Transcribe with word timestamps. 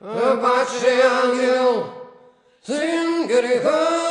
падший 0.00 1.00
ангел, 1.00 1.86
сын 2.66 3.26
греха. 3.26 4.06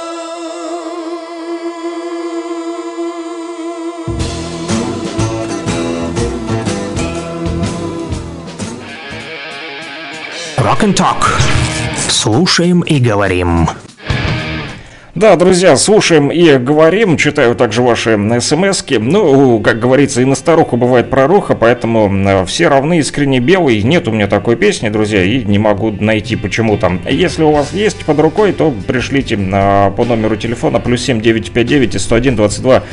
Rock 10.58 10.82
and 10.82 10.96
Talk. 10.96 11.24
Слушаем 12.10 12.82
и 12.82 13.00
говорим. 13.00 13.68
Да, 15.26 15.36
друзья, 15.38 15.76
слушаем 15.76 16.30
и 16.30 16.56
говорим, 16.60 17.18
читаю 17.18 17.56
также 17.56 17.82
ваши 17.82 18.12
смс 18.42 18.84
-ки. 18.84 19.00
Ну, 19.00 19.60
как 19.60 19.80
говорится, 19.80 20.22
и 20.22 20.26
на 20.26 20.36
старуху 20.36 20.78
бывает 20.78 21.10
проруха, 21.10 21.56
поэтому 21.56 22.12
э, 22.16 22.46
все 22.46 22.68
равны 22.68 23.00
искренне 23.00 23.40
белый. 23.40 23.82
Нет 23.82 24.08
у 24.08 24.12
меня 24.12 24.28
такой 24.28 24.56
песни, 24.56 24.90
друзья, 24.90 25.24
и 25.24 25.44
не 25.44 25.58
могу 25.58 25.90
найти 25.90 26.36
почему 26.36 26.78
там. 26.78 27.00
Если 27.10 27.42
у 27.42 27.50
вас 27.50 27.74
есть 27.74 28.06
под 28.06 28.20
рукой, 28.20 28.54
то 28.54 28.72
пришлите 28.86 29.36
на, 29.36 29.90
по 29.98 30.06
номеру 30.06 30.36
телефона 30.36 30.80
плюс 30.80 31.02
7959 31.02 32.00
101 32.00 32.36
22 32.36 32.84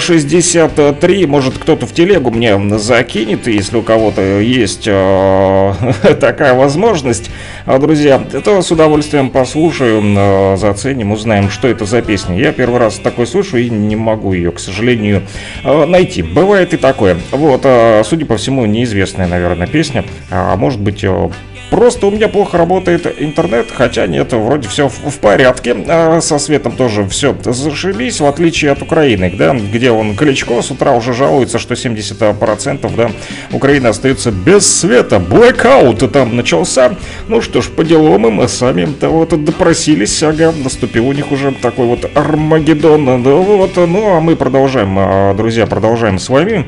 63. 0.00 1.26
Может, 1.26 1.58
кто-то 1.58 1.86
в 1.86 1.92
телегу 1.92 2.32
мне 2.32 2.58
закинет, 2.76 3.46
если 3.46 3.76
у 3.76 3.82
кого-то 3.82 4.40
есть 4.40 4.88
э, 4.88 5.72
такая 6.20 6.54
возможность, 6.54 7.30
А, 7.66 7.78
друзья, 7.78 8.18
то 8.18 8.62
с 8.62 8.70
удовольствием 8.72 9.30
послушаю, 9.30 10.02
э, 10.02 10.56
заценим, 10.56 11.12
узнаем, 11.12 11.50
что 11.50 11.67
это 11.70 11.84
за 11.84 12.02
песня. 12.02 12.38
Я 12.38 12.52
первый 12.52 12.78
раз 12.78 12.98
такой 12.98 13.26
слышу 13.26 13.56
и 13.56 13.70
не 13.70 13.96
могу 13.96 14.32
ее, 14.32 14.50
к 14.52 14.58
сожалению, 14.58 15.22
э, 15.64 15.84
найти. 15.86 16.22
Бывает 16.22 16.74
и 16.74 16.76
такое. 16.76 17.16
Вот, 17.30 17.62
э, 17.64 18.02
судя 18.04 18.26
по 18.26 18.36
всему, 18.36 18.66
неизвестная, 18.66 19.26
наверное, 19.26 19.66
песня. 19.66 20.04
А 20.30 20.56
может 20.56 20.80
быть, 20.80 21.04
э, 21.04 21.30
Просто 21.70 22.06
у 22.06 22.10
меня 22.10 22.28
плохо 22.28 22.56
работает 22.56 23.06
интернет, 23.18 23.66
хотя 23.70 24.06
нет, 24.06 24.32
вроде 24.32 24.68
все 24.68 24.88
в, 24.88 25.18
порядке. 25.18 25.76
А 25.86 26.20
со 26.20 26.38
светом 26.38 26.72
тоже 26.72 27.06
все 27.06 27.36
зашибись, 27.44 28.20
в 28.20 28.26
отличие 28.26 28.72
от 28.72 28.80
Украины, 28.82 29.32
да, 29.36 29.52
где 29.52 29.90
он 29.90 30.16
Кличко 30.16 30.62
с 30.62 30.70
утра 30.70 30.92
уже 30.92 31.12
жалуется, 31.12 31.58
что 31.58 31.74
70% 31.74 32.96
да, 32.96 33.10
Украина 33.52 33.90
остается 33.90 34.30
без 34.30 34.66
света. 34.66 35.16
Blackout 35.16 36.08
там 36.08 36.36
начался. 36.36 36.94
Ну 37.28 37.42
что 37.42 37.60
ж, 37.60 37.68
по 37.68 37.84
делам 37.84 38.22
мы 38.22 38.48
сами-то 38.48 39.10
вот 39.10 39.44
допросились, 39.44 40.22
ага, 40.22 40.52
наступил 40.52 41.08
у 41.08 41.12
них 41.12 41.30
уже 41.32 41.52
такой 41.52 41.86
вот 41.86 42.10
Армагеддон. 42.14 43.22
Да, 43.22 43.30
вот, 43.30 43.76
ну 43.76 44.16
а 44.16 44.20
мы 44.20 44.36
продолжаем, 44.36 44.96
а, 44.98 45.34
друзья, 45.34 45.66
продолжаем 45.66 46.18
с 46.18 46.28
вами. 46.28 46.66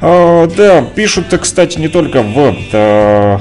А, 0.00 0.46
да, 0.46 0.82
пишут, 0.82 1.26
кстати, 1.40 1.78
не 1.78 1.88
только 1.88 2.22
в... 2.22 2.56
А, 2.72 3.40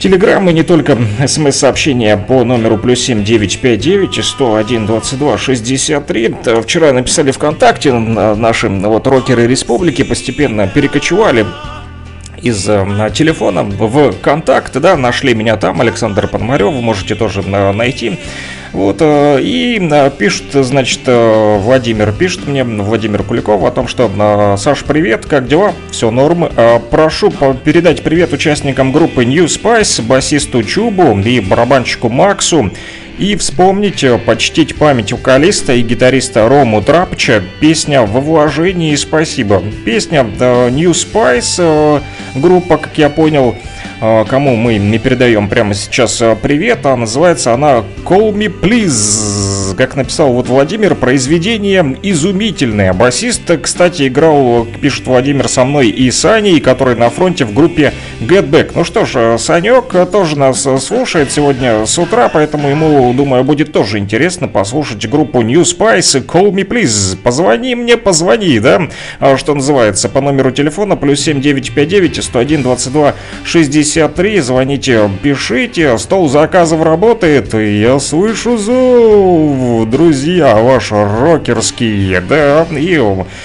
Телеграммы 0.00 0.52
не 0.52 0.62
только 0.62 0.96
смс-сообщения 1.26 2.16
по 2.16 2.44
номеру 2.44 2.78
плюс 2.78 3.00
7 3.00 3.24
959 3.24 4.24
101 4.24 4.86
22 4.86 5.38
63. 5.38 6.34
Вчера 6.62 6.92
написали 6.92 7.32
ВКонтакте, 7.32 7.92
наши 7.92 8.68
вот 8.68 9.06
рокеры 9.08 9.48
республики 9.48 10.04
постепенно 10.04 10.68
перекочевали 10.68 11.46
из 12.42 12.68
э, 12.68 13.10
телефона 13.12 13.64
в 13.64 14.12
контакт, 14.22 14.78
да, 14.78 14.96
нашли 14.96 15.34
меня 15.34 15.56
там, 15.56 15.80
Александр 15.80 16.28
Пономарев, 16.28 16.72
можете 16.74 17.16
тоже 17.16 17.42
э, 17.44 17.72
найти. 17.72 18.18
Вот, 18.72 18.98
э, 19.00 19.40
и 19.40 19.78
э, 19.80 20.10
пишут, 20.16 20.52
значит, 20.52 21.00
э, 21.06 21.58
Владимир 21.58 22.12
пишет 22.12 22.46
мне, 22.46 22.64
Владимир 22.64 23.22
Куликов, 23.22 23.64
о 23.64 23.70
том, 23.70 23.88
что 23.88 24.56
Саш, 24.58 24.84
привет, 24.84 25.26
как 25.26 25.48
дела? 25.48 25.72
Все 25.90 26.10
норм. 26.10 26.48
Прошу 26.90 27.30
передать 27.64 28.02
привет 28.02 28.32
участникам 28.32 28.92
группы 28.92 29.24
New 29.24 29.44
Spice, 29.46 30.02
басисту 30.02 30.62
Чубу 30.62 31.18
и 31.18 31.40
барабанщику 31.40 32.08
Максу. 32.08 32.70
И 33.18 33.34
вспомнить, 33.34 34.04
почтить 34.26 34.76
память 34.76 35.12
вокалиста 35.12 35.72
и 35.72 35.82
гитариста 35.82 36.48
Рому 36.48 36.82
Трапча, 36.82 37.42
песня 37.58 38.02
«Во 38.02 38.20
вложении 38.20 38.94
спасибо». 38.94 39.60
Песня 39.84 40.22
New 40.22 40.92
Spice, 40.92 42.00
группа, 42.36 42.76
как 42.76 42.96
я 42.96 43.10
понял, 43.10 43.56
кому 44.00 44.54
мы 44.54 44.78
не 44.78 44.98
передаем 44.98 45.48
прямо 45.48 45.74
сейчас 45.74 46.22
привет, 46.40 46.86
а 46.86 46.94
называется 46.94 47.52
она 47.52 47.82
Call 48.04 48.32
Me 48.32 48.46
Please. 48.48 49.74
Как 49.76 49.96
написал 49.96 50.32
вот 50.32 50.48
Владимир, 50.48 50.94
произведение 50.94 51.98
изумительное. 52.02 52.92
Басист, 52.92 53.50
кстати, 53.60 54.06
играл, 54.06 54.66
пишет 54.80 55.06
Владимир, 55.06 55.48
со 55.48 55.64
мной 55.64 55.88
и 55.88 56.08
Саней, 56.12 56.60
который 56.60 56.94
на 56.94 57.10
фронте 57.10 57.44
в 57.44 57.52
группе 57.52 57.92
Get 58.20 58.50
Back. 58.50 58.72
Ну 58.74 58.84
что 58.84 59.04
ж, 59.04 59.12
а, 59.16 59.38
Санек 59.38 59.94
тоже 60.10 60.38
нас 60.38 60.66
слушает 60.84 61.30
сегодня 61.30 61.86
с 61.86 61.98
утра, 61.98 62.28
поэтому 62.28 62.68
ему, 62.68 63.12
думаю, 63.14 63.44
будет 63.44 63.72
тоже 63.72 63.98
интересно 63.98 64.48
послушать 64.48 65.08
группу 65.08 65.42
New 65.42 65.62
Spice 65.62 66.24
Call 66.26 66.50
Me 66.50 66.66
Please. 66.66 67.16
Позвони 67.16 67.74
мне, 67.74 67.96
позвони, 67.96 68.58
да? 68.58 68.88
Что 69.36 69.54
называется, 69.54 70.08
по 70.08 70.20
номеру 70.20 70.50
телефона 70.50 70.96
плюс 70.96 71.20
7959 71.20 72.24
101 72.24 72.62
22 72.62 73.14
60 73.44 73.88
53. 73.88 74.40
Звоните, 74.40 75.10
пишите. 75.22 75.98
Стол 75.98 76.28
заказов 76.28 76.82
работает. 76.82 77.54
Я 77.54 77.98
слышу 77.98 78.56
зов. 78.56 79.88
Друзья, 79.88 80.56
ваш 80.56 80.90
рокерский. 80.90 82.20
Да, 82.20 82.66
и 82.70 83.00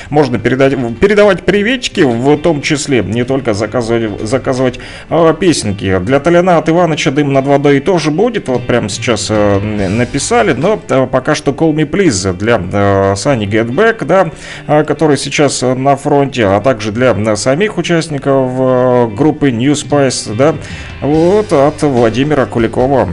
можно 0.10 0.40
передать, 0.40 0.74
передавать 1.00 1.44
приветики, 1.44 2.02
в 2.02 2.38
том 2.38 2.62
числе 2.62 3.02
не 3.02 3.24
только 3.24 3.54
заказывать, 3.54 4.22
заказывать 4.28 4.62
а, 5.09 5.34
песенки. 5.34 6.00
Для 6.00 6.19
Толяна 6.19 6.57
от 6.57 6.69
Иваныча 6.69 7.12
дым 7.12 7.34
над 7.34 7.46
водой 7.46 7.79
тоже 7.79 8.12
будет. 8.12 8.47
Вот 8.47 8.66
прямо 8.66 8.90
сейчас 8.90 9.28
а, 9.29 9.59
написали. 9.59 10.53
Но 10.53 10.79
а, 10.90 11.07
пока 11.07 11.35
что 11.35 11.51
Call 11.51 11.74
Me 11.74 11.90
Please 11.90 12.34
для 12.34 12.62
а, 12.74 13.16
Сани 13.16 13.47
Get 13.47 14.06
да, 14.06 14.31
а, 14.68 14.84
который 14.84 15.18
сейчас 15.18 15.62
на 15.62 15.96
фронте, 15.96 16.46
а 16.46 16.62
также 16.62 16.91
для 16.91 17.35
самих 17.35 17.78
участников 17.78 19.16
группы 19.16 19.51
New 19.51 19.74
Spice 19.74 20.35
да, 20.35 20.56
вот 21.01 21.51
от 21.51 21.81
Владимира 21.81 22.45
Куликова. 22.45 23.09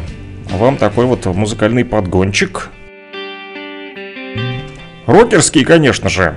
Вам 0.50 0.76
такой 0.76 1.06
вот 1.06 1.26
музыкальный 1.26 1.84
подгончик. 1.84 2.70
Рокерский, 5.06 5.64
конечно 5.64 6.08
же. 6.08 6.34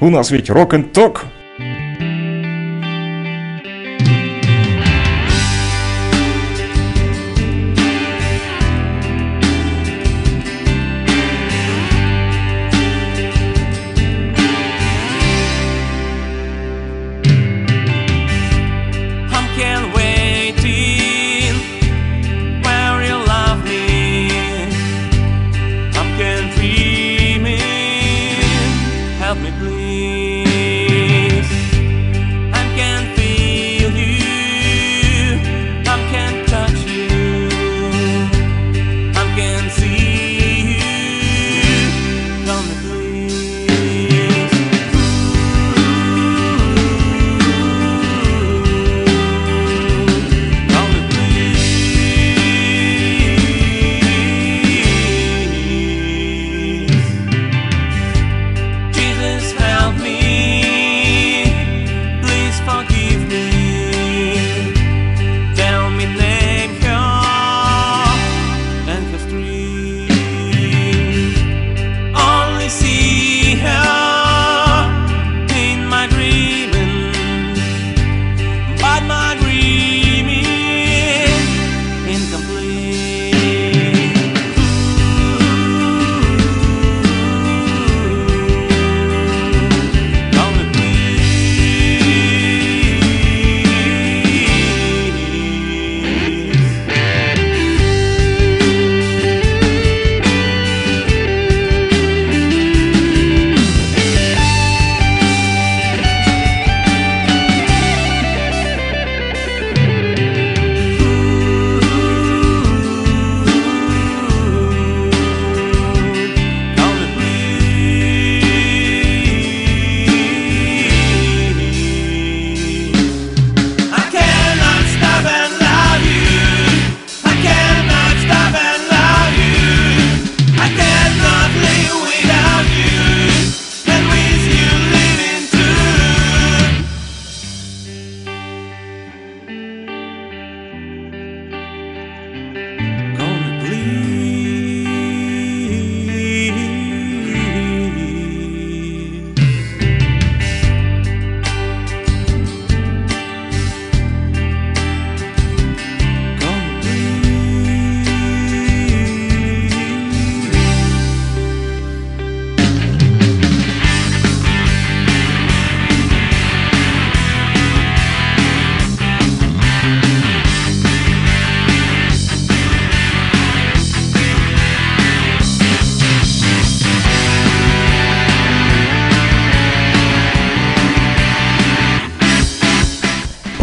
У 0.00 0.10
нас 0.10 0.30
ведь 0.30 0.50
рок-н-ток. 0.50 1.24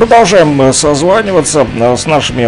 Продолжаем 0.08 0.72
созваниваться 0.72 1.66
с 1.98 2.06
нашими 2.06 2.48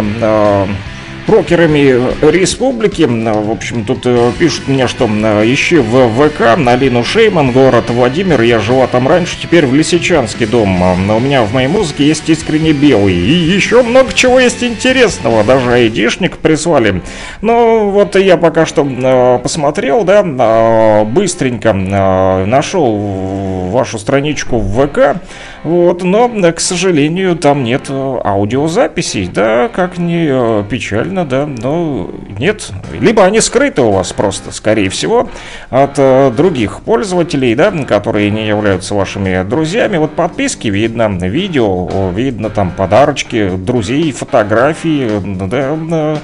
брокерами 1.26 2.14
республики. 2.30 3.02
В 3.02 3.50
общем, 3.50 3.84
тут 3.84 4.06
э, 4.06 4.32
пишут 4.38 4.68
мне, 4.68 4.86
что 4.86 5.06
ищи 5.06 5.76
в 5.76 6.08
ВК 6.08 6.56
на 6.56 6.74
Лину 6.74 7.04
Шейман, 7.04 7.52
город 7.52 7.90
Владимир. 7.90 8.40
Я 8.40 8.60
жила 8.60 8.86
там 8.86 9.06
раньше, 9.06 9.36
теперь 9.40 9.66
в 9.66 9.74
Лисичанский 9.74 10.46
дом. 10.46 11.10
У 11.10 11.20
меня 11.20 11.42
в 11.42 11.52
моей 11.52 11.68
музыке 11.68 12.06
есть 12.06 12.30
искренне 12.30 12.72
белый. 12.72 13.14
И 13.14 13.32
еще 13.32 13.82
много 13.82 14.14
чего 14.14 14.40
есть 14.40 14.64
интересного. 14.64 15.44
Даже 15.44 15.70
айдишник 15.70 16.38
прислали. 16.38 17.02
Но 17.42 17.90
вот 17.90 18.16
я 18.16 18.38
пока 18.38 18.64
что 18.64 18.86
э, 18.88 19.38
посмотрел, 19.42 20.04
да, 20.04 20.24
э, 20.24 21.04
быстренько 21.04 21.74
нашел 21.74 22.96
вашу 23.70 23.98
страничку 23.98 24.58
в 24.58 24.86
ВК. 24.86 25.20
Вот, 25.68 26.02
но, 26.04 26.30
к 26.52 26.60
сожалению, 26.60 27.36
там 27.36 27.64
нет 27.64 27.90
аудиозаписей. 27.90 29.26
Да, 29.26 29.68
как 29.68 29.98
не 29.98 30.62
печально 30.68 31.08
Правильно, 31.08 31.24
да, 31.24 31.46
но 31.46 32.10
нет. 32.38 32.70
Либо 33.00 33.24
они 33.24 33.40
скрыты 33.40 33.82
у 33.82 33.92
вас 33.92 34.12
просто, 34.12 34.52
скорее 34.52 34.90
всего, 34.90 35.28
от 35.70 35.92
э, 35.96 36.30
других 36.36 36.80
пользователей, 36.82 37.54
да, 37.54 37.70
которые 37.86 38.30
не 38.30 38.46
являются 38.46 38.94
вашими 38.94 39.42
друзьями. 39.48 39.96
Вот 39.96 40.12
подписки 40.14 40.68
видно, 40.68 41.08
видео, 41.08 42.10
видно 42.10 42.50
там 42.50 42.72
подарочки, 42.72 43.50
друзей, 43.56 44.12
фотографии, 44.12 45.08
да, 45.46 46.18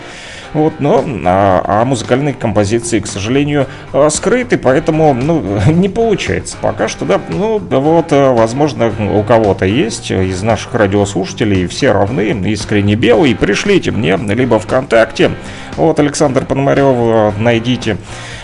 вот, 0.55 0.81
но 0.81 1.05
а, 1.27 1.63
а 1.67 1.85
музыкальные 1.85 2.35
композиции, 2.35 3.01
к 3.01 3.07
сожалению, 3.07 3.67
а, 3.93 4.09
скрыты, 4.09 4.57
поэтому 4.57 5.13
ну, 5.13 5.43
не 5.67 5.89
получается 5.89 6.57
пока 6.61 6.89
что, 6.89 7.05
да. 7.05 7.21
Ну, 7.29 7.59
вот, 7.59 8.07
а, 8.13 8.33
возможно, 8.33 8.91
у 9.15 9.23
кого-то 9.23 9.67
есть 9.67 10.11
из 10.11 10.43
наших 10.43 10.75
радиослушателей, 10.75 11.67
все 11.67 11.93
равны, 11.93 12.31
искренне 12.51 12.95
белые, 12.95 13.37
пришлите 13.37 13.91
мне 13.91 14.17
либо 14.17 14.59
ВКонтакте, 14.59 15.33
вот 15.77 15.99
Александр 15.99 16.47
Пономарев, 16.47 17.37
найдите, 17.39 17.99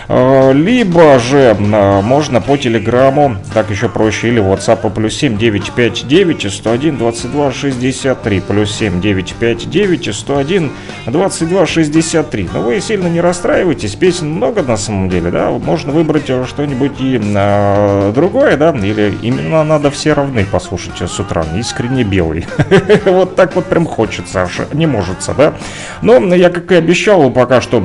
либо 0.53 1.19
же 1.19 1.55
э, 1.57 2.01
можно 2.01 2.41
по 2.41 2.57
телеграмму, 2.57 3.37
так 3.53 3.69
еще 3.69 3.89
проще, 3.89 4.29
или 4.29 4.41
WhatsApp 4.41 4.89
плюс 4.93 5.15
7 5.15 5.37
959 5.37 6.51
101 6.51 6.97
22 6.97 7.51
63 7.51 8.39
плюс 8.41 8.71
7 8.75 9.01
959 9.01 10.15
101 10.15 10.71
22 11.07 11.65
63. 11.65 12.49
Но 12.53 12.61
вы 12.61 12.81
сильно 12.81 13.07
не 13.07 13.21
расстраивайтесь, 13.21 13.95
песен 13.95 14.31
много 14.31 14.63
на 14.63 14.77
самом 14.77 15.09
деле, 15.09 15.31
да, 15.31 15.49
можно 15.51 15.91
выбрать 15.91 16.29
э, 16.29 16.45
что-нибудь 16.47 16.99
и 16.99 17.19
а, 17.35 18.11
другое, 18.11 18.57
да, 18.57 18.71
или 18.71 19.13
именно 19.21 19.63
надо 19.63 19.91
все 19.91 20.13
равны 20.13 20.45
послушать 20.45 21.01
с 21.01 21.19
утра, 21.19 21.45
искренне 21.57 22.03
белый. 22.03 22.45
Вот 23.05 23.35
так 23.35 23.55
вот 23.55 23.65
прям 23.65 23.85
хочется, 23.85 24.47
не 24.73 24.85
может, 24.85 25.17
да. 25.37 25.53
Но 26.01 26.17
я, 26.35 26.49
как 26.49 26.71
и 26.71 26.75
обещал, 26.75 27.29
пока 27.29 27.61
что 27.61 27.79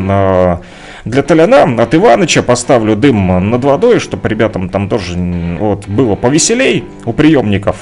для 1.06 1.23
Толяна 1.23 1.82
от 1.82 1.94
Иваныча 1.94 2.43
поставлю 2.43 2.97
дым 2.97 3.50
над 3.50 3.64
водой, 3.64 4.00
чтобы 4.00 4.29
ребятам 4.29 4.69
там 4.69 4.88
тоже 4.88 5.17
вот, 5.17 5.88
было 5.88 6.17
повеселей 6.17 6.85
у 7.05 7.12
приемников. 7.12 7.76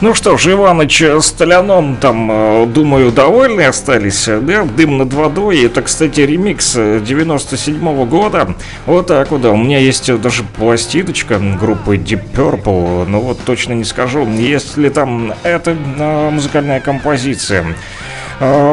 Ну 0.00 0.14
что 0.14 0.38
ж, 0.38 0.52
Иваныч 0.52 1.02
с 1.02 1.30
Толяном 1.30 1.96
там, 1.96 2.30
э, 2.32 2.66
думаю, 2.66 3.12
довольны 3.12 3.66
остались, 3.66 4.24
да? 4.26 4.64
Дым 4.64 4.96
над 4.96 5.12
водой. 5.12 5.62
Это, 5.62 5.82
кстати, 5.82 6.22
ремикс 6.22 6.72
97 6.74 7.76
-го 7.76 8.06
года. 8.06 8.54
Вот 8.86 9.08
так 9.08 9.30
вот, 9.30 9.42
да. 9.42 9.50
У 9.50 9.58
меня 9.58 9.78
есть 9.78 10.10
даже 10.22 10.42
пластиночка 10.42 11.38
группы 11.38 11.96
Deep 11.96 12.22
Purple. 12.34 13.04
Но 13.06 13.20
вот 13.20 13.40
точно 13.44 13.74
не 13.74 13.84
скажу, 13.84 14.26
есть 14.26 14.78
ли 14.78 14.88
там 14.88 15.34
эта 15.42 15.76
э, 15.98 16.30
музыкальная 16.30 16.80
композиция. 16.80 17.66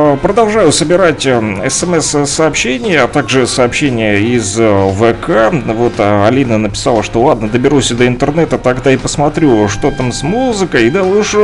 Э, 0.08 0.16
продолжаю 0.16 0.72
собирать 0.72 1.26
э, 1.26 1.70
смс-сообщения, 1.70 3.02
а 3.02 3.08
также 3.08 3.46
сообщения 3.46 4.18
из 4.18 4.58
э, 4.58 4.92
ВК. 4.94 5.54
Вот 5.66 6.00
Алина 6.00 6.58
написала, 6.58 7.04
что 7.04 7.22
ладно, 7.24 7.50
доберусь 7.50 7.92
до 7.92 8.08
интернета, 8.08 8.58
тогда 8.58 8.92
и 8.92 8.98
посмотрю, 8.98 9.68
что 9.68 9.92
там 9.92 10.12
с 10.12 10.24
музыкой. 10.24 10.90
Да 10.90 11.04
вы 11.04 11.20
уж 11.20 11.36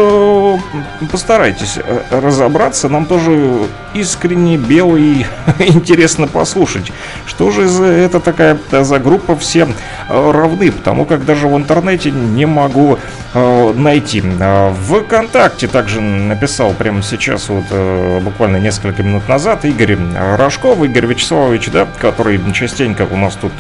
постарайтесь 1.12 1.77
разобраться, 2.10 2.88
нам 2.89 3.05
тоже 3.05 3.67
искренне 3.93 4.58
белый 4.58 5.25
интересно 5.60 6.27
послушать. 6.27 6.91
Что 7.25 7.51
же 7.51 7.63
это 7.63 8.20
такая 8.20 8.58
за 8.72 9.00
группа, 9.00 9.36
все 9.36 9.67
равны, 10.08 10.72
потому 10.72 11.05
как 11.05 11.25
даже 11.25 11.48
в 11.48 11.58
интернете 11.58 12.12
не 12.12 12.46
могу 12.46 12.98
найти. 13.34 14.22
В 14.22 15.04
ВКонтакте 15.04 15.68
также 15.68 16.02
написал 16.02 16.74
прямо 16.74 17.02
сейчас 17.02 17.50
вот 17.50 17.66
буквально 18.22 18.58
несколько 18.58 19.04
минут 19.04 19.28
назад 19.28 19.66
Игорь 19.66 19.98
Рожков, 20.38 20.84
Игорь 20.84 21.08
Вячеславович, 21.08 21.70
да, 21.72 21.88
который 22.00 22.40
частенько 22.54 23.08
у 23.10 23.18
нас 23.18 23.36
тут 23.36 23.54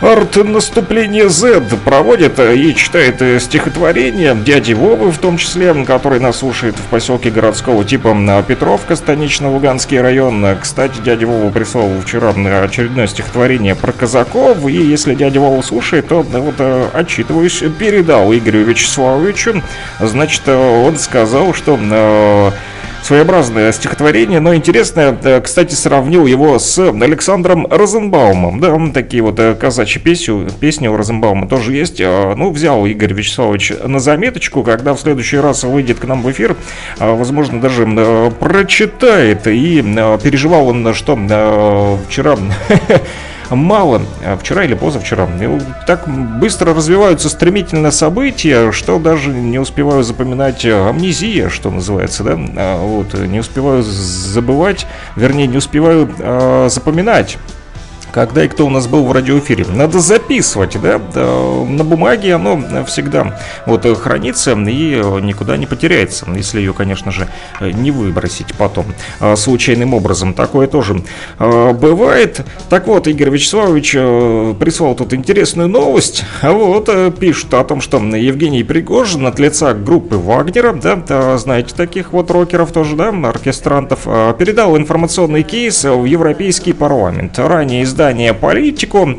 э, 0.00 0.12
Арт 0.12 0.36
наступление 0.36 1.28
Z 1.28 1.60
проводит 1.84 2.38
и 2.38 2.74
читает 2.74 3.42
стихотворение 3.42 4.34
дяди 4.34 4.72
Вовы, 4.72 5.10
в 5.10 5.18
том 5.18 5.36
числе, 5.36 5.74
который 5.84 6.20
нас 6.20 6.38
слушает 6.38 6.76
в 6.76 6.84
поселке 6.84 7.30
городского 7.30 7.84
типа 7.84 8.16
Петровка, 8.46 8.96
станично-луганский 8.96 10.00
район. 10.00 10.44
Кстати, 10.60 11.00
дядя 11.00 11.26
Вова 11.26 11.50
прислал 11.50 11.90
вчера 12.04 12.30
очередное 12.62 13.06
стихотворение 13.06 13.74
про 13.74 13.92
казаков, 13.92 14.66
и 14.66 14.72
если 14.72 15.14
дядя 15.14 15.40
Вова 15.40 15.62
слушает, 15.62 16.08
то 16.08 16.22
вот 16.22 16.54
э, 16.58 16.88
отчитываюсь, 16.92 17.62
передал 17.78 18.32
Игорю 18.32 18.64
Вячеславовичу. 18.64 19.62
Значит, 20.00 20.48
он 20.48 20.96
сказал, 20.98 21.54
что 21.54 21.78
э, 21.80 22.50
своеобразное 23.02 23.72
стихотворение, 23.72 24.40
но 24.40 24.54
интересное. 24.54 25.16
Э, 25.22 25.40
кстати, 25.40 25.74
сравнил 25.74 26.26
его 26.26 26.58
с 26.58 26.78
Александром 26.78 27.66
Розенбаумом. 27.66 28.60
Да, 28.60 28.76
такие 28.92 29.22
вот 29.22 29.38
э, 29.38 29.54
казачьи 29.54 30.00
песни, 30.00 30.48
песни 30.60 30.88
у 30.88 30.96
Розенбаума 30.96 31.48
тоже 31.48 31.72
есть. 31.72 32.00
А, 32.00 32.34
ну, 32.34 32.50
взял 32.50 32.84
Игорь 32.86 33.12
Вячеславович 33.12 33.72
на 33.84 33.98
заметочку, 33.98 34.62
когда 34.62 34.94
в 34.94 35.00
следующий 35.00 35.38
раз 35.38 35.64
выйдет 35.64 35.98
к 35.98 36.04
нам 36.04 36.22
в 36.22 36.30
эфир, 36.30 36.56
а, 36.98 37.14
возможно, 37.14 37.60
даже 37.60 37.84
э, 37.86 38.30
прочитает. 38.38 39.46
И 39.46 39.82
переживал 40.22 40.68
он, 40.68 40.94
что 40.94 41.98
вчера 42.08 42.36
мало, 43.56 44.02
а 44.24 44.36
вчера 44.36 44.64
или 44.64 44.74
позавчера. 44.74 45.28
Так 45.86 46.08
быстро 46.08 46.74
развиваются 46.74 47.28
стремительно 47.28 47.90
события, 47.90 48.72
что 48.72 48.98
даже 48.98 49.30
не 49.30 49.58
успеваю 49.58 50.02
запоминать 50.02 50.64
э, 50.64 50.88
амнезия, 50.88 51.48
что 51.48 51.70
называется, 51.70 52.24
да, 52.24 52.38
а 52.56 52.82
вот, 52.82 53.14
не 53.14 53.40
успеваю 53.40 53.82
забывать, 53.82 54.86
вернее, 55.16 55.46
не 55.46 55.58
успеваю 55.58 56.10
э, 56.18 56.68
запоминать 56.70 57.38
когда 58.26 58.44
и 58.44 58.48
кто 58.48 58.66
у 58.66 58.70
нас 58.70 58.88
был 58.88 59.04
в 59.04 59.12
радиоэфире. 59.12 59.66
Надо 59.68 60.00
записывать, 60.00 60.76
да, 60.80 60.98
на 60.98 61.84
бумаге 61.84 62.34
оно 62.34 62.84
всегда 62.84 63.38
вот 63.64 63.86
хранится 63.98 64.52
и 64.52 65.00
никуда 65.22 65.56
не 65.56 65.66
потеряется, 65.66 66.26
если 66.34 66.58
ее, 66.58 66.72
конечно 66.72 67.12
же, 67.12 67.28
не 67.60 67.92
выбросить 67.92 68.54
потом 68.56 68.86
а, 69.20 69.36
случайным 69.36 69.94
образом. 69.94 70.34
Такое 70.34 70.66
тоже 70.66 71.02
бывает. 71.38 72.44
Так 72.68 72.88
вот, 72.88 73.06
Игорь 73.06 73.30
Вячеславович 73.30 73.94
э, 73.96 74.54
прислал 74.58 74.94
тут 74.94 75.14
интересную 75.14 75.68
новость. 75.68 76.24
А 76.42 76.50
вот 76.50 76.88
э, 76.88 77.12
пишут 77.12 77.54
о 77.54 77.62
том, 77.62 77.80
что 77.80 77.98
Евгений 77.98 78.64
Пригожин 78.64 79.26
от 79.26 79.38
лица 79.38 79.74
группы 79.74 80.16
Вагнера, 80.16 80.72
да, 80.72 81.38
знаете 81.38 81.74
таких 81.74 82.12
вот 82.12 82.30
рокеров 82.30 82.72
тоже, 82.72 82.96
да, 82.96 83.10
оркестрантов, 83.10 84.04
передал 84.38 84.76
информационный 84.76 85.42
кейс 85.44 85.84
в 85.84 86.04
Европейский 86.04 86.72
парламент. 86.72 87.38
Ранее 87.38 87.82
из 87.82 87.92
издание 88.08 88.32
«Политику» 88.32 89.18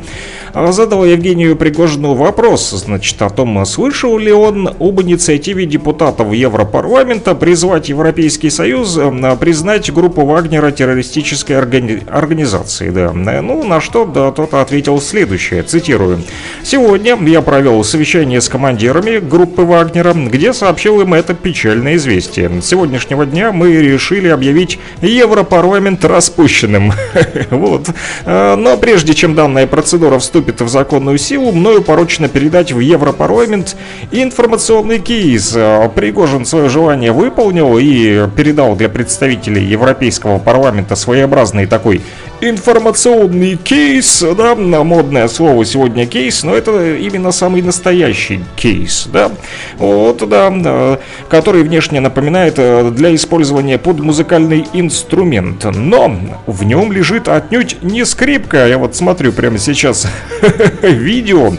задал 0.52 1.04
Евгению 1.04 1.54
Пригожину 1.54 2.14
вопрос, 2.14 2.70
значит, 2.70 3.22
о 3.22 3.30
том, 3.30 3.64
слышал 3.64 4.18
ли 4.18 4.32
он 4.32 4.68
об 4.68 5.00
инициативе 5.00 5.64
депутатов 5.64 6.32
Европарламента 6.32 7.36
призвать 7.36 7.88
Европейский 7.88 8.50
Союз 8.50 8.98
признать 9.38 9.92
группу 9.92 10.24
Вагнера 10.26 10.72
террористической 10.72 11.56
органи- 11.56 12.02
организацией. 12.10 12.90
Да. 12.90 13.12
Ну, 13.12 13.62
на 13.64 13.80
что 13.80 14.04
да, 14.04 14.32
тот 14.32 14.54
ответил 14.54 15.00
следующее, 15.00 15.62
цитирую. 15.62 16.22
«Сегодня 16.64 17.16
я 17.26 17.42
провел 17.42 17.84
совещание 17.84 18.40
с 18.40 18.48
командирами 18.48 19.18
группы 19.18 19.62
Вагнера, 19.62 20.14
где 20.14 20.52
сообщил 20.52 21.00
им 21.00 21.14
это 21.14 21.34
печальное 21.34 21.94
известие. 21.94 22.50
С 22.60 22.66
сегодняшнего 22.66 23.24
дня 23.24 23.52
мы 23.52 23.72
решили 23.76 24.28
объявить 24.28 24.78
Европарламент 25.00 26.04
распущенным». 26.04 26.92
Вот. 27.50 27.88
Но 28.26 28.69
но 28.70 28.76
прежде 28.76 29.14
чем 29.14 29.34
данная 29.34 29.66
процедура 29.66 30.20
вступит 30.20 30.60
в 30.60 30.68
законную 30.68 31.18
силу, 31.18 31.50
мною 31.50 31.82
поручено 31.82 32.28
передать 32.28 32.70
в 32.70 32.78
Европарламент 32.78 33.76
информационный 34.12 35.00
кейс. 35.00 35.50
Пригожин 35.96 36.44
свое 36.44 36.68
желание 36.68 37.10
выполнил 37.10 37.78
и 37.78 38.28
передал 38.36 38.76
для 38.76 38.88
представителей 38.88 39.64
Европейского 39.64 40.38
парламента 40.38 40.94
своеобразный 40.94 41.66
такой 41.66 42.00
информационный 42.40 43.56
кейс, 43.56 44.24
да, 44.36 44.54
модное 44.54 45.28
слово 45.28 45.64
сегодня 45.64 46.06
кейс, 46.06 46.42
но 46.42 46.54
это 46.54 46.96
именно 46.96 47.32
самый 47.32 47.60
настоящий 47.62 48.40
кейс, 48.56 49.08
да, 49.12 49.30
вот, 49.78 50.26
да, 50.28 50.98
который 51.28 51.62
внешне 51.62 52.00
напоминает 52.00 52.54
э, 52.56 52.90
для 52.90 53.14
использования 53.14 53.78
под 53.78 54.00
музыкальный 54.00 54.66
инструмент, 54.72 55.64
но 55.64 56.16
в 56.46 56.64
нем 56.64 56.92
лежит 56.92 57.28
отнюдь 57.28 57.82
не 57.82 58.06
скрипка, 58.06 58.66
я 58.66 58.78
вот 58.78 58.96
смотрю 58.96 59.32
прямо 59.32 59.58
сейчас 59.58 60.06
видео, 60.82 61.52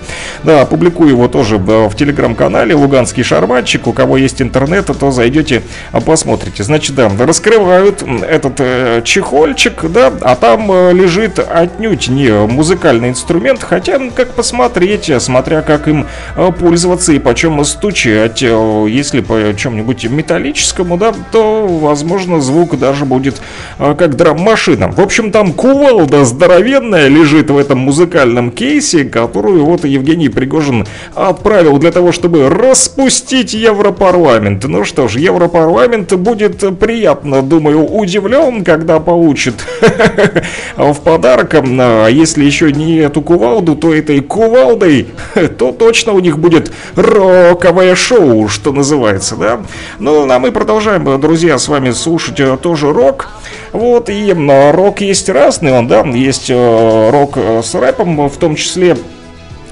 да, 0.43 0.65
публикую 0.65 1.09
его 1.09 1.27
тоже 1.27 1.57
в 1.57 1.93
телеграм-канале 1.95 2.73
Луганский 2.73 3.23
шарманчик, 3.23 3.85
у 3.85 3.93
кого 3.93 4.17
есть 4.17 4.41
интернет, 4.41 4.87
то 4.87 5.11
зайдете, 5.11 5.61
посмотрите, 6.05 6.63
значит, 6.63 6.95
да, 6.95 7.11
раскрывают 7.19 8.03
этот 8.27 8.55
э, 8.59 9.01
чехольчик, 9.05 9.85
да, 9.91 10.11
а 10.21 10.35
там 10.35 10.70
Э, 10.71 10.93
лежит 10.93 11.39
отнюдь 11.39 12.07
не 12.07 12.31
музыкальный 12.31 13.09
инструмент, 13.09 13.63
хотя, 13.63 13.99
как 14.15 14.33
посмотреть, 14.33 15.11
смотря 15.19 15.61
как 15.61 15.87
им 15.87 16.07
э, 16.35 16.51
пользоваться 16.57 17.11
и 17.13 17.19
почем 17.19 17.63
стучать. 17.65 18.41
Э, 18.41 18.85
если 18.87 19.21
по 19.21 19.53
чем-нибудь 19.55 20.05
металлическому, 20.05 20.97
да, 20.97 21.13
то, 21.31 21.67
возможно, 21.67 22.39
звук 22.39 22.77
даже 22.79 23.05
будет 23.05 23.41
как 23.77 24.15
драм-машина. 24.15 24.91
В 24.91 24.99
общем, 25.01 25.31
там 25.31 25.53
кувалда 25.53 26.25
здоровенная 26.25 27.07
лежит 27.07 27.49
в 27.49 27.57
этом 27.57 27.79
музыкальном 27.79 28.51
кейсе, 28.51 29.03
которую 29.03 29.65
вот 29.65 29.85
Евгений 29.85 30.29
Пригожин 30.29 30.85
отправил 31.15 31.77
для 31.79 31.91
того, 31.91 32.11
чтобы 32.11 32.49
распустить 32.49 33.53
Европарламент. 33.53 34.63
Ну 34.65 34.85
что 34.85 35.07
ж, 35.07 35.17
Европарламент 35.17 36.13
будет 36.13 36.79
приятно, 36.79 37.41
думаю, 37.41 37.85
удивлен, 37.85 38.63
когда 38.63 38.99
получит 38.99 39.55
в 40.75 40.95
подарок. 41.01 41.55
А 41.55 42.07
если 42.07 42.43
еще 42.43 42.71
не 42.71 42.97
эту 42.97 43.21
кувалду, 43.21 43.75
то 43.75 43.93
этой 43.93 44.19
кувалдой, 44.21 45.07
то 45.57 45.71
точно 45.71 46.13
у 46.13 46.19
них 46.19 46.39
будет 46.39 46.71
роковое 46.95 47.95
шоу, 47.95 48.47
что 48.47 48.71
называется, 48.71 49.35
да? 49.35 49.61
Ну, 49.99 50.29
а 50.29 50.39
мы 50.39 50.51
продолжаем, 50.51 51.19
друзья, 51.19 51.57
с 51.57 51.67
вами 51.67 51.91
слушать 51.91 52.39
э, 52.39 52.57
тоже 52.61 52.91
рок. 52.91 53.29
Вот, 53.71 54.09
и 54.09 54.33
рок 54.33 55.01
есть 55.01 55.29
разный, 55.29 55.71
он, 55.71 55.87
да, 55.87 56.01
есть 56.01 56.49
э, 56.49 57.09
рок 57.09 57.33
э, 57.35 57.61
с 57.63 57.73
рэпом, 57.73 58.27
в 58.29 58.37
том 58.37 58.55
числе 58.55 58.97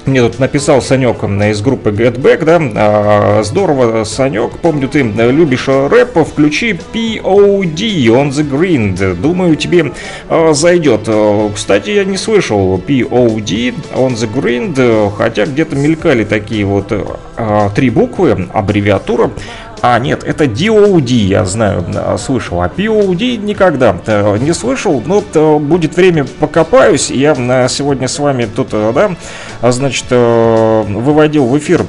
мне 0.06 0.22
тут 0.22 0.38
написал 0.38 0.82
Санек 0.82 1.22
из 1.22 1.60
группы 1.62 1.90
Get 1.90 2.18
Back, 2.18 2.44
да, 2.44 2.60
а, 2.60 3.42
здорово, 3.42 4.04
Санек, 4.04 4.58
помню, 4.58 4.88
ты 4.88 5.02
любишь 5.02 5.68
рэп, 5.68 6.26
включи 6.26 6.72
POD 6.72 8.06
on 8.06 8.30
the 8.30 8.48
Grind, 8.48 9.14
думаю, 9.14 9.56
тебе 9.56 9.92
а, 10.28 10.52
зайдет. 10.52 11.08
Кстати, 11.54 11.90
я 11.90 12.04
не 12.04 12.16
слышал 12.16 12.78
POD 12.78 13.74
on 13.94 14.14
the 14.14 14.32
Grind, 14.32 15.12
хотя 15.16 15.46
где-то 15.46 15.76
мелькали 15.76 16.24
такие 16.24 16.64
вот 16.64 16.92
а, 17.36 17.70
три 17.70 17.90
буквы, 17.90 18.48
аббревиатура, 18.52 19.30
а, 19.82 19.98
нет, 19.98 20.24
это 20.24 20.44
DOD, 20.44 21.10
я 21.10 21.44
знаю, 21.44 21.84
слышал. 22.18 22.60
А 22.60 22.68
POD 22.68 23.36
никогда 23.36 23.96
э, 24.06 24.36
не 24.38 24.52
слышал. 24.52 25.02
Ну, 25.04 25.22
будет 25.58 25.96
время, 25.96 26.24
покопаюсь. 26.24 27.10
Я 27.10 27.34
сегодня 27.68 28.08
с 28.08 28.18
вами 28.18 28.44
тут, 28.44 28.68
э, 28.72 28.92
да, 28.94 29.70
значит, 29.70 30.06
э, 30.10 30.82
выводил 30.86 31.46
в 31.46 31.56
эфир 31.58 31.86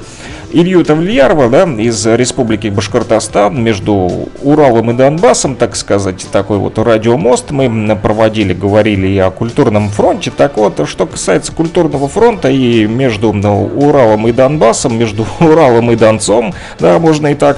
Илью 0.53 0.83
Тавлиярова, 0.83 1.49
да, 1.49 1.63
из 1.63 2.05
Республики 2.05 2.67
Башкортостан, 2.67 3.61
между 3.61 4.29
Уралом 4.41 4.91
и 4.91 4.93
Донбассом, 4.93 5.55
так 5.55 5.75
сказать, 5.75 6.27
такой 6.31 6.57
вот 6.57 6.77
радиомост 6.77 7.51
мы 7.51 7.95
проводили, 7.95 8.53
говорили 8.53 9.07
и 9.07 9.17
о 9.17 9.31
культурном 9.31 9.89
фронте. 9.89 10.31
Так 10.35 10.57
вот, 10.57 10.87
что 10.87 11.05
касается 11.05 11.51
культурного 11.51 12.07
фронта 12.07 12.49
и 12.49 12.85
между 12.85 13.31
ну, 13.33 13.65
Уралом 13.75 14.27
и 14.27 14.31
Донбассом, 14.31 14.97
между 14.97 15.25
Уралом 15.39 15.91
и 15.91 15.95
Донцом, 15.95 16.53
да, 16.79 16.99
можно 16.99 17.27
и 17.27 17.35
так, 17.35 17.57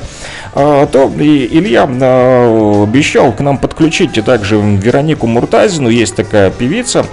а, 0.53 0.85
то 0.85 1.11
Илья 1.17 1.89
а, 1.89 2.83
обещал 2.83 3.31
к 3.31 3.39
нам 3.39 3.57
подключить 3.57 4.13
также 4.23 4.57
Веронику 4.57 5.25
Муртазину, 5.27 5.89
есть 5.89 6.15
такая 6.15 6.51
певица, 6.51 7.05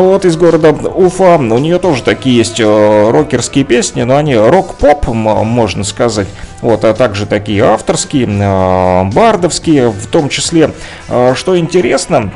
вот 0.00 0.24
из 0.24 0.36
города 0.36 0.70
Уфа. 0.70 1.36
У 1.36 1.58
нее 1.58 1.78
тоже 1.78 2.02
такие 2.02 2.36
есть 2.36 2.60
э, 2.60 3.10
рокерские 3.10 3.64
песни, 3.64 4.02
но 4.02 4.16
они 4.16 4.36
рок-поп, 4.36 5.08
можно 5.08 5.84
сказать. 5.84 6.28
Вот, 6.60 6.84
а 6.84 6.94
также 6.94 7.26
такие 7.26 7.64
авторские, 7.64 8.26
э, 8.26 9.04
бардовские 9.12 9.90
в 9.90 10.06
том 10.06 10.28
числе. 10.28 10.72
Э, 11.08 11.34
что 11.34 11.58
интересно, 11.58 12.32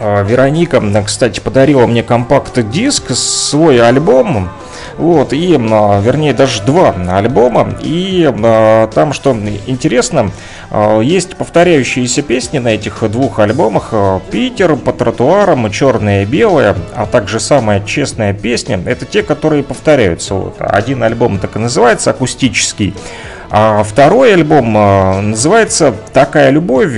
Вероника, 0.00 0.82
кстати, 1.06 1.38
подарила 1.38 1.86
мне 1.86 2.02
компакт-диск, 2.02 3.12
свой 3.14 3.80
альбом 3.80 4.50
вот, 4.98 5.32
и, 5.32 5.54
а, 5.54 6.00
вернее, 6.00 6.34
даже 6.34 6.62
два 6.62 6.94
альбома. 7.10 7.74
И 7.80 8.30
а, 8.30 8.88
там, 8.88 9.12
что 9.12 9.36
интересно, 9.66 10.30
а, 10.70 11.00
есть 11.00 11.36
повторяющиеся 11.36 12.22
песни 12.22 12.58
на 12.58 12.68
этих 12.68 13.02
двух 13.10 13.38
альбомах. 13.38 13.92
«Питер», 14.30 14.76
«По 14.76 14.92
тротуарам», 14.92 15.70
«Черное 15.70 16.22
и 16.22 16.26
белое», 16.26 16.76
а 16.94 17.06
также 17.06 17.40
«Самая 17.40 17.80
честная 17.80 18.32
песня». 18.32 18.80
Это 18.84 19.04
те, 19.04 19.22
которые 19.22 19.62
повторяются. 19.62 20.34
Вот, 20.34 20.56
один 20.58 21.02
альбом 21.02 21.38
так 21.38 21.56
и 21.56 21.58
называется, 21.58 22.10
акустический. 22.10 22.94
А 23.50 23.82
второй 23.82 24.32
альбом 24.34 24.72
называется 24.72 25.94
«Такая 26.12 26.50
любовь». 26.50 26.92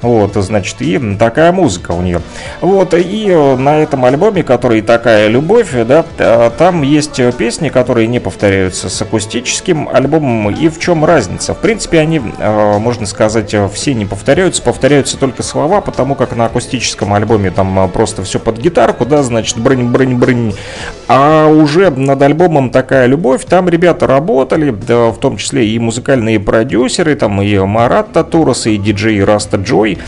Вот, 0.00 0.34
значит, 0.34 0.80
и 0.80 0.98
такая 1.16 1.50
музыка 1.52 1.92
у 1.92 2.02
нее. 2.02 2.20
Вот, 2.60 2.94
и 2.94 3.26
э, 3.28 3.56
на 3.56 3.78
этом 3.78 4.04
альбоме, 4.04 4.42
который 4.44 4.80
«Такая 4.80 5.28
любовь», 5.28 5.72
да, 5.72 6.04
э, 6.18 6.50
там 6.56 6.82
есть 6.82 7.20
песни, 7.36 7.68
которые 7.68 8.06
не 8.06 8.20
повторяются 8.20 8.88
с 8.88 9.02
акустическим 9.02 9.88
альбомом. 9.92 10.50
И 10.50 10.68
в 10.68 10.78
чем 10.78 11.04
разница? 11.04 11.54
В 11.54 11.58
принципе, 11.58 11.98
они, 11.98 12.20
э, 12.38 12.78
можно 12.78 13.06
сказать, 13.06 13.54
все 13.72 13.94
не 13.94 14.04
повторяются, 14.04 14.62
повторяются 14.62 15.16
только 15.18 15.42
слова, 15.42 15.80
потому 15.80 16.14
как 16.14 16.36
на 16.36 16.46
акустическом 16.46 17.12
альбоме 17.12 17.50
там 17.50 17.90
просто 17.90 18.22
все 18.22 18.38
под 18.38 18.58
гитарку, 18.58 19.04
да, 19.04 19.22
значит, 19.22 19.58
брынь-брынь-брынь. 19.58 20.54
А 21.08 21.46
уже 21.48 21.90
над 21.90 22.22
альбомом 22.22 22.70
«Такая 22.70 23.06
любовь» 23.06 23.44
там 23.46 23.68
ребята 23.68 24.06
работали, 24.06 24.70
да, 24.70 25.08
в 25.08 25.18
том 25.18 25.38
числе 25.38 25.66
и 25.66 25.78
музыкальные 25.78 26.38
продюсеры, 26.38 27.16
там 27.16 27.42
и 27.42 27.58
Марат 27.58 28.12
Татурас, 28.12 28.66
и 28.66 28.76
диджей 28.76 29.24
Раста 29.24 29.56
Джой, 29.56 29.87
Joy, 29.88 29.98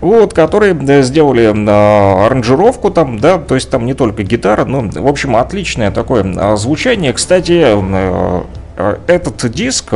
вот, 0.00 0.34
которые 0.34 0.76
э, 0.76 1.02
сделали 1.02 1.44
э, 1.44 2.26
аранжировку 2.26 2.90
там, 2.90 3.18
да, 3.18 3.38
то 3.38 3.54
есть 3.54 3.70
там 3.70 3.86
не 3.86 3.94
только 3.94 4.22
гитара, 4.22 4.64
но, 4.64 4.82
в 4.82 5.06
общем, 5.06 5.36
отличное 5.36 5.90
такое 5.90 6.24
э, 6.24 6.56
звучание. 6.56 7.12
Кстати, 7.12 7.64
этот 9.06 9.52
диск, 9.52 9.94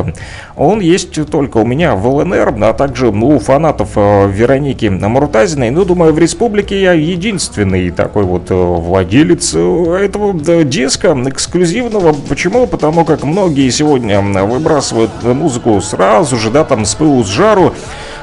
он 0.56 0.78
есть 0.78 1.28
только 1.28 1.56
у 1.56 1.66
меня 1.66 1.96
в 1.96 2.06
ЛНР, 2.06 2.54
а 2.62 2.72
также 2.72 3.08
у 3.08 3.38
фанатов 3.40 3.96
Вероники 3.96 4.86
Муртазиной. 4.86 5.70
Ну, 5.70 5.84
думаю, 5.84 6.12
в 6.12 6.18
республике 6.20 6.80
я 6.80 6.92
единственный 6.92 7.90
такой 7.90 8.22
вот 8.22 8.50
владелец 8.50 9.52
этого 9.52 10.32
диска 10.62 11.16
эксклюзивного. 11.26 12.14
Почему? 12.28 12.68
Потому 12.68 13.04
как 13.04 13.24
многие 13.24 13.68
сегодня 13.70 14.20
выбрасывают 14.20 15.10
музыку 15.24 15.80
сразу 15.80 16.36
же, 16.36 16.52
да, 16.52 16.62
там 16.62 16.84
с 16.84 16.94
пылу, 16.94 17.24
с 17.24 17.28
жару 17.28 17.74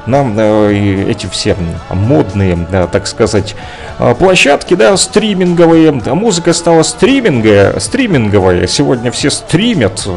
нам 0.08 0.36
э, 0.38 1.06
эти 1.10 1.28
все 1.28 1.56
модные, 1.90 2.58
так 2.92 3.08
сказать, 3.08 3.56
э, 4.00 4.14
площадки, 4.16 4.74
да, 4.74 4.96
стриминговые, 4.98 5.92
музыка 5.92 6.54
стала 6.54 6.84
стриминговая, 6.84 7.80
стриминговая, 7.80 8.68
сегодня 8.68 9.12
все 9.12 9.30
стримят, 9.30 10.08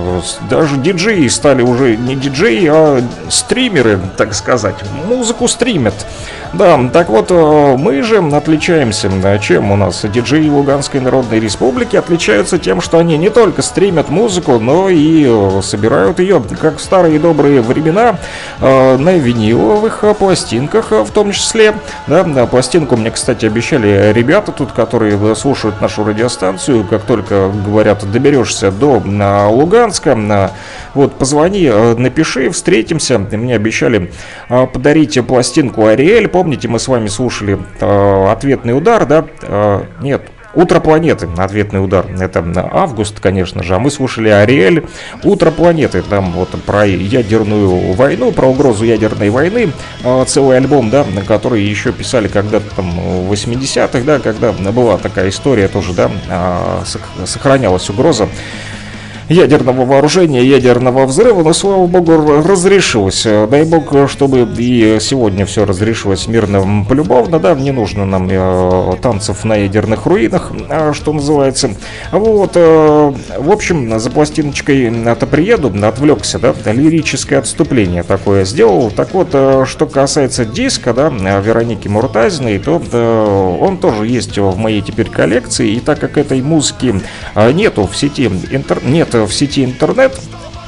даже 0.50 0.76
диджеи 0.76 1.28
стали 1.28 1.62
уже 1.62 1.96
не 1.96 2.16
диджеи, 2.16 2.68
а 2.70 3.02
стримеры, 3.28 3.98
так 4.16 4.34
сказать, 4.34 4.76
музыку 5.06 5.48
стримят. 5.48 5.94
Да, 6.52 6.80
так 6.92 7.10
вот, 7.10 7.30
э, 7.30 7.76
мы 7.78 8.02
же 8.02 8.18
отличаемся, 8.18 9.10
чем 9.40 9.70
у 9.70 9.76
нас 9.76 10.04
диджеи 10.04 10.48
Луганской 10.48 11.00
Народной 11.00 11.40
Республики 11.40 11.96
отличаются 11.96 12.58
тем, 12.58 12.80
что 12.80 12.98
они 12.98 13.18
не 13.18 13.30
только 13.30 13.62
стримят 13.62 14.08
музыку, 14.08 14.58
но 14.58 14.88
и 14.88 15.30
собирают 15.62 16.20
ее, 16.20 16.42
как 16.60 16.78
в 16.78 16.82
старые 16.82 17.18
добрые 17.18 17.60
времена, 17.60 18.16
на 18.60 19.18
виниловых 19.78 20.04
пластинках 20.18 20.90
в 20.90 21.10
том 21.10 21.32
числе. 21.32 21.74
Да, 22.06 22.46
пластинку 22.46 22.96
мне, 22.96 23.10
кстати, 23.10 23.46
обещали 23.46 24.12
ребята 24.12 24.52
тут, 24.52 24.72
которые 24.72 25.34
слушают 25.34 25.80
нашу 25.80 26.04
радиостанцию, 26.04 26.84
как 26.84 27.02
только, 27.02 27.50
говорят, 27.64 28.10
доберешься 28.10 28.70
до 28.70 29.02
Луганска, 29.48 30.52
вот, 30.94 31.14
позвони, 31.14 31.70
напиши, 31.96 32.50
встретимся. 32.50 33.18
Мне 33.18 33.54
обещали 33.54 34.10
подарить 34.48 35.18
пластинку 35.26 35.86
Ариэль 35.86 36.28
помните, 36.28 36.68
мы 36.68 36.78
с 36.78 36.88
вами 36.88 37.08
слушали 37.08 37.58
э, 37.80 38.26
ответный 38.30 38.76
удар, 38.76 39.06
да? 39.06 39.24
Э, 39.42 39.82
нет, 40.00 40.22
Утро 40.54 40.80
планеты, 40.80 41.28
ответный 41.36 41.82
удар. 41.82 42.06
Это 42.20 42.44
август, 42.72 43.20
конечно 43.20 43.62
же. 43.62 43.74
А 43.74 43.78
мы 43.78 43.90
слушали 43.90 44.28
Ариэль. 44.28 44.86
Утро 45.22 45.50
планеты. 45.50 46.02
Там 46.02 46.32
вот 46.32 46.50
про 46.62 46.86
ядерную 46.86 47.92
войну, 47.92 48.32
про 48.32 48.46
угрозу 48.46 48.84
ядерной 48.84 49.30
войны. 49.30 49.72
Э, 50.04 50.24
целый 50.26 50.56
альбом, 50.56 50.90
да, 50.90 51.04
который 51.26 51.62
еще 51.62 51.92
писали 51.92 52.28
когда-то 52.28 52.74
там 52.76 52.90
в 52.90 53.32
80-х, 53.32 54.00
да, 54.00 54.18
когда 54.18 54.52
была 54.52 54.96
такая 54.96 55.28
история 55.28 55.68
тоже, 55.68 55.92
да, 55.92 56.10
э, 56.28 57.24
сохранялась 57.26 57.88
угроза 57.90 58.28
ядерного 59.28 59.84
вооружения, 59.84 60.42
ядерного 60.44 61.06
взрыва, 61.06 61.42
но, 61.42 61.52
слава 61.52 61.86
богу, 61.86 62.42
разрешилось. 62.42 63.24
Дай 63.24 63.64
бог, 63.64 64.08
чтобы 64.08 64.48
и 64.58 64.98
сегодня 65.00 65.46
все 65.46 65.64
разрешилось 65.64 66.26
мирно, 66.28 66.84
полюбовно, 66.88 67.38
да, 67.38 67.54
не 67.54 67.72
нужно 67.72 68.04
нам 68.04 68.28
э, 68.30 68.92
танцев 69.02 69.44
на 69.44 69.56
ядерных 69.56 70.06
руинах, 70.06 70.52
э, 70.68 70.92
что 70.94 71.12
называется. 71.12 71.70
Вот, 72.12 72.52
э, 72.54 73.12
в 73.38 73.50
общем, 73.50 73.98
за 73.98 74.10
пластиночкой-то 74.10 75.26
приеду, 75.26 75.72
отвлекся, 75.86 76.38
да, 76.38 76.54
лирическое 76.72 77.38
отступление 77.38 78.02
такое 78.02 78.44
сделал. 78.44 78.90
Так 78.90 79.12
вот, 79.14 79.28
э, 79.32 79.64
что 79.66 79.86
касается 79.86 80.44
диска, 80.44 80.92
да, 80.92 81.08
Вероники 81.08 81.88
Муртазиной, 81.88 82.58
то 82.58 82.82
э, 82.90 83.58
он 83.60 83.78
тоже 83.78 84.06
есть 84.06 84.38
в 84.38 84.56
моей 84.56 84.80
теперь 84.80 85.08
коллекции, 85.08 85.72
и 85.72 85.80
так 85.80 86.00
как 86.00 86.16
этой 86.16 86.40
музыки 86.42 87.00
э, 87.34 87.52
нету 87.52 87.86
в 87.86 87.96
сети, 87.96 88.30
интер... 88.50 88.78
в 89.26 89.32
сети 89.32 89.64
интернет 89.64 90.18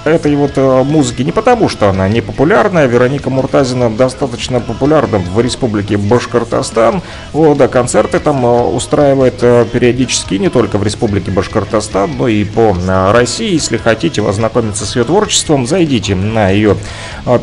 этой 0.04 0.34
вот 0.34 0.52
э, 0.56 0.82
музыки 0.82 1.22
не 1.22 1.32
потому, 1.32 1.68
что 1.68 1.88
она 1.88 2.08
не 2.08 2.20
популярная. 2.20 2.86
Вероника 2.86 3.30
Муртазина 3.30 3.90
достаточно 3.90 4.60
популярна 4.60 5.18
в 5.18 5.40
республике 5.40 5.96
Башкортостан. 5.96 7.02
Вот, 7.32 7.58
да, 7.58 7.68
концерты 7.68 8.18
там 8.18 8.44
э, 8.44 8.62
устраивает 8.62 9.42
э, 9.42 9.66
периодически 9.70 10.34
не 10.34 10.48
только 10.48 10.78
в 10.78 10.82
республике 10.82 11.30
Башкортостан, 11.30 12.16
но 12.16 12.28
и 12.28 12.44
по 12.44 12.74
России. 13.12 13.52
Если 13.52 13.76
хотите 13.76 14.26
ознакомиться 14.26 14.86
с 14.86 14.96
ее 14.96 15.04
творчеством, 15.04 15.66
зайдите 15.66 16.14
на 16.14 16.48
ее 16.48 16.76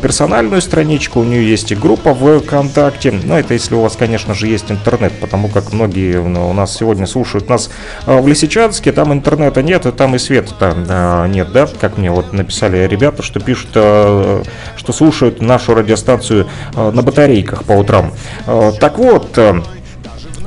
персональную 0.02 0.60
страничку. 0.60 1.20
У 1.20 1.24
нее 1.24 1.48
есть 1.48 1.70
и 1.72 1.74
группа 1.74 2.12
в 2.12 2.40
ВКонтакте. 2.40 3.12
Но 3.12 3.38
это 3.38 3.54
если 3.54 3.74
у 3.74 3.80
вас, 3.80 3.96
конечно 3.96 4.34
же, 4.34 4.46
есть 4.48 4.70
интернет, 4.70 5.12
потому 5.20 5.48
как 5.48 5.72
многие 5.72 6.20
ну, 6.20 6.50
у 6.50 6.52
нас 6.52 6.76
сегодня 6.76 7.06
слушают 7.06 7.48
нас 7.48 7.70
в 8.06 8.26
Лисичанске, 8.26 8.92
там 8.92 9.12
интернета 9.12 9.62
нет, 9.62 9.86
и 9.86 9.92
там 9.92 10.16
и 10.16 10.18
света 10.18 11.26
нет, 11.28 11.52
да, 11.52 11.68
как 11.80 11.98
мне 11.98 12.10
вот 12.10 12.32
написали 12.32 12.47
написали 12.48 12.86
ребята, 12.86 13.22
что 13.22 13.40
пишут, 13.40 13.70
э, 13.74 14.42
что 14.76 14.92
слушают 14.94 15.42
нашу 15.42 15.74
радиостанцию 15.74 16.48
э, 16.74 16.90
на 16.90 17.02
батарейках 17.02 17.64
по 17.64 17.72
утрам. 17.72 18.14
Э, 18.46 18.72
так 18.80 18.96
вот, 18.96 19.38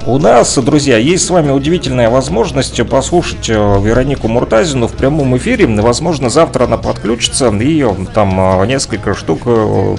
у 0.05 0.17
нас, 0.17 0.57
друзья, 0.57 0.97
есть 0.97 1.25
с 1.25 1.29
вами 1.29 1.51
удивительная 1.51 2.09
возможность 2.09 2.83
послушать 2.87 3.49
э, 3.49 3.53
Веронику 3.53 4.27
Муртазину 4.27 4.87
в 4.87 4.93
прямом 4.93 5.37
эфире. 5.37 5.67
Возможно, 5.67 6.29
завтра 6.29 6.63
она 6.63 6.77
подключится 6.77 7.49
и 7.49 7.85
там 8.13 8.61
э, 8.61 8.65
несколько 8.65 9.13
штук, 9.13 9.41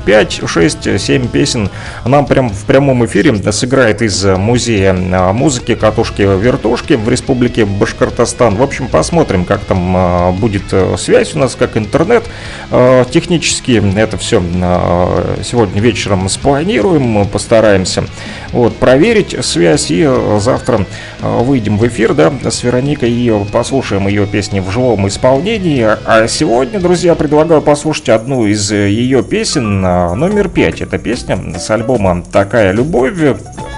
5, 0.05 0.43
6, 0.47 1.01
7 1.01 1.29
песен 1.29 1.71
нам 2.05 2.27
прям 2.27 2.51
в 2.51 2.65
прямом 2.65 3.05
эфире 3.07 3.35
сыграет 3.53 4.03
из 4.03 4.25
музея 4.25 4.93
э, 4.93 5.33
музыки 5.33 5.75
катушки-вертушки 5.75 6.95
в 6.95 7.09
республике 7.09 7.65
Башкортостан. 7.65 8.57
В 8.57 8.63
общем, 8.63 8.89
посмотрим, 8.89 9.45
как 9.45 9.61
там 9.61 10.37
будет 10.41 10.65
связь 10.99 11.35
у 11.35 11.39
нас, 11.39 11.55
как 11.55 11.77
интернет. 11.77 12.25
Технически 13.11 13.83
это 13.97 14.17
все 14.17 14.43
сегодня 15.43 15.81
вечером 15.81 16.29
спланируем, 16.29 17.27
постараемся 17.29 18.05
вот, 18.53 18.77
проверить 18.77 19.37
связь 19.45 19.92
и 19.93 20.39
завтра 20.41 20.87
выйдем 21.21 21.77
в 21.77 21.87
эфир, 21.87 22.15
да, 22.15 22.33
с 22.49 22.63
Вероникой 22.63 23.11
и 23.11 23.33
послушаем 23.53 24.09
ее 24.09 24.27
песни 24.27 24.61
в 24.61 24.71
живом 24.71 25.07
исполнении. 25.09 25.87
А 26.07 26.27
сегодня, 26.29 26.81
друзья, 26.81 27.15
предлагаю 27.15 27.61
послушать 27.61 28.09
одну 28.09 28.47
из 28.47 28.71
ее 28.73 29.23
песен, 29.23 29.81
номер 29.81 30.49
пять. 30.49 30.81
Это 30.81 30.99
песня 30.99 31.39
с 31.59 31.71
альбома 31.71 32.25
«Такая 32.33 32.73
любовь», 32.73 33.13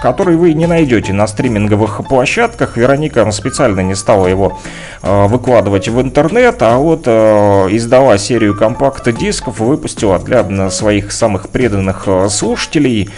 который 0.02 0.36
вы 0.36 0.52
не 0.52 0.66
найдете 0.66 1.12
на 1.12 1.26
стриминговых 1.26 2.02
площадках. 2.06 2.76
Вероника 2.76 3.30
специально 3.30 3.80
не 3.80 3.94
стала 3.94 4.26
его 4.26 4.58
выкладывать 5.02 5.88
в 5.88 6.00
интернет, 6.00 6.56
а 6.60 6.76
вот 6.76 7.06
издала 7.08 8.18
серию 8.18 8.56
компакт-дисков, 8.56 9.60
выпустила 9.60 10.18
для 10.18 10.70
своих 10.70 11.10
самых 11.10 11.48
преданных 11.48 12.06
слушателей. 12.28 13.10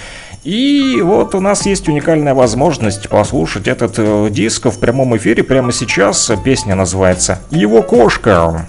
И 0.47 1.01
вот 1.03 1.35
у 1.35 1.41
нас 1.41 1.67
есть 1.67 1.89
уникальная 1.89 2.33
возможность 2.33 3.09
послушать 3.09 3.67
этот 3.67 3.95
э, 3.99 4.29
диск 4.31 4.67
в 4.67 4.79
прямом 4.79 5.17
эфире 5.17 5.43
прямо 5.43 5.73
сейчас. 5.73 6.31
Песня 6.45 6.77
называется 6.77 7.41
«Его 7.51 7.83
кошка». 7.83 8.69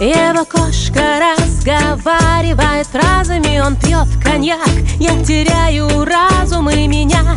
Его 0.00 0.46
кошка 0.46 1.20
разговаривает 1.36 2.86
фразами, 2.86 3.60
он 3.60 3.76
пьет 3.76 4.08
коньяк, 4.24 4.66
я 4.98 5.10
теряю 5.22 6.06
разум 6.06 6.70
и 6.70 6.88
меня 6.88 7.36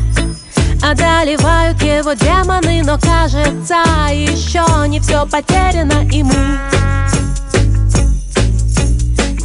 Одолевают 0.84 1.82
его 1.82 2.12
демоны, 2.12 2.84
но 2.84 3.00
кажется, 3.00 3.84
еще 4.12 4.66
не 4.90 5.00
все 5.00 5.26
потеряно 5.26 6.06
и 6.12 6.24
мы 6.24 6.60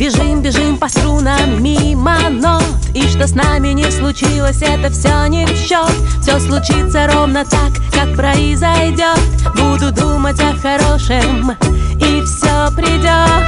Бежим, 0.00 0.42
бежим 0.42 0.76
по 0.78 0.88
струнам 0.88 1.62
мимо 1.62 2.28
нот 2.28 2.64
И 2.92 3.02
что 3.02 3.28
с 3.28 3.36
нами 3.36 3.68
не 3.68 3.88
случилось, 3.90 4.62
это 4.62 4.90
все 4.90 5.26
не 5.28 5.46
в 5.46 5.56
счет 5.56 5.92
Все 6.22 6.40
случится 6.40 7.08
ровно 7.12 7.44
так, 7.44 7.72
как 7.92 8.16
произойдет 8.16 9.20
Буду 9.54 9.92
думать 9.92 10.40
о 10.40 10.56
хорошем, 10.56 11.52
и 12.00 12.20
все 12.22 12.70
придет 12.74 13.44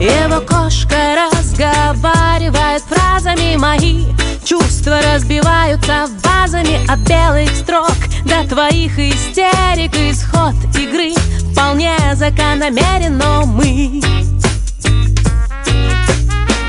Его 0.00 0.40
кошка 0.40 1.28
разговаривает 1.32 2.82
фразами 2.82 3.56
мои 3.56 4.14
Чувства 4.44 5.00
разбиваются 5.00 6.06
вазами 6.22 6.84
от 6.86 6.98
белых 7.00 7.50
строк. 7.56 7.96
До 8.26 8.46
твоих 8.46 8.98
истерик 8.98 9.94
исход 9.94 10.54
игры 10.78 11.14
Вполне 11.52 11.96
закономерен, 12.14 13.16
но 13.16 13.46
мы 13.46 14.02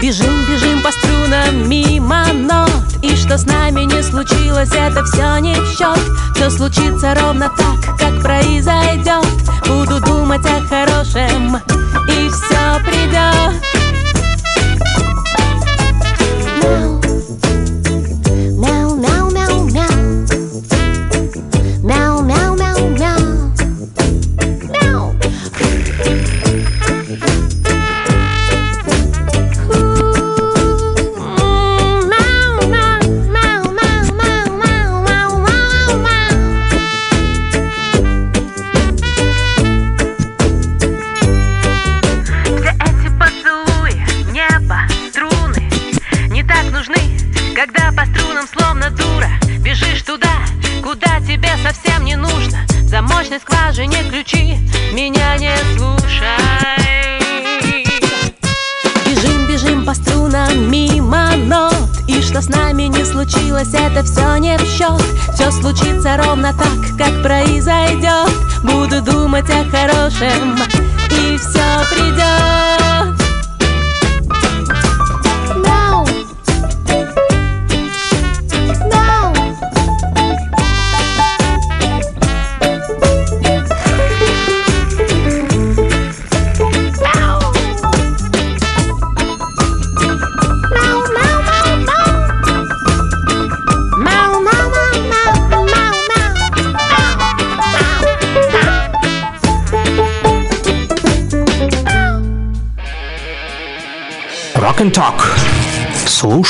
Бежим, 0.02 0.46
бежим 0.50 0.82
по 0.82 0.92
струнам 0.92 1.68
мимо 1.70 2.28
нот. 2.34 2.70
И 3.02 3.14
что 3.16 3.38
с 3.38 3.46
нами 3.46 3.82
не 3.82 4.02
случилось, 4.04 4.72
это 4.72 5.04
все 5.04 5.38
не 5.40 5.56
в 5.56 5.78
счет 5.78 6.00
Все 6.36 6.50
случится 6.50 7.14
ровно 7.20 7.52
так, 7.58 7.98
как 7.98 8.22
произойдет 8.22 9.26
Буду 9.68 10.00
думать 10.00 10.46
о 10.46 10.62
хорошем, 10.68 11.58
и 12.08 12.30
все 12.30 12.80
придет 12.86 13.62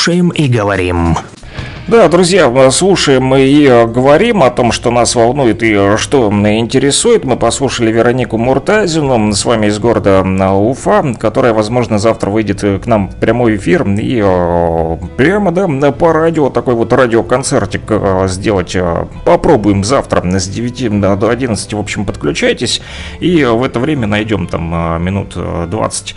Слушаем 0.06 0.28
и 0.28 0.46
говорим. 0.46 1.16
Да, 1.88 2.08
друзья, 2.08 2.70
слушаем 2.70 3.34
и 3.34 3.66
говорим 3.86 4.44
о 4.44 4.50
том, 4.50 4.70
что 4.70 4.92
нас 4.92 5.16
волнует 5.16 5.64
и 5.64 5.96
что 5.96 6.30
интересует. 6.30 7.24
Мы 7.24 7.36
послушали 7.36 7.90
Веронику 7.90 8.38
Муртазину 8.38 9.32
с 9.32 9.44
вами 9.44 9.66
из 9.66 9.80
города 9.80 10.22
Уфа, 10.52 11.12
которая, 11.18 11.52
возможно, 11.52 11.98
завтра 11.98 12.30
выйдет 12.30 12.60
к 12.60 12.86
нам 12.86 13.08
в 13.08 13.16
прямой 13.16 13.56
эфир 13.56 13.82
и 13.88 14.22
э, 14.24 14.96
прямо, 15.16 15.50
да, 15.50 15.90
по 15.90 16.12
радио 16.12 16.50
такой 16.50 16.74
вот 16.74 16.92
радиоконцертик 16.92 17.82
э, 17.88 18.28
сделать. 18.28 18.76
Попробуем 19.24 19.82
завтра 19.82 20.22
с 20.38 20.46
9 20.46 21.18
до 21.18 21.28
11, 21.28 21.74
в 21.74 21.78
общем, 21.80 22.04
подключайтесь 22.04 22.80
и 23.18 23.42
в 23.42 23.64
это 23.64 23.80
время 23.80 24.06
найдем 24.06 24.46
там 24.46 24.72
э, 24.72 24.98
минут 25.00 25.36
20 25.36 26.14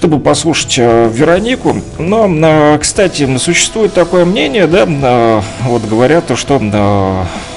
чтобы 0.00 0.18
послушать 0.18 0.76
э, 0.78 1.10
Веронику. 1.12 1.76
Но, 1.98 2.26
э, 2.26 2.78
кстати, 2.80 3.36
существует 3.36 3.92
такое 3.92 4.24
мнение, 4.24 4.66
да, 4.66 4.86
э, 4.88 5.42
вот 5.64 5.84
говорят, 5.84 6.24
что 6.36 6.58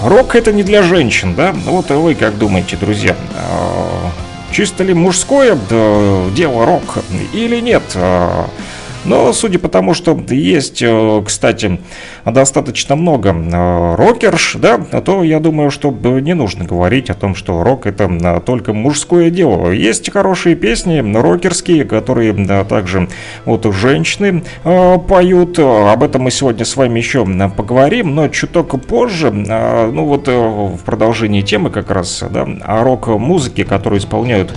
рок 0.02 0.36
это 0.36 0.52
не 0.52 0.64
для 0.64 0.84
женщин, 0.84 1.36
да? 1.36 1.56
Вот 1.66 1.90
вы 1.92 2.16
как 2.16 2.38
думаете, 2.38 2.76
друзья? 2.76 3.16
Чисто 4.52 4.84
ли 4.84 4.94
мужское 4.94 5.58
дело 6.36 6.66
рок 6.66 6.98
или 7.32 7.62
нет? 7.62 7.84
Но 9.06 9.34
судя 9.34 9.60
по 9.60 9.68
тому, 9.68 9.94
что 9.94 10.18
есть, 10.30 10.82
э, 10.82 11.22
кстати, 11.26 11.80
достаточно 12.26 12.96
много 12.96 13.32
э, 13.32 13.96
рокерш, 13.96 14.56
да, 14.56 14.78
то 14.78 15.24
я 15.24 15.40
думаю, 15.40 15.72
что 15.72 15.92
не 15.92 16.34
нужно 16.34 16.64
говорить 16.64 17.10
о 17.10 17.14
том, 17.14 17.36
что 17.36 17.64
рок 17.64 17.86
это 17.86 18.06
э, 18.06 18.40
только 18.46 18.72
мужское 18.72 19.30
дело. 19.30 19.72
Есть 19.72 20.12
хорошие 20.12 20.56
песни 20.56 21.00
рокерские, 21.16 21.84
которые 21.84 22.34
также 22.66 23.10
вот 23.46 23.66
женщины 23.74 24.44
поют. 24.64 25.60
Об 25.60 26.04
этом 26.04 26.24
мы 26.24 26.32
сегодня 26.32 26.64
с 26.64 26.76
вами 26.76 27.00
еще 27.00 27.26
поговорим, 27.56 28.16
но 28.16 28.30
чуток 28.30 28.80
позже, 28.86 29.32
ну 29.32 30.06
вот 30.06 30.28
в 30.28 30.80
продолжении 30.86 31.42
темы 31.42 31.70
как 31.70 31.92
раз, 31.92 32.24
да, 32.30 32.48
о 32.64 32.84
рок-музыке, 32.84 33.66
которую 33.66 34.00
исполняют 34.00 34.54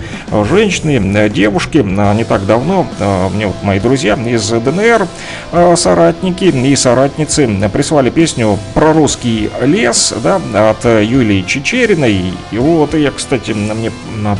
женщины, 0.49 1.29
девушки. 1.29 1.77
Не 1.77 2.23
так 2.23 2.45
давно 2.45 2.87
мне 3.33 3.47
вот 3.47 3.55
мои 3.63 3.79
друзья 3.79 4.15
из 4.15 4.36
ДНР 4.37 5.07
э, 5.51 5.75
соратники 5.75 6.45
и 6.45 6.75
соратницы 6.75 7.47
прислали 7.71 8.09
песню 8.09 8.57
про 8.73 8.93
русский 8.93 9.49
лес 9.61 10.13
да, 10.23 10.39
от 10.69 10.85
Юлии 10.85 11.41
Чечериной. 11.41 12.33
И 12.51 12.57
вот 12.57 12.93
я, 12.93 13.11
кстати, 13.11 13.51
мне 13.51 13.91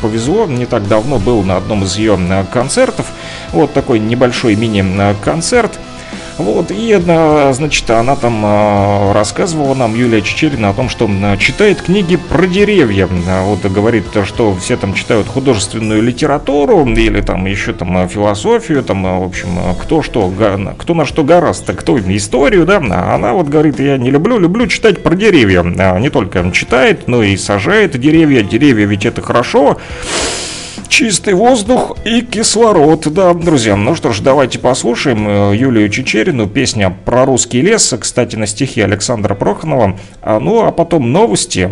повезло, 0.01 0.45
не 0.45 0.65
так 0.65 0.87
давно 0.87 1.19
был 1.19 1.43
на 1.43 1.57
одном 1.57 1.83
из 1.83 1.97
ее 1.97 2.17
концертов. 2.51 3.07
Вот 3.51 3.73
такой 3.73 3.99
небольшой 3.99 4.55
мини-концерт. 4.55 5.79
Вот, 6.37 6.71
и, 6.71 6.93
значит, 7.51 7.89
она 7.89 8.15
там 8.15 9.11
рассказывала 9.13 9.73
нам, 9.73 9.95
Юлия 9.95 10.21
Чечерина, 10.21 10.69
о 10.69 10.73
том, 10.73 10.87
что 10.89 11.09
читает 11.39 11.81
книги 11.81 12.15
про 12.15 12.45
деревья. 12.45 13.07
Вот 13.07 13.65
говорит, 13.71 14.05
что 14.25 14.55
все 14.55 14.77
там 14.77 14.93
читают 14.93 15.27
художественную 15.27 16.01
литературу 16.01 16.85
или 16.85 17.21
там 17.21 17.45
еще 17.45 17.73
там 17.73 18.07
философию, 18.07 18.83
там, 18.83 19.19
в 19.19 19.23
общем, 19.23 19.49
кто 19.81 20.01
что, 20.01 20.31
кто 20.77 20.93
на 20.93 21.05
что 21.05 21.23
гораздо, 21.23 21.73
кто 21.73 21.97
историю, 21.97 22.65
да, 22.65 22.81
а 22.91 23.15
она 23.15 23.33
вот 23.33 23.47
говорит, 23.47 23.79
я 23.79 23.97
не 23.97 24.11
люблю, 24.11 24.37
люблю 24.37 24.67
читать 24.67 25.01
про 25.03 25.15
деревья. 25.15 25.63
Не 25.63 26.09
только 26.09 26.49
читает, 26.51 27.07
но 27.07 27.23
и 27.23 27.35
сажает 27.35 27.99
деревья. 27.99 28.43
Деревья 28.43 28.85
ведь 28.85 29.05
это 29.05 29.21
хорошо 29.21 29.77
чистый 30.89 31.33
воздух 31.33 31.97
и 32.05 32.21
кислород. 32.21 33.07
Да, 33.13 33.33
друзья, 33.33 33.75
ну 33.75 33.95
что 33.95 34.11
ж, 34.11 34.21
давайте 34.21 34.59
послушаем 34.59 35.27
э, 35.27 35.55
Юлию 35.55 35.89
Чечерину, 35.89 36.47
песня 36.47 36.95
про 37.05 37.25
русский 37.25 37.61
лес, 37.61 37.93
кстати, 37.99 38.35
на 38.35 38.47
стихи 38.47 38.81
Александра 38.81 39.35
Проханова. 39.35 39.99
А, 40.21 40.39
ну, 40.39 40.65
а 40.65 40.71
потом 40.71 41.11
новости. 41.11 41.71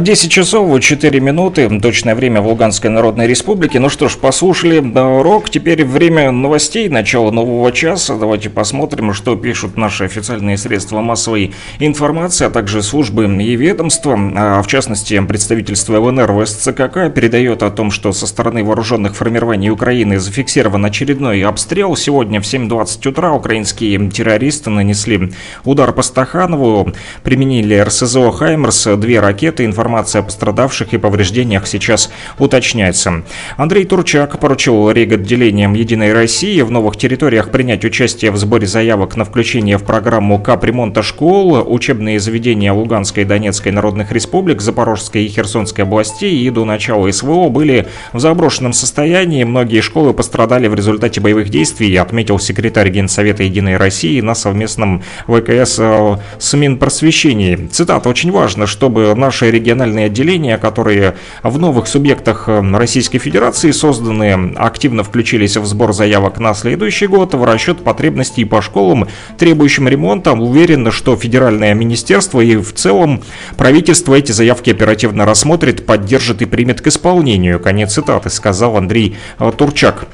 10 0.00 0.28
часов 0.28 0.80
4 0.80 1.20
минуты, 1.20 1.68
точное 1.80 2.16
время 2.16 2.40
в 2.40 2.48
Луганской 2.48 2.90
Народной 2.90 3.28
Республике. 3.28 3.78
Ну 3.78 3.88
что 3.88 4.08
ж, 4.08 4.16
послушали 4.16 4.82
рок, 5.22 5.50
теперь 5.50 5.84
время 5.84 6.32
новостей, 6.32 6.88
начало 6.88 7.30
нового 7.30 7.70
часа. 7.70 8.16
Давайте 8.16 8.50
посмотрим, 8.50 9.14
что 9.14 9.36
пишут 9.36 9.76
наши 9.76 10.02
официальные 10.02 10.58
средства 10.58 11.00
массовой 11.00 11.54
информации, 11.78 12.46
а 12.46 12.50
также 12.50 12.82
службы 12.82 13.26
и 13.40 13.54
ведомства. 13.54 14.18
А, 14.34 14.62
в 14.62 14.66
частности, 14.66 15.20
представительство 15.20 16.00
ЛНР 16.00 16.32
в 16.32 16.44
СЦКК 16.44 17.14
передает 17.14 17.62
о 17.62 17.70
том, 17.70 17.92
что 17.92 18.12
со 18.12 18.26
стороны 18.26 18.64
вооруженных 18.64 19.14
формирований 19.14 19.70
Украины 19.70 20.18
зафиксирован 20.18 20.84
очередной 20.84 21.44
обстрел. 21.44 21.94
Сегодня 21.94 22.40
в 22.40 22.44
7.20 22.44 23.08
утра 23.08 23.32
украинские 23.32 24.10
террористы 24.10 24.70
нанесли 24.70 25.30
удар 25.64 25.92
по 25.92 26.02
Стаханову, 26.02 26.92
применили 27.22 27.76
РСЗО 27.76 28.32
«Хаймерс», 28.32 28.88
две 28.96 29.20
ракеты, 29.20 29.64
информация 29.64 29.83
Информация 29.84 30.22
о 30.22 30.24
пострадавших 30.24 30.94
и 30.94 30.96
повреждениях 30.96 31.66
сейчас 31.66 32.10
уточняется. 32.38 33.22
Андрей 33.58 33.84
Турчак 33.84 34.40
поручил 34.40 34.90
реготделениям 34.90 35.74
«Единой 35.74 36.14
России» 36.14 36.62
в 36.62 36.70
новых 36.70 36.96
территориях 36.96 37.50
принять 37.50 37.84
участие 37.84 38.30
в 38.30 38.38
сборе 38.38 38.66
заявок 38.66 39.14
на 39.16 39.26
включение 39.26 39.76
в 39.76 39.84
программу 39.84 40.38
капремонта 40.38 41.02
школ. 41.02 41.62
Учебные 41.70 42.18
заведения 42.18 42.72
Луганской 42.72 43.24
и 43.24 43.26
Донецкой 43.26 43.72
народных 43.72 44.10
республик, 44.10 44.62
Запорожской 44.62 45.26
и 45.26 45.28
Херсонской 45.28 45.84
областей 45.84 46.34
и 46.34 46.48
до 46.48 46.64
начала 46.64 47.10
СВО 47.12 47.50
были 47.50 47.86
в 48.14 48.20
заброшенном 48.20 48.72
состоянии. 48.72 49.44
Многие 49.44 49.82
школы 49.82 50.14
пострадали 50.14 50.66
в 50.66 50.74
результате 50.74 51.20
боевых 51.20 51.50
действий, 51.50 51.94
отметил 51.96 52.38
секретарь 52.38 52.88
Генсовета 52.88 53.42
«Единой 53.42 53.76
России» 53.76 54.22
на 54.22 54.34
совместном 54.34 55.02
ВКС 55.26 55.76
э, 55.78 56.16
с 56.38 56.54
Минпросвещении. 56.54 57.68
Цитата. 57.70 58.08
«Очень 58.08 58.32
важно, 58.32 58.66
чтобы 58.66 59.14
наши 59.14 59.50
региональные 59.74 60.06
отделения, 60.06 60.56
которые 60.56 61.14
в 61.42 61.58
новых 61.58 61.88
субъектах 61.88 62.44
э, 62.48 62.62
Российской 62.76 63.18
Федерации 63.18 63.72
созданы, 63.72 64.54
активно 64.56 65.02
включились 65.02 65.56
в 65.56 65.66
сбор 65.66 65.92
заявок 65.92 66.38
на 66.38 66.54
следующий 66.54 67.06
год 67.06 67.34
в 67.34 67.44
расчет 67.44 67.82
потребностей 67.82 68.44
по 68.44 68.62
школам, 68.62 69.08
требующим 69.36 69.88
ремонта. 69.88 70.32
Уверен, 70.32 70.90
что 70.92 71.16
федеральное 71.16 71.74
министерство 71.74 72.40
и 72.40 72.56
в 72.56 72.72
целом 72.72 73.22
правительство 73.56 74.14
эти 74.14 74.32
заявки 74.32 74.70
оперативно 74.70 75.24
рассмотрит, 75.26 75.84
поддержит 75.84 76.42
и 76.42 76.46
примет 76.46 76.80
к 76.80 76.86
исполнению». 76.86 77.58
Конец 77.58 77.94
цитаты, 77.94 78.30
сказал 78.30 78.76
Андрей 78.76 79.16
э, 79.38 79.52
Турчак. 79.56 80.06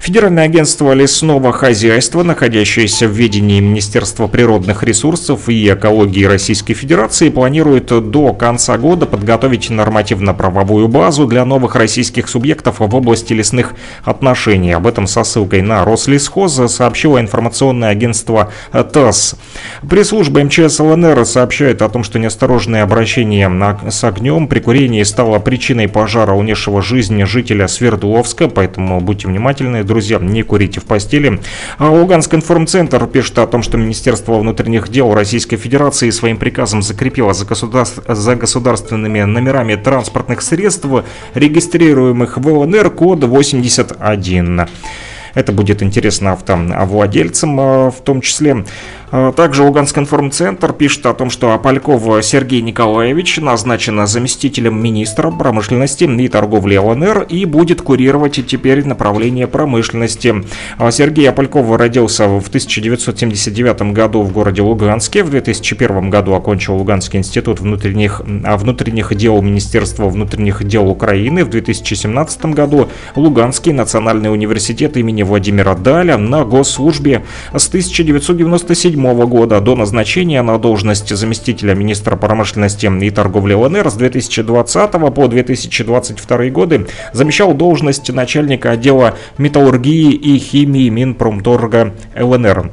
Федеральное 0.00 0.44
агентство 0.44 0.92
лесного 0.92 1.52
хозяйства, 1.52 2.22
находящееся 2.22 3.08
в 3.08 3.12
ведении 3.12 3.60
Министерства 3.60 4.26
природных 4.26 4.82
ресурсов 4.82 5.48
и 5.48 5.72
экологии 5.72 6.24
Российской 6.24 6.74
Федерации, 6.74 7.30
планирует 7.30 7.86
до 7.86 8.32
конца 8.34 8.76
года 8.78 9.05
подготовить 9.06 9.70
нормативно-правовую 9.70 10.88
базу 10.88 11.26
для 11.26 11.44
новых 11.44 11.74
российских 11.76 12.28
субъектов 12.28 12.80
в 12.80 12.94
области 12.94 13.32
лесных 13.32 13.74
отношений. 14.04 14.72
Об 14.72 14.86
этом 14.86 15.06
со 15.06 15.24
ссылкой 15.24 15.62
на 15.62 15.84
Рослесхоз 15.84 16.60
сообщило 16.72 17.20
информационное 17.20 17.90
агентство 17.90 18.52
ТАСС. 18.72 19.36
Пресс-служба 19.88 20.42
МЧС 20.44 20.80
ЛНР 20.80 21.24
сообщает 21.24 21.82
о 21.82 21.88
том, 21.88 22.04
что 22.04 22.18
неосторожное 22.18 22.82
обращение 22.82 23.50
с 23.88 24.04
огнем 24.04 24.48
при 24.48 24.60
курении 24.60 25.02
стало 25.02 25.38
причиной 25.38 25.88
пожара, 25.88 26.32
унесшего 26.32 26.82
жизнь 26.82 27.24
жителя 27.24 27.68
Свердловска, 27.68 28.48
поэтому 28.48 29.00
будьте 29.00 29.28
внимательны, 29.28 29.84
друзья, 29.84 30.18
не 30.18 30.42
курите 30.42 30.80
в 30.80 30.84
постели. 30.84 31.40
А 31.78 31.90
Луганск 31.90 32.34
информцентр 32.34 33.06
пишет 33.06 33.38
о 33.38 33.46
том, 33.46 33.62
что 33.62 33.76
Министерство 33.76 34.38
внутренних 34.38 34.88
дел 34.88 35.14
Российской 35.14 35.56
Федерации 35.56 36.10
своим 36.10 36.36
приказом 36.36 36.82
закрепило 36.82 37.32
за, 37.32 37.44
государств... 37.44 38.00
за 38.06 38.36
государственными 38.96 39.20
номерами 39.22 39.74
транспортных 39.76 40.42
средств, 40.42 40.86
регистрируемых 41.34 42.38
в 42.38 42.48
ЛНР, 42.48 42.90
код 42.90 43.24
81. 43.24 44.60
Это 45.34 45.52
будет 45.52 45.82
интересно 45.82 46.32
автовладельцам 46.32 47.56
в 47.90 47.96
том 48.04 48.20
числе. 48.22 48.64
А, 49.10 49.32
также 49.32 49.62
Луганский 49.62 50.02
информцентр 50.02 50.72
пишет 50.72 51.06
о 51.06 51.14
том, 51.14 51.30
что 51.30 51.52
Апальков 51.52 52.24
Сергей 52.24 52.60
Николаевич 52.60 53.38
назначен 53.38 54.04
заместителем 54.06 54.82
министра 54.82 55.30
промышленности 55.30 56.04
и 56.04 56.28
торговли 56.28 56.76
ЛНР 56.76 57.26
и 57.28 57.44
будет 57.44 57.82
курировать 57.82 58.44
теперь 58.46 58.84
направление 58.84 59.46
промышленности. 59.46 60.34
А 60.78 60.90
Сергей 60.90 61.28
Апальков 61.28 61.76
родился 61.76 62.26
в 62.26 62.48
1979 62.48 63.92
году 63.92 64.22
в 64.22 64.32
городе 64.32 64.62
Луганске. 64.62 65.22
В 65.22 65.30
2001 65.30 66.10
году 66.10 66.34
окончил 66.34 66.76
Луганский 66.76 67.18
институт 67.18 67.60
внутренних, 67.60 68.22
а, 68.44 68.56
внутренних 68.56 69.14
дел 69.14 69.40
Министерства 69.40 70.08
внутренних 70.08 70.64
дел 70.64 70.88
Украины. 70.88 71.44
В 71.44 71.50
2017 71.50 72.46
году 72.46 72.88
Луганский 73.14 73.72
национальный 73.72 74.32
университет 74.32 74.96
имени 74.96 75.22
Владимира 75.22 75.74
Даля 75.74 76.16
на 76.16 76.44
госслужбе 76.44 77.24
с 77.54 77.68
1997 77.68 78.95
2007 78.96 79.26
года 79.26 79.60
до 79.60 79.76
назначения 79.76 80.42
на 80.42 80.58
должность 80.58 81.14
заместителя 81.14 81.74
министра 81.74 82.16
промышленности 82.16 82.86
и 82.86 83.10
торговли 83.10 83.54
ЛНР 83.54 83.90
с 83.90 83.94
2020 83.94 84.90
по 85.14 85.28
2022 85.28 86.48
годы 86.48 86.86
замещал 87.12 87.54
должность 87.54 88.10
начальника 88.12 88.72
отдела 88.72 89.14
металлургии 89.38 90.12
и 90.12 90.38
химии 90.38 90.88
Минпромторга 90.88 91.94
ЛНР. 92.18 92.70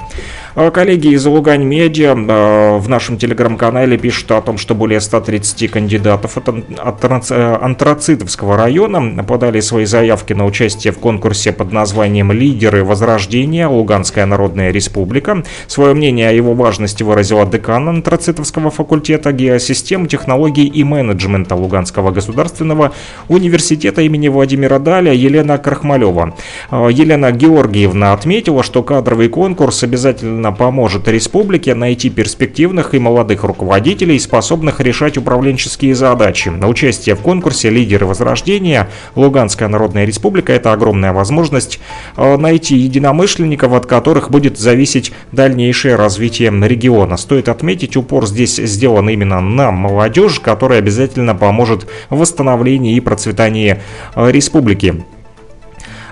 А 0.56 0.70
коллеги 0.70 1.08
из 1.08 1.26
Лугань 1.26 1.64
Медиа 1.64 2.16
а, 2.16 2.78
в 2.78 2.88
нашем 2.88 3.18
телеграм-канале 3.18 3.98
пишут 3.98 4.32
о 4.32 4.42
том, 4.42 4.60
что 4.60 4.76
более 4.76 5.02
130 5.02 5.72
кандидатов 5.72 6.38
от 6.38 7.32
антрацитовского 7.32 8.56
района 8.56 9.24
подали 9.24 9.62
свои 9.62 9.86
заявки 9.86 10.34
на 10.34 10.46
участие 10.46 10.94
в 10.94 11.00
конкурсе 11.00 11.54
под 11.54 11.72
названием 11.72 12.32
«Лидеры 12.32 12.84
Возрождения. 12.84 13.68
Луганская 13.68 14.28
Народная 14.28 14.70
Республика». 14.72 15.44
Свое 15.66 15.96
мнение 15.96 16.30
о 16.30 16.32
его 16.32 16.54
важности 16.54 17.02
выразила 17.02 17.48
декан 17.48 17.90
антрацитовского 17.90 18.70
факультета 18.70 19.32
геосистем, 19.32 20.06
технологий 20.06 20.68
и 20.68 20.84
менеджмента 20.84 21.56
Луганского 21.56 22.12
государственного 22.12 22.92
университета 23.28 24.04
имени 24.04 24.28
Владимира 24.28 24.78
Даля 24.78 25.14
Елена 25.14 25.58
Крахмалева. 25.58 26.36
Елена 26.72 27.32
Георгиевна 27.32 28.14
отметила, 28.14 28.62
что 28.62 28.84
кадровый 28.84 29.30
конкурс 29.30 29.82
обязательно 29.82 30.43
действительно 30.44 30.52
поможет 30.52 31.08
республике 31.08 31.74
найти 31.74 32.10
перспективных 32.10 32.94
и 32.94 33.00
молодых 33.00 33.44
руководителей, 33.44 34.20
способных 34.20 34.82
решать 34.82 35.18
управленческие 35.18 35.96
задачи. 35.96 36.50
На 36.50 36.68
участие 36.68 37.16
в 37.16 37.22
конкурсе 37.22 37.70
«Лидеры 37.70 38.06
Возрождения» 38.06 38.90
Луганская 39.16 39.70
Народная 39.70 40.06
Республика– 40.06 40.52
это 40.54 40.74
огромная 40.74 41.14
возможность 41.14 41.80
э, 42.18 42.38
найти 42.38 42.76
единомышленников, 42.76 43.74
от 43.74 43.86
которых 43.86 44.30
будет 44.30 44.58
зависеть 44.58 45.14
дальнейшее 45.32 45.96
развитие 45.96 46.52
региона. 46.52 47.18
Стоит 47.18 47.48
отметить, 47.48 47.96
упор 47.96 48.26
здесь 48.28 48.58
сделан 48.58 49.10
именно 49.10 49.40
на 49.40 49.72
молодежь, 49.72 50.40
которая 50.40 50.80
обязательно 50.80 51.36
поможет 51.36 51.88
в 52.10 52.18
восстановлении 52.18 52.96
и 52.96 53.00
процветании 53.00 53.80
э, 54.16 54.32
республики. 54.32 55.04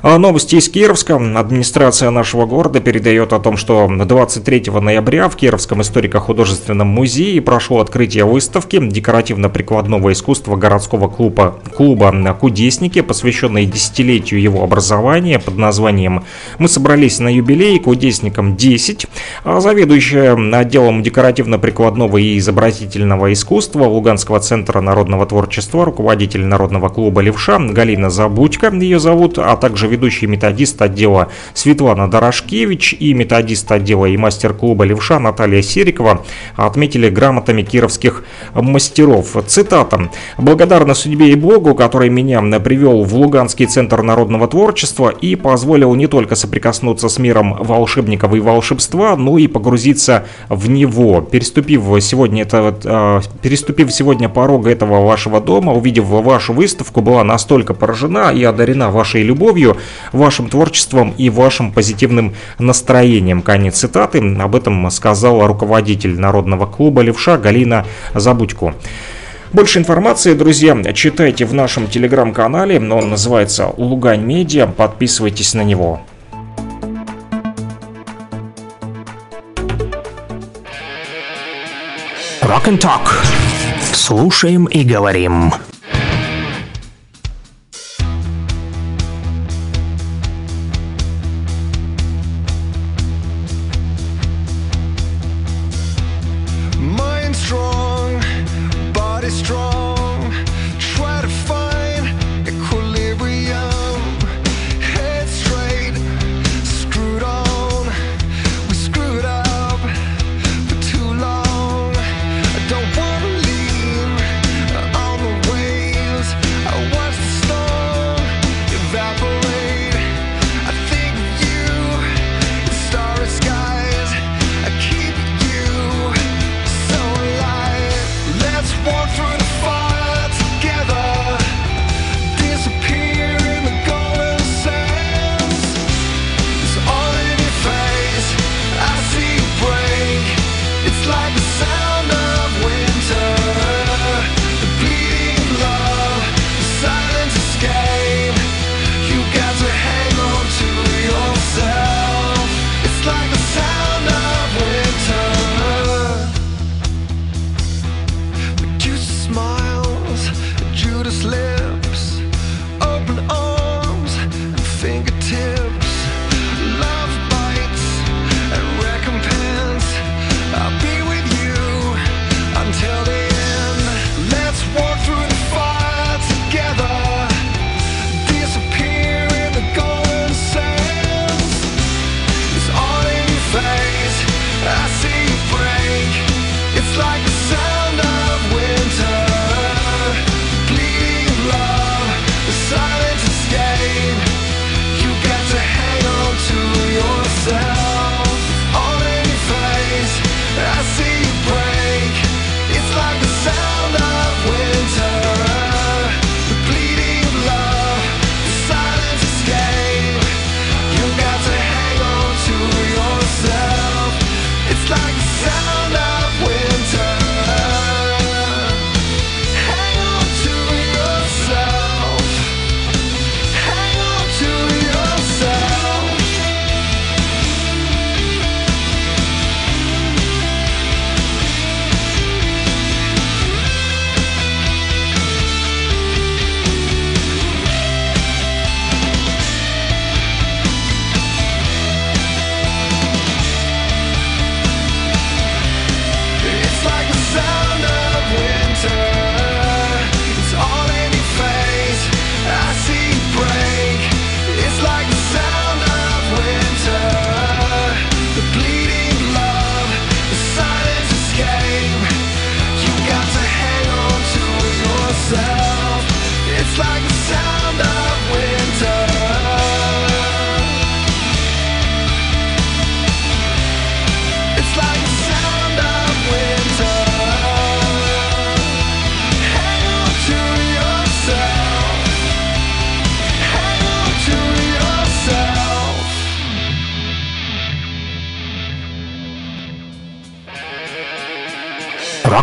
А 0.03 0.17
новости 0.17 0.55
из 0.55 0.67
Кировска. 0.67 1.15
Администрация 1.15 2.09
нашего 2.09 2.47
города 2.47 2.79
передает 2.79 3.33
о 3.33 3.39
том, 3.39 3.55
что 3.55 3.87
23 3.87 4.71
ноября 4.81 5.29
в 5.29 5.35
Кировском 5.35 5.83
историко-художественном 5.83 6.87
музее 6.87 7.39
прошло 7.39 7.81
открытие 7.81 8.25
выставки 8.25 8.79
декоративно-прикладного 8.79 10.11
искусства 10.11 10.55
городского 10.55 11.07
клуба, 11.07 11.59
клуба 11.75 12.35
«Кудесники», 12.39 13.01
посвященной 13.01 13.67
десятилетию 13.67 14.41
его 14.41 14.63
образования 14.63 15.37
под 15.37 15.57
названием 15.57 16.23
«Мы 16.57 16.67
собрались 16.67 17.19
на 17.19 17.31
юбилей 17.31 17.77
кудесникам 17.77 18.55
10». 18.55 19.07
А 19.43 19.59
заведующая 19.59 20.33
отделом 20.57 21.03
декоративно-прикладного 21.03 22.17
и 22.17 22.39
изобразительного 22.39 23.31
искусства 23.33 23.83
Луганского 23.83 24.39
центра 24.39 24.81
народного 24.81 25.27
творчества, 25.27 25.85
руководитель 25.85 26.43
народного 26.43 26.89
клуба 26.89 27.21
«Левша» 27.21 27.59
Галина 27.59 28.09
Забудько, 28.09 28.71
ее 28.73 28.99
зовут, 28.99 29.37
а 29.37 29.55
также 29.57 29.90
ведущий 29.91 30.25
методист 30.25 30.81
отдела 30.81 31.27
Светлана 31.53 32.09
Дорошкевич 32.09 32.95
и 32.97 33.13
методист 33.13 33.71
отдела 33.71 34.05
и 34.05 34.17
мастер-клуба 34.17 34.85
«Левша» 34.85 35.19
Наталья 35.19 35.61
Серикова 35.61 36.23
отметили 36.55 37.09
грамотами 37.09 37.61
кировских 37.61 38.23
мастеров. 38.53 39.35
Цитата. 39.47 40.09
«Благодарна 40.37 40.93
судьбе 40.93 41.29
и 41.31 41.35
Богу, 41.35 41.75
который 41.75 42.09
меня 42.09 42.41
привел 42.59 43.03
в 43.03 43.13
Луганский 43.13 43.65
центр 43.65 44.01
народного 44.01 44.47
творчества 44.47 45.09
и 45.09 45.35
позволил 45.35 45.93
не 45.95 46.07
только 46.07 46.35
соприкоснуться 46.35 47.09
с 47.09 47.19
миром 47.19 47.57
волшебников 47.59 48.33
и 48.33 48.39
волшебства, 48.39 49.15
но 49.17 49.37
и 49.37 49.47
погрузиться 49.47 50.25
в 50.49 50.69
него. 50.69 51.21
Переступив 51.21 51.81
сегодня, 52.01 52.43
это, 52.43 52.75
э, 52.83 53.21
переступив 53.41 53.91
сегодня 53.91 54.29
порог 54.29 54.67
этого 54.67 55.05
вашего 55.05 55.41
дома, 55.41 55.73
увидев 55.73 56.05
вашу 56.05 56.53
выставку, 56.53 57.01
была 57.01 57.23
настолько 57.23 57.73
поражена 57.73 58.31
и 58.31 58.43
одарена 58.43 58.89
вашей 58.89 59.23
любовью, 59.23 59.77
вашим 60.11 60.49
творчеством 60.49 61.13
и 61.17 61.29
вашим 61.29 61.71
позитивным 61.71 62.35
настроением. 62.59 63.41
Конец 63.41 63.77
цитаты. 63.79 64.19
Об 64.39 64.55
этом 64.55 64.89
сказал 64.91 65.45
руководитель 65.45 66.19
Народного 66.19 66.65
клуба 66.65 67.01
«Левша» 67.01 67.37
Галина 67.37 67.85
Забудько. 68.13 68.73
Больше 69.53 69.79
информации, 69.79 70.33
друзья, 70.33 70.81
читайте 70.93 71.45
в 71.45 71.53
нашем 71.53 71.87
телеграм-канале. 71.87 72.79
Он 72.79 73.09
называется 73.09 73.73
«Лугань 73.75 74.23
Медиа». 74.23 74.65
Подписывайтесь 74.65 75.53
на 75.53 75.61
него. 75.61 76.01
Rock 82.41 82.67
and 82.67 82.79
Talk. 82.79 83.07
Слушаем 83.93 84.65
и 84.65 84.83
говорим. 84.83 85.53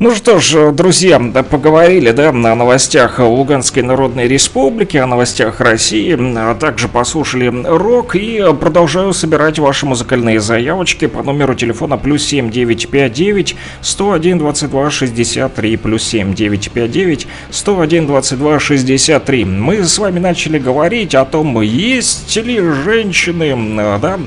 Ну 0.00 0.14
что 0.14 0.38
ж, 0.38 0.70
друзья, 0.70 1.18
поговорили, 1.18 2.12
да, 2.12 2.30
на 2.30 2.54
новостях 2.54 3.18
Луганской 3.18 3.82
Народной 3.82 4.28
Республики, 4.28 4.96
о 4.96 5.08
новостях 5.08 5.60
России, 5.60 6.16
а 6.36 6.54
также 6.54 6.86
послушали 6.86 7.52
рок 7.66 8.14
и 8.14 8.40
продолжаю 8.60 9.12
собирать 9.12 9.58
ваши 9.58 9.86
музыкальные 9.86 10.38
заявочки 10.38 11.08
по 11.08 11.24
номеру 11.24 11.56
телефона 11.56 11.98
плюс 11.98 12.22
7959 12.26 13.56
101 13.80 14.38
22 14.38 14.90
63 14.90 15.76
плюс 15.76 16.04
7959 16.04 17.26
101 17.50 18.06
22 18.06 18.60
63. 18.60 19.44
Мы 19.46 19.82
с 19.82 19.98
вами 19.98 20.20
начали 20.20 20.60
говорить 20.60 21.16
о 21.16 21.24
том, 21.24 21.60
есть 21.60 22.36
ли 22.36 22.60
женщины, 22.60 23.98
да, 24.00 24.20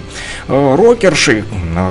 рокерши, 0.49 1.45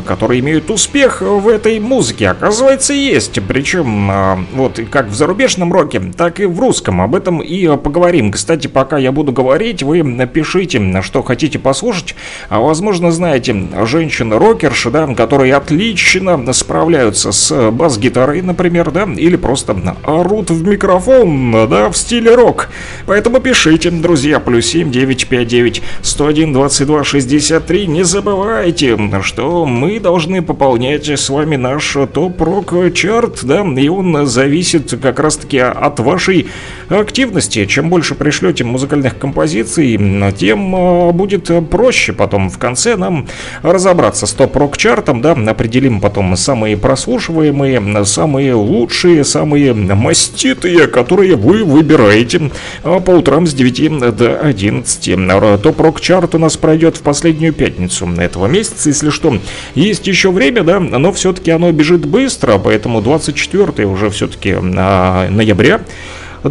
которые 0.04 0.40
имеют 0.40 0.68
успех 0.70 1.22
в 1.22 1.48
этой 1.48 1.80
музыке. 1.80 2.28
Оказывается, 2.28 2.92
есть, 2.92 3.40
причем 3.48 3.69
причем 3.70 4.10
а, 4.10 4.38
вот 4.52 4.80
как 4.90 5.06
в 5.06 5.14
зарубежном 5.14 5.72
роке, 5.72 6.02
так 6.16 6.40
и 6.40 6.44
в 6.44 6.58
русском. 6.58 7.00
Об 7.00 7.14
этом 7.14 7.38
и 7.38 7.76
поговорим. 7.76 8.32
Кстати, 8.32 8.66
пока 8.66 8.98
я 8.98 9.12
буду 9.12 9.30
говорить, 9.30 9.84
вы 9.84 10.02
напишите, 10.02 11.02
что 11.02 11.22
хотите 11.22 11.60
послушать. 11.60 12.16
А 12.48 12.58
возможно, 12.58 13.12
знаете, 13.12 13.54
женщины-рокерши, 13.84 14.90
да, 14.90 15.06
которые 15.14 15.54
отлично 15.54 16.52
справляются 16.52 17.30
с 17.30 17.70
бас-гитарой, 17.70 18.42
например, 18.42 18.90
да, 18.90 19.04
или 19.04 19.36
просто 19.36 19.76
орут 20.02 20.50
в 20.50 20.66
микрофон, 20.66 21.52
да, 21.68 21.90
в 21.90 21.96
стиле 21.96 22.34
рок. 22.34 22.70
Поэтому 23.06 23.38
пишите, 23.38 23.92
друзья, 23.92 24.40
плюс 24.40 24.66
7 24.66 24.90
959 24.90 25.80
101 26.02 26.52
22 26.52 27.04
63. 27.04 27.86
Не 27.86 28.02
забывайте, 28.02 28.98
что 29.22 29.64
мы 29.64 30.00
должны 30.00 30.42
пополнять 30.42 31.08
с 31.08 31.30
вами 31.30 31.54
наш 31.54 31.96
топ-рок 32.12 32.74
чарт, 32.94 33.44
и 33.64 33.88
он 33.88 34.26
зависит 34.26 34.98
как 35.00 35.20
раз-таки 35.20 35.58
от 35.58 36.00
вашей 36.00 36.48
активности. 36.88 37.66
Чем 37.66 37.90
больше 37.90 38.14
пришлете 38.14 38.64
музыкальных 38.64 39.18
композиций, 39.18 39.98
тем 40.36 40.74
а, 40.74 41.12
будет 41.12 41.50
проще 41.70 42.12
потом 42.12 42.50
в 42.50 42.58
конце 42.58 42.96
нам 42.96 43.26
разобраться 43.62 44.26
с 44.26 44.32
топ-рок-чартом, 44.32 45.20
да, 45.20 45.32
определим 45.32 46.00
потом 46.00 46.36
самые 46.36 46.76
прослушиваемые, 46.76 48.04
самые 48.04 48.54
лучшие, 48.54 49.24
самые 49.24 49.74
маститые, 49.74 50.86
которые 50.86 51.36
вы 51.36 51.64
выбираете 51.64 52.50
а, 52.82 53.00
по 53.00 53.10
утрам 53.12 53.46
с 53.46 53.54
9 53.54 54.16
до 54.16 54.40
11. 54.40 55.62
Топ-рок-чарт 55.62 56.34
у 56.34 56.38
нас 56.38 56.56
пройдет 56.56 56.96
в 56.96 57.02
последнюю 57.02 57.52
пятницу 57.52 58.08
этого 58.18 58.46
месяца, 58.46 58.88
если 58.88 59.10
что. 59.10 59.38
Есть 59.74 60.06
еще 60.06 60.30
время, 60.30 60.62
да, 60.62 60.80
но 60.80 61.12
все-таки 61.12 61.50
оно 61.50 61.70
бежит 61.72 62.06
быстро, 62.06 62.58
поэтому 62.58 63.00
24 63.00 63.49
24 63.50 63.86
уже 63.86 64.10
все-таки 64.10 64.54
ноября 64.54 65.80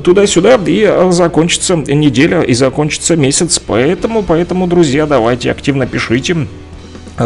туда-сюда 0.03 0.59
и 0.65 1.11
закончится 1.11 1.75
неделя 1.75 2.41
и 2.41 2.53
закончится 2.53 3.15
месяц. 3.15 3.59
Поэтому, 3.59 4.23
поэтому, 4.23 4.67
друзья, 4.67 5.05
давайте 5.05 5.49
активно 5.51 5.87
пишите 5.87 6.47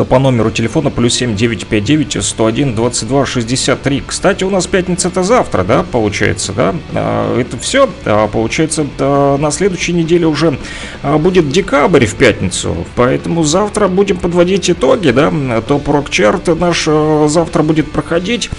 по 0.09 0.17
номеру 0.17 0.49
телефона 0.49 0.89
плюс 0.89 1.13
7959 1.13 2.23
101 2.23 2.75
22 2.75 3.25
63. 3.25 4.03
Кстати, 4.07 4.43
у 4.43 4.49
нас 4.49 4.65
пятница 4.65 5.09
это 5.09 5.23
завтра, 5.23 5.63
да, 5.63 5.83
получается, 5.83 6.51
да? 6.51 6.73
А, 6.95 7.39
это 7.39 7.57
все, 7.59 7.87
получается, 8.31 8.87
на 8.97 9.51
следующей 9.51 9.93
неделе 9.93 10.25
уже 10.25 10.57
а, 11.03 11.17
будет 11.19 11.49
декабрь 11.49 12.05
в 12.05 12.15
пятницу, 12.15 12.75
поэтому 12.95 13.43
завтра 13.43 13.87
будем 13.87 14.17
подводить 14.17 14.69
итоги, 14.69 15.11
да? 15.11 15.31
Топ-рок 15.67 16.09
чарт 16.09 16.47
наш 16.59 16.85
а, 16.87 17.27
завтра 17.29 17.61
будет 17.61 17.91
проходить. 17.91 18.49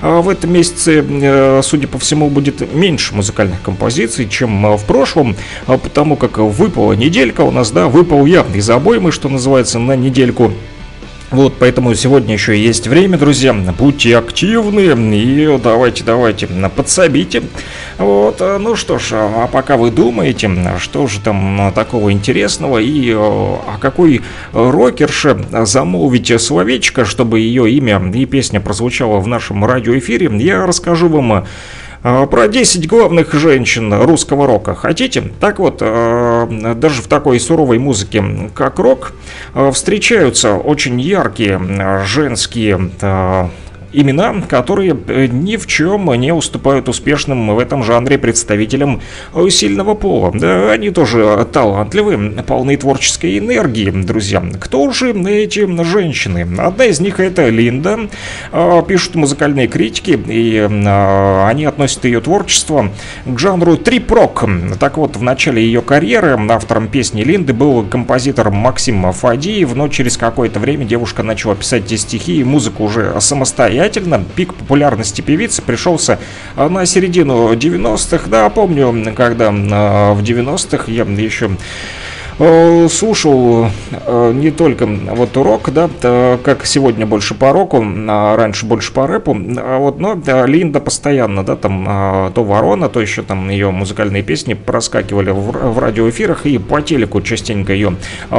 В 0.00 0.28
этом 0.28 0.52
месяце, 0.52 1.04
э, 1.04 1.60
судя 1.62 1.88
по 1.88 1.98
всему, 1.98 2.30
будет 2.30 2.72
меньше 2.72 3.14
музыкальных 3.14 3.60
композиций, 3.62 4.28
чем 4.28 4.76
в 4.76 4.84
прошлом, 4.84 5.34
потому 5.66 6.16
как 6.16 6.38
выпала 6.38 6.92
неделька 6.92 7.40
у 7.40 7.50
нас, 7.50 7.72
да, 7.72 7.88
выпал 7.88 8.24
я 8.24 8.44
из 8.54 8.70
обоймы, 8.70 9.10
что 9.10 9.28
называется, 9.28 9.78
на 9.78 9.96
недельку. 9.96 10.52
Вот, 11.30 11.56
поэтому 11.58 11.94
сегодня 11.94 12.32
еще 12.32 12.58
есть 12.58 12.86
время, 12.86 13.18
друзья. 13.18 13.52
Будьте 13.52 14.16
активны 14.16 15.14
и 15.14 15.58
давайте, 15.62 16.02
давайте, 16.02 16.48
подсобите. 16.74 17.42
Вот, 17.98 18.40
ну 18.40 18.76
что 18.76 18.98
ж, 18.98 19.10
а 19.12 19.46
пока 19.46 19.76
вы 19.76 19.90
думаете, 19.90 20.50
что 20.78 21.06
же 21.06 21.20
там 21.20 21.70
такого 21.74 22.12
интересного 22.12 22.78
и 22.78 23.10
э, 23.10 23.16
о 23.16 23.76
какой 23.78 24.22
рокерше 24.52 25.38
замолвите 25.64 26.38
словечко, 26.38 27.04
чтобы 27.04 27.40
ее 27.40 27.70
имя 27.72 28.00
и 28.14 28.24
песня 28.24 28.60
прозвучала 28.60 29.18
в 29.18 29.26
нашем 29.26 29.64
радиоэфире, 29.66 30.30
я 30.38 30.64
расскажу 30.64 31.08
вам 31.08 31.44
про 32.30 32.48
10 32.48 32.86
главных 32.88 33.32
женщин 33.34 33.92
русского 33.92 34.46
рока. 34.46 34.74
Хотите? 34.74 35.22
Так 35.40 35.58
вот, 35.58 35.78
а, 35.80 36.46
даже 36.74 37.02
в 37.02 37.06
такой 37.08 37.40
суровой 37.40 37.78
музыке, 37.78 38.24
как 38.54 38.78
рок, 38.78 39.12
а, 39.54 39.70
встречаются 39.72 40.54
очень 40.54 41.00
яркие 41.00 41.60
женские 42.04 42.90
имена, 43.92 44.42
которые 44.42 44.96
э, 45.08 45.26
ни 45.26 45.56
в 45.56 45.66
чем 45.66 46.12
не 46.14 46.32
уступают 46.32 46.88
успешным 46.88 47.54
в 47.54 47.58
этом 47.58 47.82
жанре 47.82 48.18
представителям 48.18 49.00
э, 49.34 49.48
сильного 49.50 49.94
пола. 49.94 50.32
Да, 50.34 50.72
они 50.72 50.90
тоже 50.90 51.46
талантливы, 51.52 52.42
полны 52.42 52.76
творческой 52.76 53.38
энергии, 53.38 53.90
друзья. 53.90 54.42
Кто 54.60 54.90
же 54.90 55.12
эти 55.12 55.66
женщины? 55.84 56.46
Одна 56.58 56.84
из 56.84 57.00
них 57.00 57.20
это 57.20 57.48
Линда, 57.48 58.08
э, 58.52 58.82
пишут 58.86 59.14
музыкальные 59.14 59.68
критики, 59.68 60.18
и 60.26 60.58
они 60.58 61.64
относят 61.64 62.04
ее 62.04 62.20
творчество 62.20 62.90
к 63.24 63.38
жанру 63.38 63.76
трип-рок. 63.76 64.44
Так 64.78 64.98
вот, 64.98 65.16
в 65.16 65.22
начале 65.22 65.62
ее 65.62 65.82
карьеры 65.82 66.38
автором 66.50 66.88
песни 66.88 67.22
Линды 67.22 67.52
был 67.52 67.84
композитор 67.84 68.50
Максим 68.50 69.10
Фадиев, 69.12 69.74
но 69.74 69.88
через 69.88 70.16
какое-то 70.16 70.60
время 70.60 70.84
девушка 70.84 71.22
начала 71.22 71.54
писать 71.54 71.88
стихи 71.98 72.40
и 72.40 72.44
музыку 72.44 72.84
уже 72.84 73.18
самостоятельно 73.20 73.77
самостоятельно. 73.78 74.24
Пик 74.34 74.54
популярности 74.54 75.20
певицы 75.20 75.62
пришелся 75.62 76.18
а, 76.56 76.68
на 76.68 76.84
середину 76.86 77.52
90-х. 77.52 78.28
Да, 78.28 78.48
помню, 78.50 79.14
когда 79.14 79.50
а, 79.50 80.12
в 80.14 80.22
90-х 80.22 80.90
я 80.90 81.04
еще 81.04 81.50
Э, 81.50 82.07
слушал 82.38 83.66
э, 83.90 84.32
не 84.32 84.50
только 84.50 84.86
вот 84.86 85.36
рок, 85.36 85.70
да, 85.72 85.88
как 86.44 86.64
сегодня 86.64 87.04
больше 87.04 87.34
по 87.34 87.52
року, 87.52 87.84
а 87.84 88.36
раньше 88.36 88.64
больше 88.64 88.92
по 88.92 89.06
рэпу, 89.06 89.36
а 89.56 89.78
вот, 89.78 89.98
но 89.98 90.16
Линда 90.46 90.80
постоянно, 90.80 91.42
да, 91.44 91.56
там 91.56 92.32
то 92.32 92.44
Ворона, 92.44 92.88
то 92.88 93.00
еще 93.00 93.22
там 93.22 93.50
ее 93.50 93.70
музыкальные 93.70 94.22
песни 94.22 94.54
проскакивали 94.54 95.30
в, 95.30 95.50
в 95.50 95.78
радиоэфирах 95.78 96.46
и 96.46 96.58
по 96.58 96.80
телеку 96.80 97.20
частенько 97.22 97.72
ее 97.72 97.96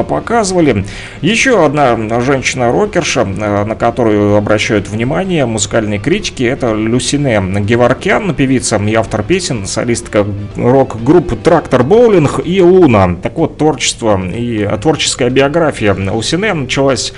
показывали. 0.07 0.85
Еще 1.21 1.65
одна 1.65 1.97
женщина-рокерша, 2.21 3.25
на 3.25 3.75
которую 3.75 4.37
обращают 4.37 4.87
внимание 4.87 5.45
музыкальные 5.45 5.99
критики, 5.99 6.43
это 6.43 6.73
Люсине 6.73 7.41
Геворкян, 7.59 8.33
певица 8.33 8.77
и 8.77 8.95
автор 8.95 9.23
песен, 9.23 9.67
солистка 9.67 10.25
рок-группы 10.55 11.35
Трактор 11.35 11.83
Боулинг 11.83 12.39
и 12.45 12.61
Луна. 12.61 13.17
Так 13.21 13.37
вот, 13.37 13.57
творчество 13.57 13.88
творчество 13.93 14.21
и 14.31 14.67
творческая 14.81 15.29
биография. 15.29 15.93
У 15.93 16.21
Сине 16.21 16.53
началась 16.53 17.13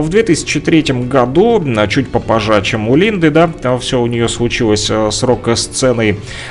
в 0.00 0.08
2003 0.08 0.82
году, 1.08 1.62
чуть 1.88 2.08
попозже, 2.08 2.60
чем 2.62 2.88
у 2.88 2.96
Линды, 2.96 3.30
да, 3.30 3.50
все 3.78 4.00
у 4.00 4.06
нее 4.06 4.28
случилось 4.28 4.88
э, 4.90 5.10
с. 5.10 5.24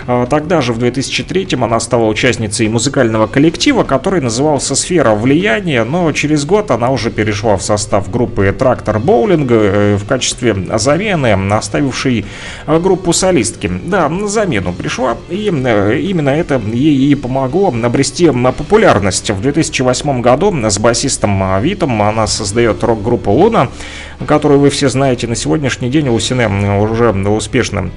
А 0.08 0.26
тогда 0.26 0.62
же, 0.62 0.74
в 0.74 0.78
2003 0.78 1.48
она 1.62 1.80
стала 1.80 2.06
участницей 2.06 2.68
музыкального 2.68 3.28
коллектива, 3.28 3.84
который 3.84 4.22
назывался 4.22 4.76
«Сфера 4.76 5.16
влияния», 5.16 5.84
но 5.84 6.12
через 6.12 6.46
год 6.46 6.72
она 6.72 6.89
уже 6.89 7.12
перешла 7.12 7.58
в 7.58 7.62
состав 7.62 8.10
группы 8.10 8.54
«Трактор 8.58 9.00
Боулинга» 9.00 9.56
э, 9.56 9.96
в 9.98 10.06
качестве 10.06 10.56
замены, 10.78 11.34
оставившей 11.52 12.26
э, 12.68 12.80
группу 12.80 13.14
солистки. 13.14 13.72
Да, 13.86 14.10
на 14.10 14.28
замену 14.28 14.74
пришла, 14.74 15.18
и 15.30 15.48
именно 15.48 16.30
это 16.30 16.62
ей 16.74 17.12
и 17.12 17.16
помогло 17.16 17.74
обрести 17.84 18.32
популярность. 18.58 19.30
В 19.30 19.41
2000 19.41 19.66
2008 19.86 20.22
году 20.22 20.54
с 20.70 20.80
басистом 20.80 21.41
а, 21.43 21.60
Витом 21.60 22.02
она 22.02 22.28
создает 22.28 22.84
рок-группу 22.84 23.32
Луна, 23.36 23.70
которую 24.26 24.60
вы 24.60 24.70
все 24.70 24.90
знаете 24.90 25.28
на 25.28 25.36
сегодняшний 25.36 25.90
день 25.90 26.10
у 26.10 26.20
Сине 26.20 26.48
уже 26.80 27.12
успешно 27.12 27.92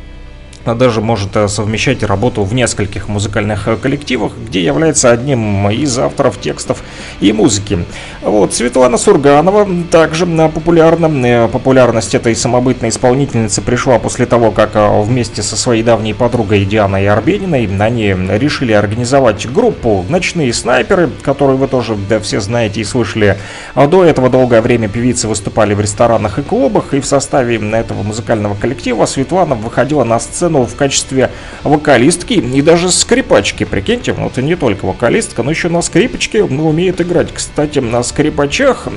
даже 0.74 1.00
может 1.00 1.36
э, 1.36 1.48
совмещать 1.48 2.02
работу 2.02 2.44
в 2.44 2.54
нескольких 2.54 3.08
музыкальных 3.08 3.68
э, 3.68 3.76
коллективах, 3.76 4.32
где 4.36 4.62
является 4.62 5.10
одним 5.10 5.68
из 5.70 5.98
авторов 5.98 6.40
текстов 6.40 6.82
и 7.20 7.32
музыки. 7.32 7.84
Вот, 8.22 8.54
Светлана 8.54 8.98
Сурганова 8.98 9.66
также 9.90 10.26
популярна. 10.26 11.48
Популярность 11.48 12.14
этой 12.14 12.34
самобытной 12.34 12.88
исполнительницы 12.88 13.62
пришла 13.62 13.98
после 13.98 14.26
того, 14.26 14.50
как 14.50 14.70
вместе 14.74 15.42
со 15.42 15.56
своей 15.56 15.82
давней 15.82 16.14
подругой 16.14 16.64
Дианой 16.64 17.08
Арбениной 17.08 17.68
они 17.80 18.08
решили 18.08 18.72
организовать 18.72 19.50
группу 19.50 20.04
«Ночные 20.08 20.52
снайперы», 20.52 21.10
которую 21.22 21.58
вы 21.58 21.68
тоже 21.68 21.96
да, 22.08 22.20
все 22.20 22.40
знаете 22.40 22.80
и 22.80 22.84
слышали. 22.84 23.36
А 23.74 23.86
до 23.86 24.04
этого 24.04 24.28
долгое 24.28 24.60
время 24.60 24.88
певицы 24.88 25.28
выступали 25.28 25.74
в 25.74 25.80
ресторанах 25.80 26.38
и 26.38 26.42
клубах, 26.42 26.94
и 26.94 27.00
в 27.00 27.06
составе 27.06 27.56
этого 27.56 28.02
музыкального 28.02 28.54
коллектива 28.54 29.06
Светлана 29.06 29.54
выходила 29.54 30.04
на 30.04 30.18
сцену 30.18 30.57
в 30.64 30.76
качестве 30.76 31.30
вокалистки 31.64 32.34
и 32.34 32.62
даже 32.62 32.90
скрипачки, 32.90 33.64
прикиньте, 33.64 34.12
вот 34.12 34.38
и 34.38 34.42
не 34.42 34.56
только 34.56 34.84
вокалистка, 34.84 35.42
но 35.42 35.50
еще 35.50 35.68
на 35.68 35.82
скрипочке 35.82 36.44
ну, 36.44 36.68
умеет 36.68 37.00
играть. 37.00 37.32
Кстати, 37.32 37.78
на 37.78 38.02
скрипачах, 38.02 38.88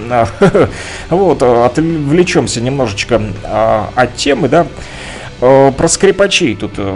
вот, 1.10 1.44
отвлечемся 1.44 2.62
немножечко 2.62 3.22
а, 3.44 3.90
от 3.96 4.16
темы, 4.16 4.48
да, 4.48 4.68
про 5.42 5.88
скрипачей 5.88 6.56
тут 6.56 6.74
э, 6.78 6.96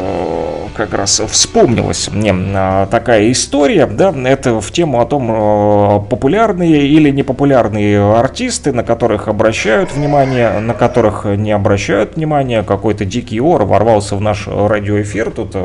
как 0.75 0.93
раз 0.93 1.19
вспомнилась 1.27 2.09
мне 2.11 2.31
э, 2.31 2.87
такая 2.91 3.31
история, 3.31 3.87
да, 3.87 4.13
это 4.25 4.61
в 4.61 4.71
тему 4.71 5.01
о 5.01 5.05
том, 5.05 6.05
популярные 6.07 6.87
или 6.87 7.09
непопулярные 7.09 8.13
артисты, 8.13 8.71
на 8.71 8.83
которых 8.83 9.27
обращают 9.27 9.93
внимание, 9.93 10.59
на 10.59 10.75
которых 10.75 11.25
не 11.25 11.51
обращают 11.51 12.17
внимания, 12.17 12.61
какой-то 12.61 13.03
дикий 13.03 13.41
ор 13.41 13.63
ворвался 13.63 14.15
в 14.15 14.21
наш 14.21 14.47
радиоэфир, 14.47 15.31
тут 15.31 15.55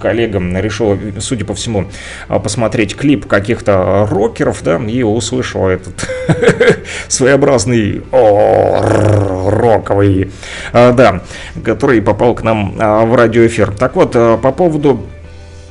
коллега 0.00 0.40
решил, 0.60 0.98
судя 1.20 1.44
по 1.44 1.54
всему, 1.54 1.84
посмотреть 2.26 2.96
клип 2.96 3.26
каких-то 3.26 4.08
рокеров, 4.10 4.62
да, 4.64 4.78
и 4.78 5.04
услышал 5.04 5.68
этот 5.68 6.08
своеобразный 7.08 8.02
роковый, 9.50 10.30
да, 10.72 11.22
который 11.64 12.02
попал 12.02 12.34
к 12.34 12.42
нам 12.42 12.74
а, 12.78 13.04
в 13.04 13.14
радиоэфир. 13.14 13.72
Так 13.72 13.96
вот, 13.96 14.12
а, 14.14 14.36
по 14.36 14.52
поводу 14.52 15.06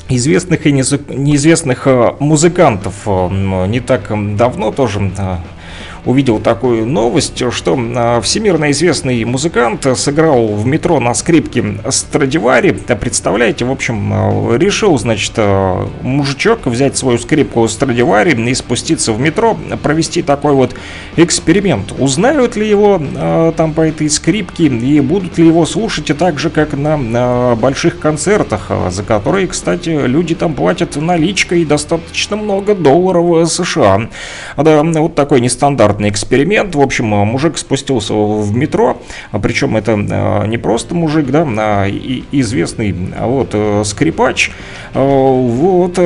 известных 0.10 0.66
и 0.66 0.72
неизвестных 0.72 1.88
музыкантов. 2.20 2.94
Не 3.06 3.82
так 3.82 4.10
давно 4.38 4.72
тоже 4.72 5.12
увидел 6.08 6.40
такую 6.40 6.86
новость, 6.86 7.44
что 7.52 7.78
а, 7.78 8.22
всемирно 8.22 8.72
известный 8.72 9.24
музыкант 9.26 9.86
сыграл 9.96 10.48
в 10.48 10.66
метро 10.66 11.00
на 11.00 11.14
скрипке 11.14 11.64
Страдивари. 11.90 12.72
Представляете, 12.72 13.66
в 13.66 13.72
общем, 13.72 14.12
а, 14.14 14.56
решил, 14.56 14.98
значит, 14.98 15.34
а, 15.36 15.88
мужичок 16.02 16.66
взять 16.66 16.98
свою 16.98 17.18
скрипку 17.20 17.68
Страдивари 17.68 18.32
и 18.50 18.54
спуститься 18.54 19.12
в 19.12 19.20
метро, 19.20 19.58
провести 19.84 20.22
такой 20.22 20.54
вот 20.54 20.74
эксперимент. 21.18 21.94
Узнают 21.98 22.56
ли 22.56 22.68
его 22.68 23.02
там 23.58 23.74
по 23.74 23.82
этой 23.82 24.10
скрипке 24.10 24.68
и 24.68 25.00
будут 25.02 25.38
ли 25.38 25.48
его 25.48 25.66
слушать 25.66 26.10
и 26.10 26.14
так 26.14 26.40
же, 26.40 26.50
как 26.50 26.74
на, 26.74 27.56
больших 27.56 28.00
концертах, 28.00 28.72
за 28.90 29.04
которые, 29.04 29.48
кстати, 29.48 29.90
люди 29.90 30.36
там 30.36 30.54
платят 30.54 30.96
наличкой 30.96 31.66
достаточно 31.66 32.38
много 32.38 32.76
долларов 32.76 33.52
США. 33.52 34.10
Да, 34.56 34.84
вот 34.84 35.16
такой 35.16 35.42
нестандарт 35.42 35.57
стандартный 35.58 36.10
эксперимент. 36.10 36.76
В 36.76 36.82
общем, 36.82 37.12
э, 37.14 37.26
мужик 37.26 37.58
спустился 37.58 38.14
в 38.14 38.56
метро, 38.56 39.02
а 39.32 39.40
причем 39.40 39.76
это 39.76 39.94
э, 39.94 40.48
не 40.48 40.58
просто 40.60 40.94
мужик, 40.94 41.26
да, 41.32 41.48
а 41.48 41.88
известный 42.32 42.96
а 43.18 43.26
вот 43.26 43.50
э, 43.54 43.84
скрипач. 43.84 44.52
Вот, 44.94 46.00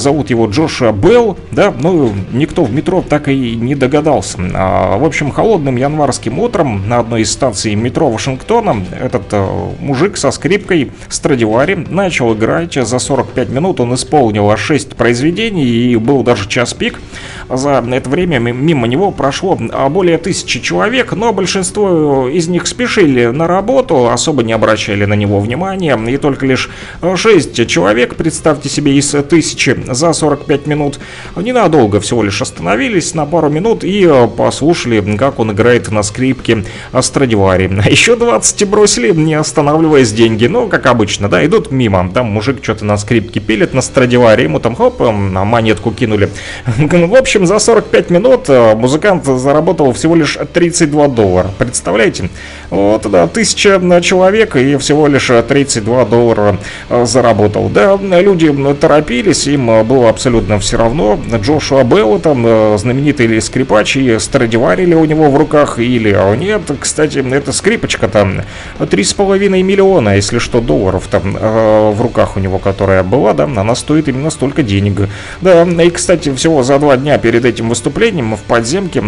зовут 0.00 0.30
его 0.30 0.46
Джоша 0.46 0.90
Белл, 0.90 1.36
да, 1.52 1.72
но 1.78 2.10
никто 2.32 2.64
в 2.64 2.72
метро 2.72 3.04
так 3.06 3.28
и 3.28 3.54
не 3.54 3.74
догадался. 3.74 4.38
А, 4.54 4.96
в 4.96 5.04
общем, 5.04 5.30
холодным 5.30 5.76
январским 5.76 6.38
утром 6.38 6.88
на 6.88 6.98
одной 7.00 7.22
из 7.22 7.30
станций 7.30 7.74
метро 7.74 8.10
Вашингтона 8.10 8.84
этот 8.98 9.32
мужик 9.78 10.16
со 10.16 10.30
скрипкой 10.32 10.90
Страдивари 11.08 11.74
начал 11.74 12.34
играть. 12.34 12.74
За 12.74 12.98
45 12.98 13.48
минут 13.50 13.80
он 13.80 13.94
исполнил 13.94 14.56
6 14.56 14.96
произведений 14.96 15.64
и 15.64 15.96
был 15.96 16.22
даже 16.22 16.48
час 16.48 16.74
пик. 16.74 17.00
За 17.48 17.84
это 17.90 18.10
время 18.10 18.38
мимо 18.60 18.86
него 18.86 19.10
прошло 19.10 19.58
а, 19.72 19.88
более 19.88 20.18
тысячи 20.18 20.60
человек, 20.60 21.12
но 21.12 21.32
большинство 21.32 22.28
из 22.28 22.48
них 22.48 22.66
спешили 22.66 23.26
на 23.26 23.46
работу, 23.46 24.10
особо 24.10 24.42
не 24.42 24.52
обращали 24.52 25.04
на 25.04 25.14
него 25.14 25.40
внимания, 25.40 25.98
и 26.08 26.16
только 26.16 26.46
лишь 26.46 26.70
6 27.02 27.66
человек, 27.66 28.14
представьте 28.16 28.68
себе, 28.68 28.94
из 28.94 29.10
тысячи 29.28 29.76
за 29.86 30.12
45 30.12 30.66
минут 30.66 31.00
ненадолго 31.36 32.00
всего 32.00 32.22
лишь 32.22 32.42
остановились 32.42 33.14
на 33.14 33.26
пару 33.26 33.48
минут 33.48 33.84
и 33.84 34.08
послушали, 34.36 35.00
как 35.16 35.38
он 35.38 35.52
играет 35.52 35.90
на 35.90 36.02
скрипке 36.02 36.64
Страдивари. 37.00 37.70
Еще 37.90 38.16
20 38.16 38.68
бросили, 38.68 39.10
не 39.12 39.34
останавливаясь 39.34 40.12
деньги, 40.12 40.46
ну, 40.46 40.68
как 40.68 40.86
обычно, 40.86 41.28
да, 41.28 41.44
идут 41.44 41.70
мимо, 41.70 42.10
там 42.12 42.26
мужик 42.26 42.58
что-то 42.62 42.84
на 42.84 42.96
скрипке 42.96 43.40
пилит 43.40 43.74
на 43.74 43.80
Страдивари, 43.80 44.44
ему 44.44 44.60
там 44.60 44.74
хоп, 44.74 45.00
монетку 45.00 45.90
кинули. 45.92 46.30
В 46.76 47.14
общем, 47.14 47.46
за 47.46 47.58
45 47.58 48.10
минут 48.10 48.49
музыкант 48.50 49.24
заработал 49.24 49.92
всего 49.92 50.14
лишь 50.14 50.38
32 50.52 51.08
доллара. 51.08 51.50
Представляете? 51.58 52.30
Вот, 52.70 53.10
да, 53.10 53.26
тысяча 53.26 53.80
человек 54.00 54.56
и 54.56 54.76
всего 54.76 55.06
лишь 55.06 55.30
32 55.48 56.04
доллара 56.04 56.58
э, 56.88 57.04
заработал. 57.04 57.68
Да, 57.68 57.96
люди 57.96 58.52
торопились, 58.74 59.46
им 59.46 59.84
было 59.84 60.08
абсолютно 60.08 60.58
все 60.58 60.76
равно. 60.76 61.18
Джошуа 61.42 61.84
Белла, 61.84 62.18
там, 62.18 62.44
э, 62.46 62.76
знаменитый 62.78 63.40
скрипач, 63.40 63.96
и 63.96 64.18
Страдивари 64.18 64.84
ли 64.84 64.94
у 64.94 65.04
него 65.04 65.30
в 65.30 65.36
руках, 65.36 65.78
или 65.78 66.12
а 66.12 66.34
нет. 66.34 66.62
Кстати, 66.78 67.24
эта 67.32 67.52
скрипочка 67.52 68.08
там 68.08 68.42
3,5 68.78 69.62
миллиона, 69.62 70.16
если 70.16 70.38
что, 70.38 70.60
долларов 70.60 71.08
там 71.10 71.36
э, 71.38 71.90
в 71.90 72.00
руках 72.00 72.36
у 72.36 72.40
него, 72.40 72.58
которая 72.58 73.02
была, 73.02 73.32
да, 73.32 73.44
она 73.44 73.74
стоит 73.74 74.08
именно 74.08 74.30
столько 74.30 74.62
денег. 74.62 75.08
Да, 75.40 75.62
и, 75.62 75.90
кстати, 75.90 76.32
всего 76.34 76.62
за 76.62 76.78
два 76.78 76.96
дня 76.96 77.18
перед 77.18 77.44
этим 77.44 77.68
выступлением 77.68 78.36
в 78.40 78.42
подземке. 78.42 79.02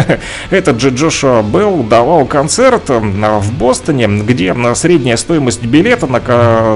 Этот 0.50 0.80
же 0.80 0.90
Джошуа 0.90 1.42
Белл 1.42 1.82
давал 1.82 2.26
концерт 2.26 2.88
в 2.88 3.52
Бостоне, 3.58 4.06
где 4.06 4.54
средняя 4.74 5.16
стоимость 5.16 5.64
билета 5.64 6.06
на, 6.06 6.20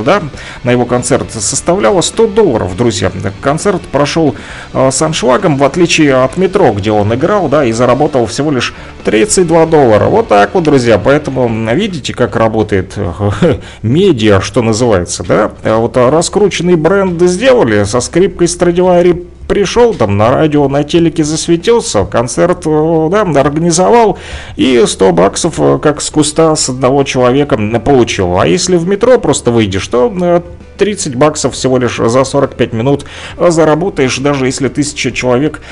да, 0.05 0.23
на 0.65 0.71
его 0.71 0.85
концерт 0.85 1.31
составляла 1.33 2.01
100 2.01 2.27
долларов, 2.29 2.77
друзья. 2.77 3.11
Концерт 3.41 3.83
прошел 3.83 4.35
э, 4.73 4.91
с 4.91 5.01
аншлагом, 5.03 5.57
в 5.57 5.65
отличие 5.65 6.15
от 6.15 6.37
метро, 6.37 6.73
где 6.73 6.91
он 6.91 7.15
играл, 7.15 7.49
да, 7.49 7.65
и 7.65 7.73
заработал 7.73 8.27
всего 8.27 8.51
лишь 8.51 8.75
32 9.05 9.67
доллара. 9.67 10.07
Вот 10.07 10.29
так 10.29 10.55
вот, 10.55 10.65
друзья. 10.65 10.99
Поэтому 10.99 11.49
видите, 11.75 12.15
как 12.15 12.37
работает 12.37 12.95
э, 12.97 13.13
медиа, 13.83 14.41
что 14.41 14.63
называется, 14.63 15.25
да? 15.25 15.53
Вот 15.63 15.97
раскрученный 15.97 16.77
бренд 16.77 17.21
сделали 17.23 17.85
со 17.85 18.01
скрипкой 18.01 18.47
Stradivarius 18.47 19.27
пришел 19.49 19.95
там 19.95 20.17
на 20.17 20.31
радио, 20.31 20.69
на 20.69 20.85
телеке 20.85 21.25
засветился, 21.25 22.05
концерт 22.05 22.65
э, 22.67 23.09
да, 23.11 23.23
организовал 23.41 24.19
и 24.57 24.85
100 24.87 25.13
баксов 25.13 25.55
э, 25.59 25.79
как 25.83 26.01
с 26.01 26.11
куста 26.11 26.55
с 26.55 26.69
одного 26.69 27.03
человека 27.03 27.59
получил. 27.85 28.39
А 28.39 28.47
если 28.47 28.77
в 28.77 28.87
метро 28.87 29.19
просто 29.19 29.51
выйдешь, 29.51 29.89
то 29.89 30.43
30 30.77 31.15
э, 31.15 31.17
баксов 31.17 31.55
всего 31.55 31.79
лишь 31.79 31.97
за 31.97 32.23
45 32.23 32.73
минут 32.75 33.07
заработаешь, 33.39 34.19
даже 34.19 34.47
если 34.47 34.69
тысяча 34.69 35.11
человек 35.11 35.63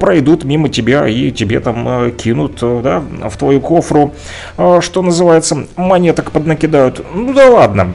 пройдут 0.00 0.44
мимо 0.44 0.68
тебя 0.68 1.06
и 1.06 1.30
тебе 1.30 1.60
там 1.60 2.10
кинут 2.12 2.58
да, 2.60 3.02
в 3.28 3.36
твою 3.36 3.60
кофру, 3.60 4.12
что 4.56 5.02
называется, 5.02 5.66
монеток 5.76 6.32
поднакидают. 6.32 7.04
Ну 7.14 7.32
да 7.32 7.48
ладно. 7.48 7.94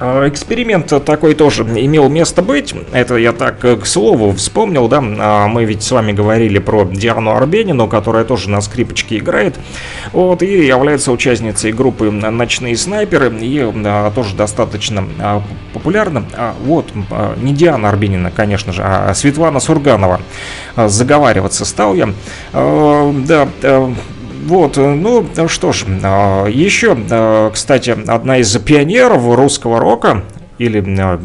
А, 0.00 0.28
эксперимент 0.28 0.92
такой 1.04 1.34
тоже 1.34 1.64
имел 1.64 2.08
место 2.08 2.42
быть. 2.42 2.74
Это 2.92 3.16
я 3.16 3.32
так 3.32 3.58
к 3.60 3.84
слову 3.84 4.32
вспомнил, 4.32 4.88
да. 4.88 5.02
А, 5.02 5.48
мы 5.48 5.64
ведь 5.64 5.82
с 5.82 5.90
вами 5.90 6.12
говорили 6.12 6.58
про 6.58 6.84
Диану 6.84 7.32
Арбенину, 7.32 7.88
которая 7.88 8.24
тоже 8.24 8.48
на 8.50 8.60
скрипочке 8.60 9.18
играет. 9.18 9.58
Вот, 10.12 10.42
и 10.42 10.66
является 10.66 11.10
участницей 11.10 11.72
группы 11.72 12.10
«Ночные 12.10 12.76
снайперы». 12.76 13.36
И 13.40 13.58
а, 13.60 14.10
тоже 14.12 14.36
достаточно 14.36 15.06
популярна. 15.72 16.24
Вот, 16.64 16.86
не 17.36 17.52
Диана 17.52 17.88
Арбенина, 17.88 18.30
конечно 18.30 18.72
же, 18.72 18.82
а 18.84 19.12
Светлана 19.14 19.60
Сурганова. 19.60 20.20
Заговариваться 20.76 21.64
стал 21.64 21.94
я. 21.94 22.08
Да, 22.52 23.48
вот, 24.48 24.78
э, 24.78 24.94
ну 24.94 25.26
что 25.46 25.72
ж, 25.72 25.84
а, 26.02 26.46
еще, 26.46 26.96
а, 27.10 27.50
кстати, 27.50 27.90
одна 27.90 28.38
из 28.38 28.56
пионеров 28.56 29.22
русского 29.36 29.78
рока, 29.78 30.24
или 30.56 30.82
а, 30.98 31.20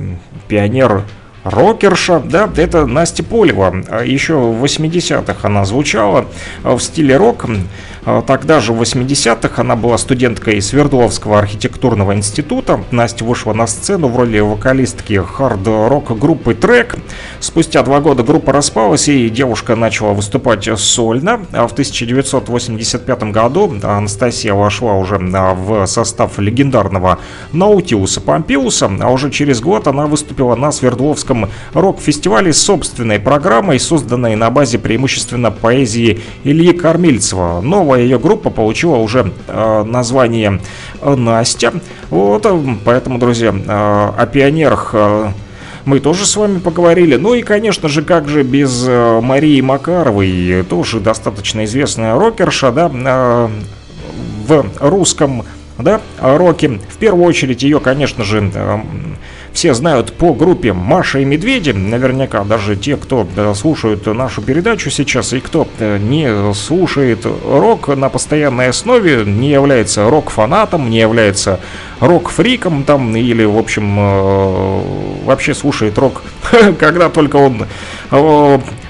пионер 0.50 1.04
рокерша, 1.46 2.20
да, 2.20 2.50
это 2.58 2.86
Настя 2.86 3.24
Полева. 3.24 3.74
А 3.90 4.04
Еще 4.04 4.36
в 4.36 4.64
80-х 4.64 5.48
она 5.48 5.64
звучала 5.64 6.26
в 6.64 6.80
стиле 6.80 7.16
рок. 7.16 7.46
А, 8.06 8.22
Тогда 8.22 8.60
же 8.60 8.74
в 8.74 8.82
80-х 8.82 9.62
она 9.62 9.76
была 9.76 9.98
студенткой 9.98 10.62
Свердловского 10.62 11.40
архитектурного 11.40 12.14
института. 12.16 12.84
Настя 12.92 13.24
вышла 13.24 13.54
на 13.54 13.68
сцену 13.68 14.08
в 14.10 14.18
роли 14.18 14.40
вокалистки 14.40 15.22
хард-рок 15.22 16.18
группы 16.18 16.54
Трек. 16.54 16.96
Спустя 17.40 17.82
два 17.84 18.02
года 18.02 18.24
группа 18.24 18.52
распалась, 18.52 19.08
и 19.08 19.30
девушка 19.30 19.76
начала 19.76 20.14
выступать 20.14 20.68
сольно. 20.78 21.46
А 21.54 21.68
В 21.68 21.72
1985 21.72 23.24
году 23.26 23.74
Анастасия 23.84 24.54
вошла 24.54 24.96
уже 24.96 25.16
а, 25.34 25.54
в 25.54 25.86
состав 25.86 26.40
легендарного 26.40 27.20
Наутиуса 27.54 28.20
Помпиуса, 28.20 28.92
а 29.00 29.12
уже 29.12 29.32
через 29.32 29.62
год 29.62 29.88
она 29.88 30.08
выступила 30.08 30.56
на 30.56 30.72
Свердловском 30.72 31.50
рок-фестивале 31.74 32.52
с 32.52 32.62
собственной 32.62 33.20
программой, 33.20 33.80
созданной 33.80 34.36
на 34.36 34.50
базе 34.50 34.78
преимущественно 34.78 35.52
поэзии 35.52 36.22
Ильи 36.44 36.74
Кормильцева. 36.74 37.62
Новая 37.62 37.93
ее 37.96 38.20
группа 38.20 38.50
получила 38.50 38.98
уже 38.98 39.32
э, 39.48 39.84
название 39.84 40.60
э, 41.02 41.16
Настя. 41.16 41.74
Вот, 42.10 42.46
э, 42.46 42.60
поэтому, 42.86 43.20
друзья, 43.20 43.54
э, 43.54 44.12
о 44.18 44.26
пионерах 44.26 44.92
э, 44.94 45.32
мы 45.86 46.00
тоже 46.00 46.26
с 46.26 46.36
вами 46.36 46.60
поговорили. 46.60 47.16
Ну 47.16 47.34
и, 47.34 47.42
конечно 47.42 47.90
же, 47.90 48.04
как 48.04 48.28
же 48.28 48.44
без 48.44 48.86
э, 48.88 49.20
Марии 49.22 49.60
Макаровой, 49.62 50.64
тоже 50.70 51.00
достаточно 51.00 51.66
известная 51.66 52.16
рокерша, 52.16 52.72
да, 52.72 52.92
э, 52.94 53.50
в 54.48 54.66
русском 54.80 55.44
да, 55.78 56.02
роке. 56.20 56.80
В 56.90 56.98
первую 56.98 57.26
очередь 57.26 57.64
ее, 57.64 57.80
конечно 57.80 58.24
же, 58.24 58.52
э, 58.54 58.80
все 59.54 59.74
знают 59.74 60.14
по 60.14 60.34
группе 60.34 60.74
Маша 60.74 61.20
и 61.20 61.26
Медведи. 61.26 61.70
Наверняка 61.72 62.44
даже 62.44 62.76
те, 62.76 62.98
кто 62.98 63.28
э, 63.36 63.54
слушают 63.56 64.06
нашу 64.08 64.42
передачу 64.42 64.90
сейчас 64.90 65.32
и 65.34 65.40
кто 65.40 65.68
э, 65.80 66.00
не 66.00 66.54
слушает 66.54 67.26
рок 67.26 67.88
на 67.90 68.10
постоянной 68.10 68.70
основе, 68.70 69.24
не 69.26 69.52
является 69.52 70.10
рок-фанатом, 70.10 70.90
не 70.90 71.00
является 71.00 71.60
рок-фриком 72.00 72.84
там 72.84 73.16
или, 73.16 73.46
в 73.46 73.58
общем, 73.58 73.96
э, 74.00 74.82
вообще 75.26 75.54
слушает 75.54 75.98
рок, 75.98 76.24
когда 76.80 77.10
только 77.10 77.36
он 77.38 77.66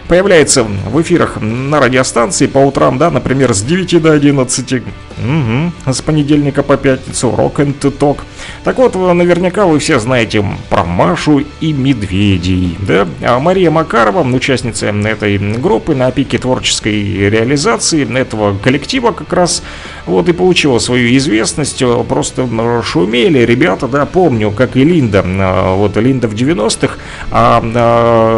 появляется 0.08 0.64
в 0.64 1.02
эфирах 1.02 1.38
на 1.42 1.80
радиостанции 1.80 2.48
по 2.48 2.60
утрам, 2.60 2.98
да, 2.98 3.10
например, 3.10 3.54
с 3.54 3.62
9 3.62 4.02
до 4.02 4.12
11, 4.12 4.84
Мгм. 5.18 5.74
с 5.86 6.02
понедельника 6.02 6.64
по 6.64 6.78
пятницу, 6.78 7.34
Rock 7.36 7.56
and 7.56 7.80
Talk. 7.80 8.20
Так 8.64 8.78
вот, 8.78 8.96
наверняка 8.96 9.66
вы 9.66 9.80
все 9.80 10.00
знаете 10.00 10.44
про 10.70 10.84
Машу 10.84 11.44
и 11.60 11.74
Медведей, 11.74 12.78
да? 12.80 13.08
А 13.22 13.40
Мария 13.40 13.72
Макарова, 13.72 14.22
участница 14.22 14.88
этой 14.88 15.38
группы 15.38 15.96
на 15.96 16.12
пике 16.12 16.38
творческой 16.38 17.30
реализации 17.30 18.08
этого 18.18 18.58
коллектива 18.58 19.12
как 19.12 19.32
раз, 19.34 19.64
вот 20.06 20.30
и 20.30 20.34
получила 20.34 20.80
свою 20.80 21.16
известность, 21.18 21.84
просто 22.08 22.48
шумели 22.84 23.40
ребята, 23.40 23.88
да, 23.88 24.06
помню, 24.06 24.52
как 24.52 24.76
и 24.76 24.84
Линда, 24.84 25.24
э, 25.26 25.76
вот 25.76 25.98
Линда 25.98 26.28
в 26.28 26.34
90-х, 26.34 26.96
а 27.32 27.62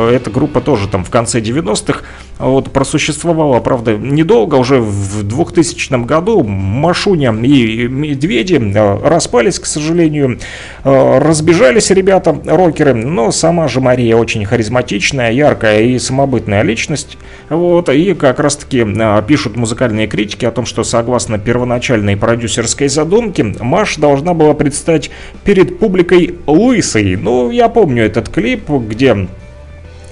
э, 0.10 0.16
эта 0.16 0.30
группа 0.30 0.62
тоже 0.62 0.88
там 0.88 1.04
в 1.04 1.10
конце 1.10 1.40
90-х 1.40 2.04
вот 2.38 2.72
просуществовала, 2.72 3.60
правда, 3.60 3.98
недолго, 3.98 4.56
уже 4.56 4.80
в 4.80 5.24
2000 5.24 6.06
году 6.06 6.44
Машуня 6.44 7.32
и 7.32 7.88
Медведи 7.88 8.56
э, 8.56 9.08
распались, 9.08 9.60
к 9.60 9.66
сожалению, 9.66 10.40
Э, 10.88 11.18
разбежались 11.18 11.90
ребята, 11.90 12.40
рокеры, 12.46 12.94
но 12.94 13.32
сама 13.32 13.68
же 13.68 13.82
Мария 13.82 14.16
очень 14.16 14.46
харизматичная, 14.46 15.32
яркая 15.32 15.82
и 15.82 15.98
самобытная 15.98 16.62
личность, 16.62 17.18
вот, 17.50 17.90
и 17.90 18.14
как 18.14 18.40
раз-таки 18.40 18.86
э, 18.86 19.24
пишут 19.28 19.56
музыкальные 19.56 20.06
критики 20.06 20.46
о 20.46 20.52
том, 20.52 20.68
что 20.68 20.84
согласно 20.84 21.40
первоначальной 21.40 22.18
продюсерской 22.18 22.88
задумке, 22.88 23.56
Маш 23.60 23.98
должна 23.98 24.36
была 24.36 24.54
предстать 24.54 25.10
перед 25.44 25.80
публикой 25.80 26.36
лысой, 26.46 27.16
ну, 27.16 27.50
я 27.50 27.68
помню 27.68 28.06
этот 28.06 28.30
клип, 28.30 28.70
где 28.70 29.28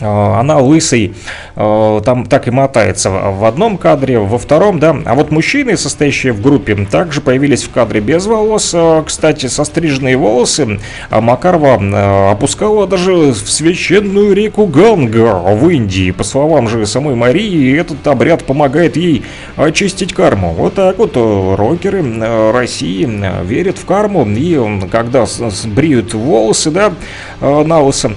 она 0.03 0.59
лысый, 0.59 1.13
э, 1.55 2.01
там 2.05 2.25
так 2.25 2.47
и 2.47 2.51
мотается 2.51 3.09
в 3.09 3.45
одном 3.45 3.77
кадре, 3.77 4.19
во 4.19 4.37
втором, 4.37 4.79
да. 4.79 4.95
А 5.05 5.15
вот 5.15 5.31
мужчины, 5.31 5.77
состоящие 5.77 6.33
в 6.33 6.41
группе, 6.41 6.75
также 6.89 7.21
появились 7.21 7.63
в 7.63 7.71
кадре 7.71 8.01
без 8.01 8.25
волос. 8.25 8.71
Э, 8.73 9.03
Кстати, 9.05 9.47
состриженные 9.47 10.17
волосы 10.17 10.79
а 11.09 11.21
Макарова 11.21 12.31
опускала 12.31 12.87
даже 12.87 13.11
в 13.11 13.49
священную 13.49 14.33
реку 14.33 14.65
Ганга 14.65 15.35
в 15.35 15.69
Индии. 15.69 16.11
По 16.11 16.23
словам 16.23 16.67
же 16.67 16.85
самой 16.85 17.15
Марии, 17.15 17.77
этот 17.79 18.05
обряд 18.07 18.43
помогает 18.43 18.97
ей 18.97 19.23
очистить 19.55 20.13
карму. 20.13 20.53
Вот 20.53 20.75
так 20.75 20.97
вот 20.97 21.15
рокеры 21.15 22.03
России 22.51 23.07
верят 23.43 23.77
в 23.77 23.85
карму. 23.85 24.27
И 24.27 24.59
когда 24.91 25.25
бреют 25.65 26.13
волосы, 26.13 26.71
да, 26.71 26.93
на 27.41 27.81
лысо, 27.81 28.13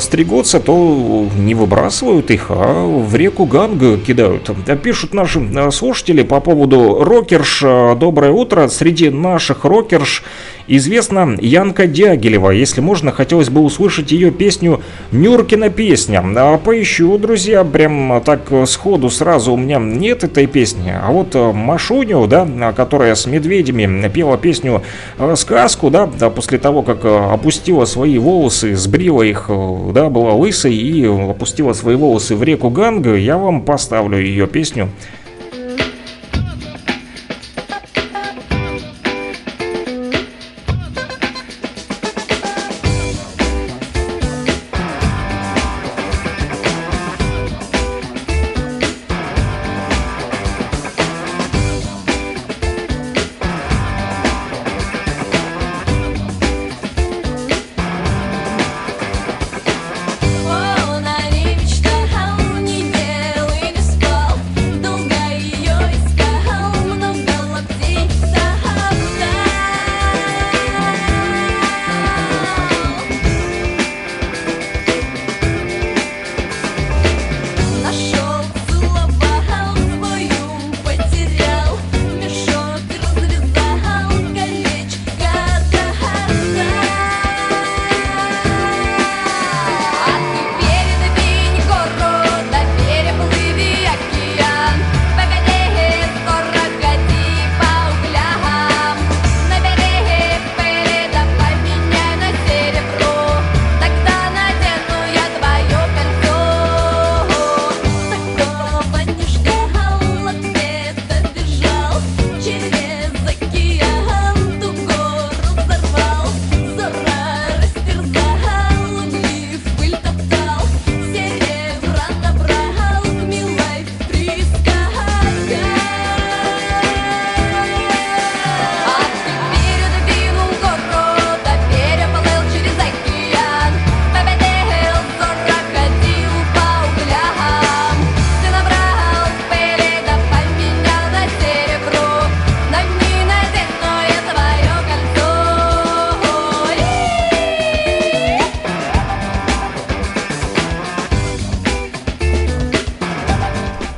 стригутся, 0.00 0.60
то 0.60 1.25
не 1.36 1.54
выбрасывают 1.54 2.30
их, 2.30 2.46
а 2.50 2.86
в 2.86 3.14
реку 3.14 3.44
Ганга 3.46 3.96
кидают. 3.98 4.50
Пишут 4.82 5.14
наши 5.14 5.40
э, 5.40 5.70
слушатели 5.70 6.22
по 6.22 6.40
поводу 6.40 7.02
рокерш. 7.04 7.62
э, 7.64 7.96
Доброе 7.98 8.32
утро. 8.32 8.68
Среди 8.68 9.10
наших 9.10 9.64
рокерш 9.64 10.22
известна 10.68 11.36
Янка 11.40 11.86
Дягилева. 11.86 12.50
Если 12.50 12.80
можно, 12.80 13.12
хотелось 13.12 13.50
бы 13.50 13.60
услышать 13.60 14.12
ее 14.12 14.30
песню 14.30 14.80
«Нюркина 15.12 15.70
песня». 15.70 16.22
А 16.24 16.58
Поищу, 16.58 17.16
друзья, 17.18 17.64
прям 17.64 18.22
так 18.24 18.40
сходу 18.66 19.10
сразу 19.10 19.52
у 19.52 19.56
меня 19.56 19.78
нет 19.78 20.24
этой 20.24 20.46
песни. 20.46 20.92
А 21.00 21.10
вот 21.10 21.34
э, 21.34 21.52
Машуню, 21.52 22.26
да, 22.26 22.72
которая 22.72 23.14
с 23.14 23.26
медведями 23.26 24.08
пела 24.08 24.36
песню 24.36 24.82
э, 25.18 25.34
«Сказку», 25.36 25.90
да, 25.90 26.06
да, 26.06 26.30
после 26.30 26.58
того, 26.58 26.82
как 26.82 27.04
э, 27.04 27.08
опустила 27.08 27.84
свои 27.84 28.18
волосы, 28.18 28.74
сбрила 28.74 29.22
их, 29.22 29.50
да, 29.92 30.08
была 30.08 30.32
лысой 30.32 30.74
и 30.74 31.06
опустила 31.06 31.72
свои 31.72 31.96
волосы 31.96 32.34
в 32.34 32.42
реку 32.42 32.70
Ганга, 32.70 33.14
я 33.16 33.38
вам 33.38 33.62
поставлю 33.62 34.18
ее 34.18 34.46
песню. 34.46 34.90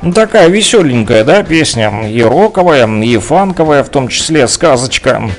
Ну, 0.01 0.13
такая 0.13 0.47
веселенькая, 0.47 1.23
да, 1.25 1.43
песня. 1.43 2.07
И 2.09 2.21
роковая, 2.21 2.87
и 3.01 3.17
фанковая, 3.17 3.83
в 3.83 3.89
том 3.89 4.07
числе 4.07 4.47
сказочка. 4.47 5.29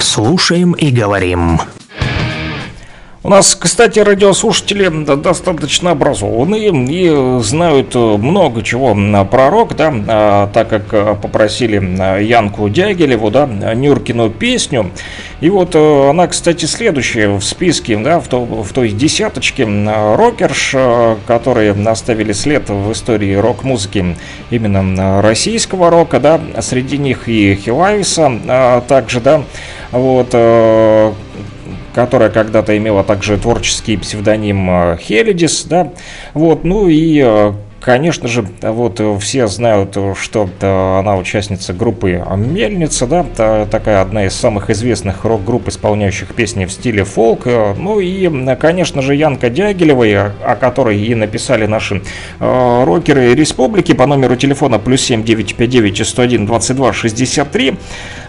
Слушаем 0.00 0.72
и 0.72 0.90
говорим. 0.90 1.60
У 3.24 3.30
нас, 3.30 3.56
кстати, 3.56 3.98
радиослушатели 3.98 4.88
достаточно 5.16 5.90
образованные 5.90 6.68
и 6.70 7.42
знают 7.42 7.94
много 7.94 8.62
чего 8.62 8.96
про 9.24 9.50
рок, 9.50 9.74
да, 9.74 9.92
а, 10.06 10.50
так 10.52 10.68
как 10.68 11.20
попросили 11.20 12.22
Янку 12.22 12.68
Дягилеву, 12.68 13.30
да, 13.30 13.46
Нюркину 13.46 14.30
песню. 14.30 14.92
И 15.40 15.50
вот 15.50 15.76
она, 15.76 16.26
кстати, 16.26 16.64
следующая 16.64 17.28
в 17.28 17.42
списке, 17.42 17.96
да, 17.98 18.18
в, 18.18 18.28
то, 18.28 18.44
в 18.44 18.72
той 18.72 18.90
десяточке 18.90 19.64
рокерш, 19.64 20.74
которые 21.26 21.72
оставили 21.88 22.32
след 22.32 22.68
в 22.68 22.92
истории 22.92 23.34
рок-музыки 23.34 24.16
именно 24.50 25.22
российского 25.22 25.90
рока, 25.90 26.18
да, 26.18 26.40
среди 26.60 26.98
них 26.98 27.28
и 27.28 27.54
Хилависа 27.54 28.32
а 28.48 28.80
также, 28.80 29.20
да, 29.20 29.42
вот, 29.92 30.28
э, 30.32 31.12
которая 31.94 32.30
когда-то 32.30 32.76
имела 32.76 33.04
также 33.04 33.38
творческий 33.38 33.96
псевдоним 33.96 34.70
э, 34.70 34.98
Хелидис, 35.00 35.64
да, 35.64 35.92
вот, 36.34 36.64
ну 36.64 36.88
и 36.88 37.22
э, 37.24 37.52
Конечно 37.88 38.28
же, 38.28 38.44
вот 38.60 39.00
все 39.22 39.46
знают, 39.46 39.96
что 40.14 40.50
она 40.60 41.16
участница 41.16 41.72
группы 41.72 42.22
«Мельница», 42.36 43.06
да, 43.06 43.24
такая 43.64 44.02
одна 44.02 44.26
из 44.26 44.34
самых 44.34 44.68
известных 44.68 45.24
рок-групп, 45.24 45.68
исполняющих 45.68 46.34
песни 46.34 46.66
в 46.66 46.70
стиле 46.70 47.04
фолк. 47.04 47.46
Ну 47.46 47.98
и, 47.98 48.28
конечно 48.56 49.00
же, 49.00 49.14
Янка 49.14 49.48
Дягилевой, 49.48 50.18
о 50.18 50.56
которой 50.60 51.00
и 51.00 51.14
написали 51.14 51.64
наши 51.64 52.02
э, 52.40 52.84
рокеры 52.84 53.34
республики 53.34 53.94
по 53.94 54.04
номеру 54.06 54.36
телефона 54.36 54.78
плюс 54.78 55.00
7 55.00 55.24
959 55.24 56.06
101 56.06 56.44
22 56.44 56.92
63. 56.92 57.74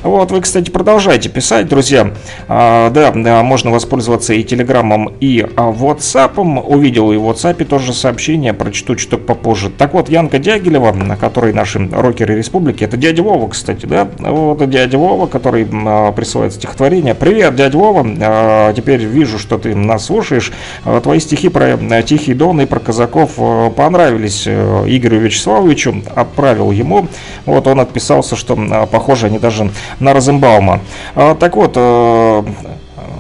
Вот, 0.04 0.32
вы, 0.32 0.40
кстати, 0.40 0.70
продолжайте 0.70 1.28
писать, 1.28 1.68
друзья. 1.68 2.14
А, 2.48 2.90
да, 2.92 3.12
да, 3.12 3.44
можно 3.44 3.72
воспользоваться 3.72 4.34
и 4.34 4.44
телеграммом, 4.44 5.14
и 5.20 5.46
а, 5.58 5.72
WhatsApp. 5.72 6.40
Увидел 6.40 7.12
и 7.12 7.18
в 7.18 7.30
WhatsApp 7.30 7.66
тоже 7.66 7.92
сообщение, 7.92 8.54
прочту 8.54 8.96
чуток 8.96 9.26
попозже. 9.50 9.70
Так 9.70 9.94
вот, 9.94 10.10
Янка 10.10 10.40
Дягилева, 10.40 10.92
на 10.92 11.16
которой 11.16 11.54
наши 11.54 11.80
рокеры 11.92 12.36
республики, 12.36 12.84
это 12.84 12.98
дядя 12.98 13.24
Вова, 13.24 13.50
кстати, 13.50 13.86
да? 13.86 14.08
Вот 14.20 14.70
дядя 14.70 14.98
Вова, 14.98 15.28
который 15.28 15.68
а, 15.72 16.12
присылает 16.12 16.54
стихотворение. 16.54 17.16
Привет, 17.16 17.56
дядя 17.56 17.78
Вова, 17.78 18.06
а, 18.22 18.74
теперь 18.74 19.04
вижу, 19.04 19.40
что 19.40 19.58
ты 19.58 19.76
нас 19.76 20.06
слушаешь. 20.06 20.52
А, 20.86 21.02
твои 21.02 21.20
стихи 21.20 21.50
про 21.50 21.78
Тихий 22.04 22.34
Дон 22.34 22.62
и 22.62 22.66
про 22.66 22.80
казаков 22.80 23.32
понравились 23.76 24.48
Игорю 24.48 25.20
Вячеславовичу. 25.20 26.04
Отправил 26.16 26.72
ему. 26.72 27.08
Вот 27.46 27.68
он 27.68 27.80
отписался, 27.80 28.36
что, 28.36 28.56
похоже, 28.92 29.28
они 29.28 29.40
даже 29.40 29.72
на 30.00 30.14
Розенбаума. 30.14 30.82
Так 31.16 31.56
вот, 31.56 31.78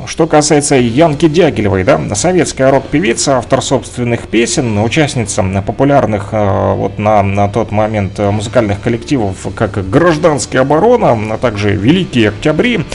что 0.09 0.25
касается 0.25 0.75
Янки 0.75 1.27
Дягилевой, 1.27 1.83
да, 1.83 2.01
советская 2.15 2.71
рок-певица, 2.71 3.37
автор 3.37 3.61
собственных 3.61 4.27
песен, 4.27 4.79
участница 4.79 5.43
популярных 5.65 6.29
э, 6.31 6.73
вот 6.73 6.97
на, 6.97 7.21
на 7.21 7.47
тот 7.47 7.71
момент 7.71 8.17
музыкальных 8.17 8.81
коллективов, 8.81 9.47
как 9.55 9.87
«Гражданская 9.87 10.63
оборона», 10.63 11.11
а 11.33 11.37
также 11.37 11.75
«Великие 11.75 12.29
октябри». 12.29 12.85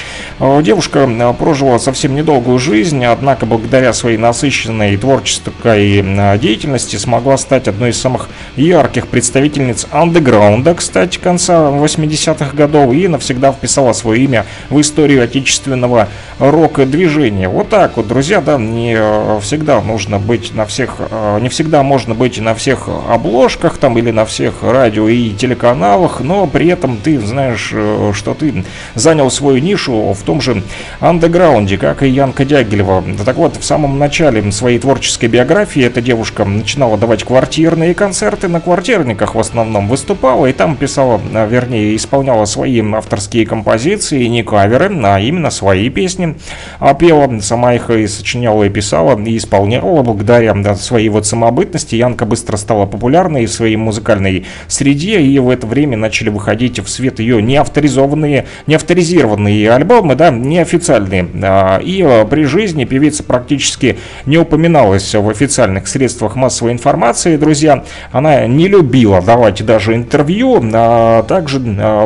Э, 0.40 0.60
девушка 0.60 1.08
э, 1.08 1.34
прожила 1.34 1.78
совсем 1.78 2.16
недолгую 2.16 2.58
жизнь, 2.58 3.04
однако 3.04 3.46
благодаря 3.46 3.92
своей 3.92 4.18
насыщенной 4.18 4.96
творческой 4.96 6.02
деятельности 6.38 6.96
смогла 6.96 7.36
стать 7.36 7.68
одной 7.68 7.90
из 7.90 8.00
самых 8.00 8.28
ярких 8.56 9.06
представительниц 9.06 9.86
андеграунда, 9.92 10.74
кстати, 10.74 11.18
конца 11.18 11.70
80-х 11.70 12.56
годов, 12.56 12.92
и 12.92 13.06
навсегда 13.06 13.52
вписала 13.52 13.92
свое 13.92 14.24
имя 14.24 14.46
в 14.68 14.80
историю 14.80 15.22
отечественного 15.22 16.08
рока-движения 16.40 17.03
движение. 17.04 17.48
Вот 17.48 17.68
так 17.68 17.98
вот, 17.98 18.08
друзья, 18.08 18.40
да, 18.40 18.56
не 18.56 18.94
э, 18.96 19.38
всегда 19.42 19.82
нужно 19.82 20.18
быть 20.18 20.54
на 20.54 20.64
всех, 20.64 20.96
э, 20.98 21.38
не 21.42 21.50
всегда 21.50 21.82
можно 21.82 22.14
быть 22.14 22.40
на 22.40 22.54
всех 22.54 22.88
обложках 23.10 23.76
там 23.76 23.98
или 23.98 24.10
на 24.10 24.24
всех 24.24 24.62
радио 24.62 25.06
и 25.06 25.30
телеканалах, 25.30 26.20
но 26.20 26.46
при 26.46 26.68
этом 26.68 26.96
ты 26.96 27.20
знаешь, 27.20 27.72
э, 27.74 28.12
что 28.14 28.32
ты 28.32 28.64
занял 28.94 29.30
свою 29.30 29.58
нишу 29.58 30.14
в 30.14 30.22
том 30.22 30.40
же 30.40 30.62
андеграунде, 31.00 31.76
как 31.76 32.02
и 32.02 32.08
Янка 32.08 32.46
Дягилева. 32.46 33.04
Так 33.26 33.36
вот, 33.36 33.56
в 33.56 33.64
самом 33.64 33.98
начале 33.98 34.50
своей 34.50 34.78
творческой 34.78 35.26
биографии 35.26 35.82
эта 35.84 36.00
девушка 36.00 36.46
начинала 36.46 36.96
давать 36.96 37.24
квартирные 37.24 37.94
концерты 37.94 38.48
на 38.48 38.62
квартирниках 38.62 39.34
в 39.34 39.38
основном 39.38 39.88
выступала 39.88 40.46
и 40.46 40.54
там 40.54 40.76
писала, 40.76 41.20
вернее, 41.50 41.96
исполняла 41.96 42.46
свои 42.46 42.80
авторские 42.94 43.44
композиции, 43.44 44.24
не 44.24 44.42
каверы, 44.42 44.90
а 45.04 45.20
именно 45.20 45.50
свои 45.50 45.90
песни. 45.90 46.34
А 46.78 46.93
пела, 46.94 47.40
сама 47.40 47.74
их 47.74 47.90
и 47.90 48.06
сочиняла, 48.06 48.64
и 48.64 48.68
писала, 48.68 49.18
и 49.20 49.36
исполняла. 49.36 50.02
Благодаря 50.02 50.54
да, 50.54 50.74
своей 50.74 51.08
вот 51.08 51.26
самобытности 51.26 51.96
Янка 51.96 52.24
быстро 52.26 52.56
стала 52.56 52.86
популярной 52.86 53.46
в 53.46 53.52
своей 53.52 53.76
музыкальной 53.76 54.46
среде, 54.68 55.20
и 55.20 55.38
в 55.38 55.50
это 55.50 55.66
время 55.66 55.96
начали 55.96 56.28
выходить 56.28 56.78
в 56.78 56.88
свет 56.88 57.18
ее 57.18 57.42
неавторизованные, 57.42 58.46
неавторизированные 58.66 59.70
альбомы, 59.70 60.14
да, 60.14 60.30
неофициальные. 60.30 61.28
А, 61.42 61.78
и 61.78 62.02
а, 62.02 62.24
при 62.24 62.44
жизни 62.44 62.84
певица 62.84 63.22
практически 63.22 63.98
не 64.26 64.38
упоминалась 64.38 65.14
в 65.14 65.28
официальных 65.28 65.88
средствах 65.88 66.36
массовой 66.36 66.72
информации, 66.72 67.36
друзья. 67.36 67.84
Она 68.12 68.46
не 68.46 68.68
любила 68.68 69.20
давать 69.20 69.64
даже 69.64 69.94
интервью, 69.94 70.62
а 70.72 71.22
также 71.24 71.60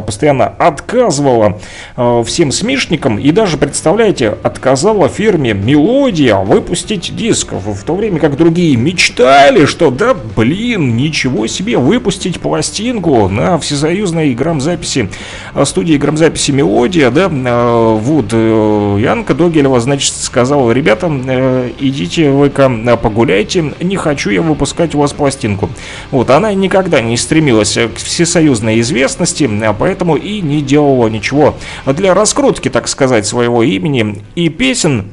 постоянно 0.06 0.46
отказывала 0.46 1.58
всем 2.24 2.52
смешникам 2.52 3.18
и 3.18 3.30
даже, 3.30 3.56
представляете, 3.56 4.36
отказывала 4.42 4.77
сказала 4.78 5.08
фирме 5.08 5.54
«Мелодия» 5.54 6.36
выпустить 6.36 7.16
диск, 7.16 7.52
в 7.52 7.82
то 7.82 7.96
время 7.96 8.20
как 8.20 8.36
другие 8.36 8.76
мечтали, 8.76 9.66
что 9.66 9.90
да 9.90 10.14
блин, 10.14 10.96
ничего 10.96 11.48
себе, 11.48 11.78
выпустить 11.78 12.38
пластинку 12.38 13.28
на 13.28 13.58
всесоюзной 13.58 14.34
грамзаписи, 14.34 15.10
студии 15.64 15.96
грамзаписи 15.96 16.52
«Мелодия», 16.52 17.10
да, 17.10 17.28
вот, 17.28 18.32
Янка 18.32 19.34
Догилева, 19.34 19.80
значит, 19.80 20.14
сказала, 20.14 20.70
ребята, 20.70 21.08
идите 21.80 22.30
вы-ка 22.30 22.70
погуляйте, 23.02 23.72
не 23.80 23.96
хочу 23.96 24.30
я 24.30 24.42
выпускать 24.42 24.94
у 24.94 25.00
вас 25.00 25.12
пластинку. 25.12 25.70
Вот, 26.12 26.30
она 26.30 26.54
никогда 26.54 27.00
не 27.00 27.16
стремилась 27.16 27.76
к 27.76 27.96
всесоюзной 27.96 28.78
известности, 28.78 29.50
поэтому 29.76 30.14
и 30.14 30.40
не 30.40 30.62
делала 30.62 31.08
ничего 31.08 31.56
для 31.84 32.14
раскрутки, 32.14 32.68
так 32.68 32.86
сказать, 32.86 33.26
своего 33.26 33.64
имени 33.64 34.22
и 34.36 34.48
песен, 34.58 35.04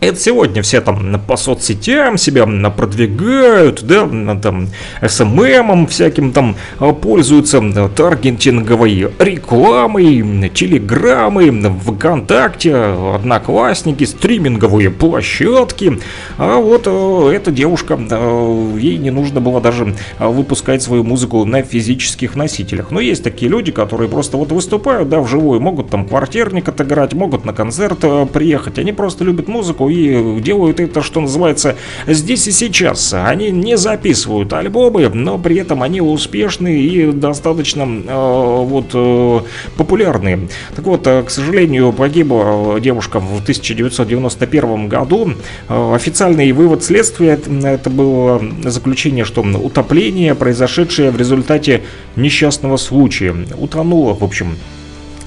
это 0.00 0.18
сегодня 0.18 0.62
все 0.62 0.80
там 0.80 1.20
по 1.26 1.36
соцсетям 1.36 2.16
себя 2.16 2.46
продвигают, 2.70 3.82
да, 3.82 4.08
там 4.40 4.68
СММом 5.06 5.86
всяким 5.86 6.32
там 6.32 6.56
а, 6.78 6.92
пользуются 6.92 7.60
таргетинговой 7.94 9.10
рекламой, 9.18 10.50
телеграммой, 10.50 11.50
ВКонтакте, 11.50 12.74
Одноклассники, 12.74 14.04
стриминговые 14.04 14.90
площадки. 14.90 16.00
А 16.38 16.56
вот 16.56 16.84
э, 16.86 17.32
эта 17.34 17.50
девушка, 17.50 17.98
э, 17.98 18.76
ей 18.78 18.96
не 18.96 19.10
нужно 19.10 19.40
было 19.40 19.60
даже 19.60 19.94
выпускать 20.18 20.82
свою 20.82 21.04
музыку 21.04 21.44
на 21.44 21.62
физических 21.62 22.36
носителях. 22.36 22.90
Но 22.90 23.00
есть 23.00 23.22
такие 23.22 23.50
люди, 23.50 23.70
которые 23.70 24.08
просто 24.08 24.38
вот 24.38 24.50
выступают, 24.50 25.08
да, 25.10 25.20
вживую, 25.20 25.60
могут 25.60 25.90
там 25.90 26.08
квартирник 26.08 26.68
отыграть, 26.68 27.12
могут 27.12 27.44
на 27.44 27.52
концерт 27.52 27.98
э, 28.02 28.26
приехать. 28.32 28.78
Они 28.78 28.92
просто 28.92 29.24
любят 29.24 29.48
музыку 29.48 29.89
и 29.90 30.40
делают 30.40 30.80
это, 30.80 31.02
что 31.02 31.20
называется, 31.20 31.76
здесь 32.06 32.46
и 32.46 32.52
сейчас. 32.52 33.12
Они 33.12 33.50
не 33.50 33.76
записывают 33.76 34.52
альбомы, 34.52 35.08
но 35.08 35.38
при 35.38 35.56
этом 35.56 35.82
они 35.82 36.00
успешны 36.00 36.80
и 36.80 37.10
достаточно 37.12 37.82
э, 37.82 38.64
вот 38.64 38.86
э, 38.94 39.40
популярны. 39.76 40.48
Так 40.74 40.84
вот, 40.86 41.06
э, 41.06 41.22
к 41.22 41.30
сожалению, 41.30 41.92
погибла 41.92 42.80
девушка 42.80 43.20
в 43.20 43.42
1991 43.42 44.88
году. 44.88 45.32
Э, 45.68 45.94
официальный 45.94 46.52
вывод 46.52 46.84
следствия 46.84 47.38
это 47.64 47.90
было 47.90 48.42
заключение, 48.64 49.24
что 49.24 49.42
утопление, 49.42 50.34
произошедшее 50.34 51.10
в 51.10 51.16
результате 51.16 51.82
несчастного 52.16 52.76
случая, 52.76 53.34
утонула, 53.58 54.14
в 54.14 54.22
общем, 54.22 54.56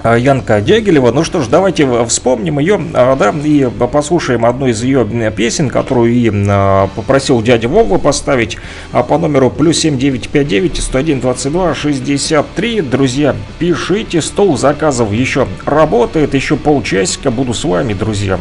Янка 0.04 0.62
Дягилева. 0.62 1.12
Ну 1.12 1.24
что 1.24 1.42
ж, 1.42 1.48
давайте 1.48 2.06
вспомним 2.06 2.60
ее, 2.60 2.80
а, 2.94 3.16
да, 3.16 3.34
и 3.44 3.70
послушаем 3.92 4.46
одну 4.46 4.68
из 4.68 4.84
ее 4.84 5.06
песен, 5.36 5.70
которую 5.70 6.12
и 6.12 6.32
а, 6.34 6.88
попросил 6.96 7.42
дядя 7.42 7.68
Вова 7.68 7.98
поставить 7.98 8.58
по 8.92 9.18
номеру 9.18 9.50
плюс 9.50 9.80
7959 9.80 10.78
101 10.82 11.20
22 11.22 11.76
63. 11.76 12.82
Друзья, 12.82 13.36
пишите, 13.60 14.22
стол 14.22 14.58
заказов 14.58 15.12
еще 15.12 15.48
работает, 15.66 16.34
еще 16.34 16.58
полчасика 16.58 17.32
буду 17.32 17.54
с 17.54 17.64
вами, 17.64 17.94
друзья. 17.94 18.38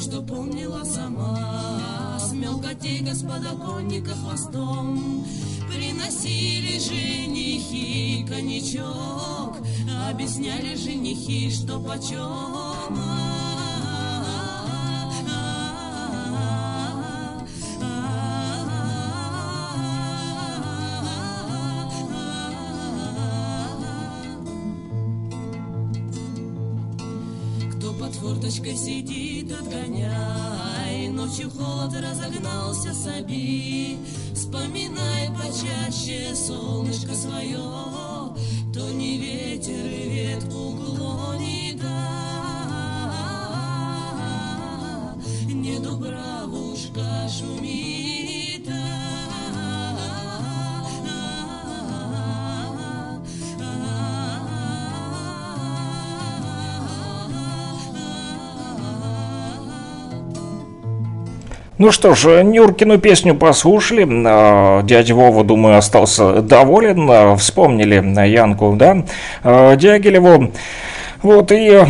Что 0.00 0.20
помнила 0.22 0.84
сама. 0.84 2.18
С 2.20 2.32
мелкотей 2.32 3.06
с 3.06 3.22
подоконника 3.22 4.10
хвостом. 4.10 5.24
Приносили 5.68 6.78
женихи 6.78 8.26
коньячок. 8.28 9.56
Объясняли 10.10 10.74
женихи, 10.74 11.50
что 11.50 11.80
почем 11.80 13.37
холод 31.58 31.92
разогнался 31.94 32.94
соби 32.94 33.98
Вспоминай 34.34 35.28
почаще 35.30 36.34
солнышко 36.34 37.14
свое 37.14 37.58
То 38.72 38.90
не 38.92 39.18
ветер 39.18 39.86
и 39.86 40.08
ветку 40.08 40.76
клонит 40.76 41.82
а 41.84 42.74
Не 45.48 45.78
дубравушка 45.80 47.28
шумит 47.28 47.97
Ну 61.78 61.92
что 61.92 62.12
ж, 62.12 62.42
Нюркину 62.42 62.98
песню 62.98 63.36
послушали. 63.36 64.04
А, 64.26 64.82
Дядя 64.82 65.14
Вова, 65.14 65.44
думаю, 65.44 65.78
остался 65.78 66.42
доволен. 66.42 67.08
А, 67.08 67.36
Вспомнили 67.36 68.26
Янку, 68.26 68.74
да? 68.76 69.04
А, 69.44 69.76
Дягилеву. 69.76 70.50
Вот, 71.22 71.50
и 71.50 71.82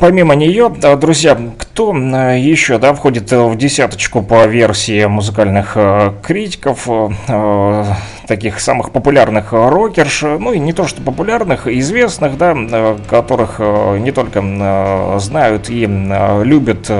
помимо 0.00 0.34
нее, 0.34 0.68
друзья, 1.00 1.38
кто 1.58 1.92
еще, 1.92 2.78
да, 2.78 2.92
входит 2.92 3.30
в 3.30 3.56
десяточку 3.56 4.20
по 4.20 4.46
версии 4.46 5.04
музыкальных 5.04 5.76
критиков, 6.24 6.88
таких 8.26 8.58
самых 8.58 8.90
популярных 8.90 9.52
рокерш, 9.52 10.22
ну 10.22 10.52
и 10.52 10.58
не 10.58 10.72
то 10.72 10.88
что 10.88 11.02
популярных, 11.02 11.68
известных, 11.68 12.36
да, 12.36 12.96
которых 13.08 13.60
не 13.60 14.10
только 14.10 14.42
знают 15.20 15.70
и 15.70 15.86
любят 16.42 16.90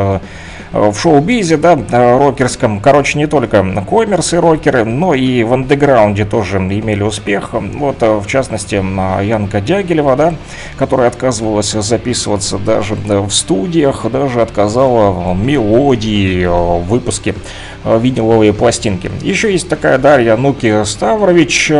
в 0.75 0.99
шоу-бизе, 0.99 1.57
да, 1.57 1.79
э, 1.79 2.19
рокерском. 2.19 2.81
Короче, 2.81 3.17
не 3.17 3.27
только 3.27 3.65
коммерсы 3.89 4.41
рокеры, 4.41 4.85
но 4.85 5.15
и 5.15 5.45
в 5.45 5.53
андеграунде 5.53 6.25
тоже 6.25 6.59
имели 6.59 7.03
успех. 7.03 7.51
Вот, 7.53 8.03
э, 8.03 8.19
в 8.19 8.27
частности, 8.27 8.83
э, 8.83 9.25
Янка 9.25 9.61
Дягилева, 9.61 10.17
да, 10.17 10.35
которая 10.77 11.09
отказывалась 11.09 11.71
записываться 11.71 12.59
даже 12.59 12.97
в 12.97 13.31
студиях, 13.31 14.05
даже 14.11 14.43
отказала 14.43 15.33
мелодии 15.35 16.45
в 16.45 16.83
выпуске 16.89 17.37
виниловые 17.85 18.53
пластинки. 18.53 19.11
Еще 19.23 19.53
есть 19.53 19.69
такая 19.69 19.99
Дарья 19.99 20.37
Нуки 20.37 20.85
Ставрович, 20.85 21.71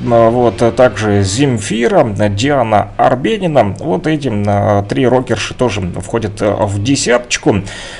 вот, 0.00 0.62
а 0.62 0.72
также 0.72 1.22
Земфира, 1.22 2.04
Диана 2.28 2.88
Арбенина. 2.96 3.74
Вот 3.78 4.06
эти 4.06 4.32
а, 4.46 4.82
три 4.82 5.06
рокерши 5.06 5.54
тоже 5.54 5.80
входят 5.80 6.40
в 6.40 6.82
десяточку. 6.82 7.56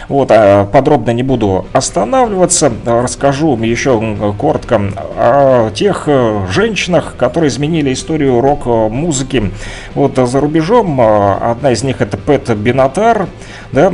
Вот, 0.09 0.29
подробно 0.73 1.11
не 1.11 1.23
буду 1.23 1.67
останавливаться. 1.73 2.73
Расскажу 2.85 3.57
еще 3.59 4.35
коротко 4.39 4.81
о 5.17 5.71
тех 5.71 6.09
женщинах, 6.51 7.17
которые 7.17 7.49
изменили 7.49 7.93
историю 7.93 8.41
рок-музыки. 8.41 9.53
Вот 9.95 10.17
за 10.17 10.41
рубежом 10.41 11.01
одна 11.01 11.73
из 11.73 11.83
них 11.83 12.01
это 12.01 12.17
Пэт 12.17 12.51
Бинатар. 12.57 13.27
Да, 13.73 13.87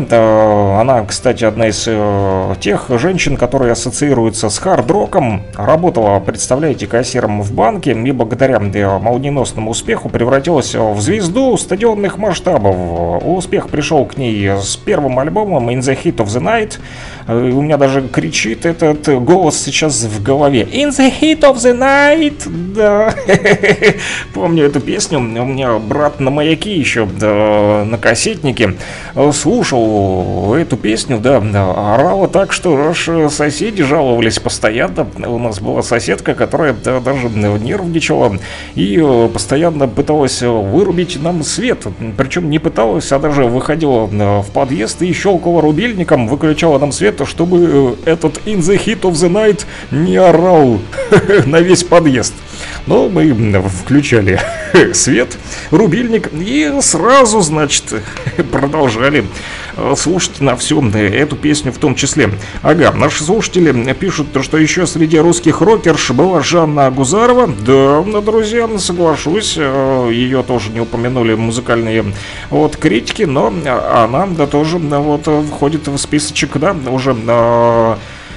она, 0.80 1.04
кстати, 1.04 1.44
одна 1.44 1.68
из 1.68 1.84
э, 1.86 2.54
тех 2.60 2.86
женщин, 2.98 3.36
которые 3.36 3.72
ассоциируются 3.72 4.48
с 4.48 4.58
хард-роком. 4.58 5.42
Работала, 5.54 6.18
представляете, 6.18 6.86
кассиром 6.86 7.42
в 7.42 7.52
банке 7.52 7.92
и 7.92 8.12
благодаря 8.12 8.58
молниеносному 8.58 9.70
успеху 9.70 10.08
превратилась 10.08 10.74
в 10.74 10.98
звезду 11.02 11.54
стадионных 11.58 12.16
масштабов. 12.16 13.22
Успех 13.22 13.68
пришел 13.68 14.06
к 14.06 14.16
ней 14.16 14.48
с 14.48 14.76
первым 14.76 15.18
альбомом 15.18 15.68
In 15.68 15.80
the 15.80 15.98
Heat 16.02 16.16
of 16.16 16.28
the 16.28 16.40
Night. 16.40 16.78
Э, 17.28 17.36
у 17.36 17.60
меня 17.60 17.76
даже 17.76 18.00
кричит 18.08 18.64
этот 18.64 19.06
голос 19.22 19.62
сейчас 19.62 20.04
в 20.04 20.22
голове. 20.22 20.62
In 20.62 20.88
the 20.88 21.12
Heat 21.20 21.40
of 21.40 21.56
the 21.56 21.78
Night! 21.78 22.48
Да. 22.74 23.14
Помню 24.32 24.64
эту 24.64 24.80
песню. 24.80 25.18
У 25.18 25.22
меня 25.22 25.76
брат 25.78 26.18
на 26.18 26.30
маяке 26.30 26.74
еще 26.74 27.04
да, 27.04 27.84
на 27.84 27.98
кассетнике 27.98 28.74
слушал 29.32 29.65
эту 29.72 30.76
песню, 30.76 31.18
да, 31.18 31.36
орала 31.38 32.28
так, 32.28 32.52
что 32.52 32.88
аж 32.88 33.08
соседи 33.30 33.82
жаловались 33.82 34.38
постоянно. 34.38 35.06
У 35.26 35.38
нас 35.38 35.60
была 35.60 35.82
соседка, 35.82 36.34
которая 36.34 36.74
да, 36.84 37.00
даже 37.00 37.28
нервничала 37.28 38.38
и 38.74 39.00
э, 39.02 39.28
постоянно 39.32 39.88
пыталась 39.88 40.42
вырубить 40.42 41.20
нам 41.22 41.42
свет. 41.42 41.86
Причем 42.16 42.50
не 42.50 42.58
пыталась, 42.58 43.10
а 43.12 43.18
даже 43.18 43.44
выходила 43.44 44.08
э, 44.10 44.40
в 44.40 44.50
подъезд 44.52 45.02
и 45.02 45.12
щелкала 45.12 45.60
рубильником, 45.62 46.28
выключала 46.28 46.78
нам 46.78 46.92
свет, 46.92 47.20
чтобы 47.26 47.96
э, 48.04 48.10
этот 48.10 48.38
In 48.46 48.58
the 48.58 48.78
Heat 48.82 49.02
of 49.02 49.12
the 49.12 49.30
Night 49.30 49.64
не 49.90 50.16
орал 50.16 50.78
на 51.46 51.60
весь 51.60 51.84
подъезд. 51.84 52.34
Но 52.86 53.08
мы 53.08 53.32
включали 53.68 54.40
свет, 54.92 55.36
рубильник 55.70 56.30
и 56.32 56.72
сразу, 56.80 57.40
значит, 57.40 57.84
продолжали 58.52 59.24
э, 59.76 59.94
слушать 59.96 60.40
на 60.40 60.56
всем 60.56 60.94
эту 60.94 61.36
песню 61.36 61.72
в 61.72 61.78
том 61.78 61.94
числе. 61.94 62.30
Ага, 62.62 62.92
наши 62.92 63.24
слушатели 63.24 63.92
пишут, 63.94 64.28
что 64.42 64.58
еще 64.58 64.86
среди 64.86 65.18
русских 65.18 65.60
рокерш 65.60 66.10
была 66.10 66.42
Жанна 66.42 66.90
Гузарова. 66.90 67.48
Да, 67.48 68.02
друзья, 68.20 68.68
соглашусь, 68.78 69.54
э, 69.56 70.10
ее 70.12 70.42
тоже 70.42 70.70
не 70.70 70.80
упомянули 70.80 71.34
музыкальные 71.34 72.12
вот 72.50 72.76
критики, 72.76 73.22
но 73.22 73.52
она 73.92 74.26
да 74.26 74.46
тоже 74.46 74.78
вот 74.78 75.28
входит 75.50 75.88
в 75.88 75.96
списочек, 75.98 76.56
да, 76.58 76.76
уже 76.90 77.16
э, 77.16 77.96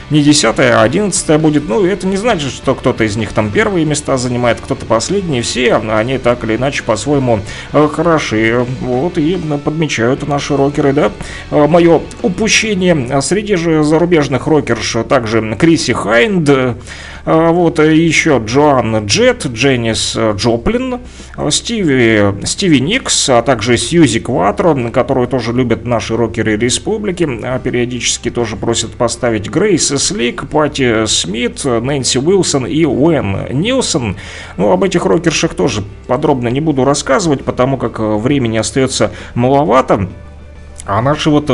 не 0.10 0.24
10 0.24 0.60
а 0.60 0.82
11 0.82 1.40
будет. 1.40 1.68
Ну, 1.68 1.86
это 1.86 2.08
не 2.08 2.18
значит, 2.18 2.52
что 2.52 2.76
кто-то 2.76 3.04
из 3.04 3.16
них 3.16 3.34
там 3.34 3.52
первые 3.52 3.86
места 3.86 4.18
занимает, 4.18 4.60
кто-то 4.62 4.86
последние. 4.86 5.42
Все 5.42 5.76
они 5.76 6.18
так 6.18 6.44
или 6.44 6.56
иначе 6.56 6.84
по-своему 6.84 7.40
э, 7.74 7.88
хороши. 7.92 8.66
Вот 8.82 9.18
и 9.18 9.38
подмечают 9.64 10.28
наши 10.28 10.56
рокеры, 10.56 10.94
да. 10.94 11.12
Э, 11.52 11.68
Мое 11.68 12.02
упущение 12.22 13.22
среди 13.22 13.56
же 13.56 13.84
зарубежных 13.84 14.48
рокерш 14.48 14.98
также 15.08 15.56
Криси 15.56 15.94
Хайнд, 15.94 16.50
а, 17.32 17.52
вот 17.52 17.80
э, 17.80 17.96
еще 17.96 18.42
Джоан 18.44 19.06
Джет, 19.06 19.46
Дженнис 19.46 20.16
э, 20.16 20.34
Джоплин, 20.36 21.00
э, 21.38 21.52
Стиви, 21.52 22.44
Стиви 22.44 22.80
Никс, 22.80 23.30
а 23.30 23.44
также 23.44 23.78
Сьюзи 23.78 24.20
Кватро, 24.20 24.76
которую 24.92 25.28
тоже 25.28 25.54
любят 25.54 25.86
наши 25.86 26.16
рокеры 26.16 26.58
республики, 26.58 27.28
а 27.44 27.60
периодически 27.60 28.32
тоже 28.32 28.56
просят 28.56 28.94
поставить 28.94 29.48
Грейс 29.48 29.92
Слик, 30.00 30.50
Пати 30.50 31.06
Смит, 31.06 31.64
Нэнси 31.64 32.18
Уилсон 32.18 32.66
и 32.66 32.86
Уэн 32.86 33.48
Нилсон. 33.52 34.16
Ну, 34.58 34.72
об 34.72 34.84
этих 34.84 35.06
рокершах 35.06 35.54
тоже 35.54 35.84
подробно 36.08 36.48
не 36.48 36.62
буду 36.62 36.86
рассказывать, 36.86 37.46
потому 37.46 37.78
как 37.78 38.00
времени 38.00 38.58
остается 38.58 39.12
маловато. 39.36 40.10
А 40.86 41.02
наши 41.04 41.30
вот 41.30 41.46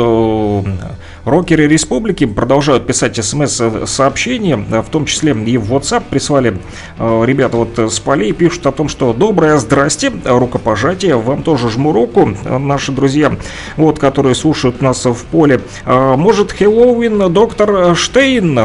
Рокеры 1.26 1.66
республики 1.66 2.24
продолжают 2.24 2.86
писать 2.86 3.16
смс-сообщения, 3.16 4.56
в 4.56 4.88
том 4.90 5.06
числе 5.06 5.32
и 5.32 5.58
в 5.58 5.74
WhatsApp 5.74 6.04
прислали 6.08 6.58
э, 7.00 7.22
ребята 7.26 7.56
вот 7.56 7.76
с 7.76 7.98
полей, 7.98 8.30
пишут 8.30 8.64
о 8.68 8.70
том, 8.70 8.88
что 8.88 9.12
доброе 9.12 9.58
здрасте, 9.58 10.12
рукопожатие, 10.24 11.16
вам 11.16 11.42
тоже 11.42 11.68
жму 11.68 11.92
руку, 11.92 12.30
наши 12.44 12.92
друзья, 12.92 13.32
вот, 13.76 13.98
которые 13.98 14.36
слушают 14.36 14.80
нас 14.80 15.04
в 15.04 15.24
поле. 15.24 15.62
Э, 15.84 16.14
может, 16.16 16.52
Хэллоуин, 16.52 17.32
доктор 17.32 17.96
Штейн, 17.96 18.56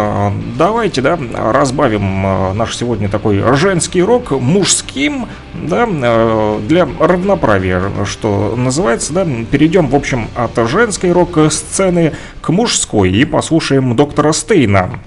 давайте, 0.55 1.01
да, 1.01 1.17
разбавим 1.33 2.23
э, 2.27 2.53
наш 2.53 2.77
сегодня 2.77 3.09
такой 3.09 3.41
женский 3.55 4.03
рок 4.03 4.29
мужским, 4.39 5.25
да, 5.55 5.87
для 5.87 6.87
равноправия, 6.99 7.81
что 8.05 8.53
называется, 8.55 9.13
да, 9.13 9.27
перейдем, 9.49 9.87
в 9.87 9.95
общем, 9.95 10.27
от 10.35 10.55
женской 10.69 11.11
рок-сцены 11.11 12.13
к 12.39 12.50
мужской 12.51 13.11
и 13.11 13.25
послушаем 13.25 13.95
доктора 13.95 14.31
Стейна. 14.33 14.99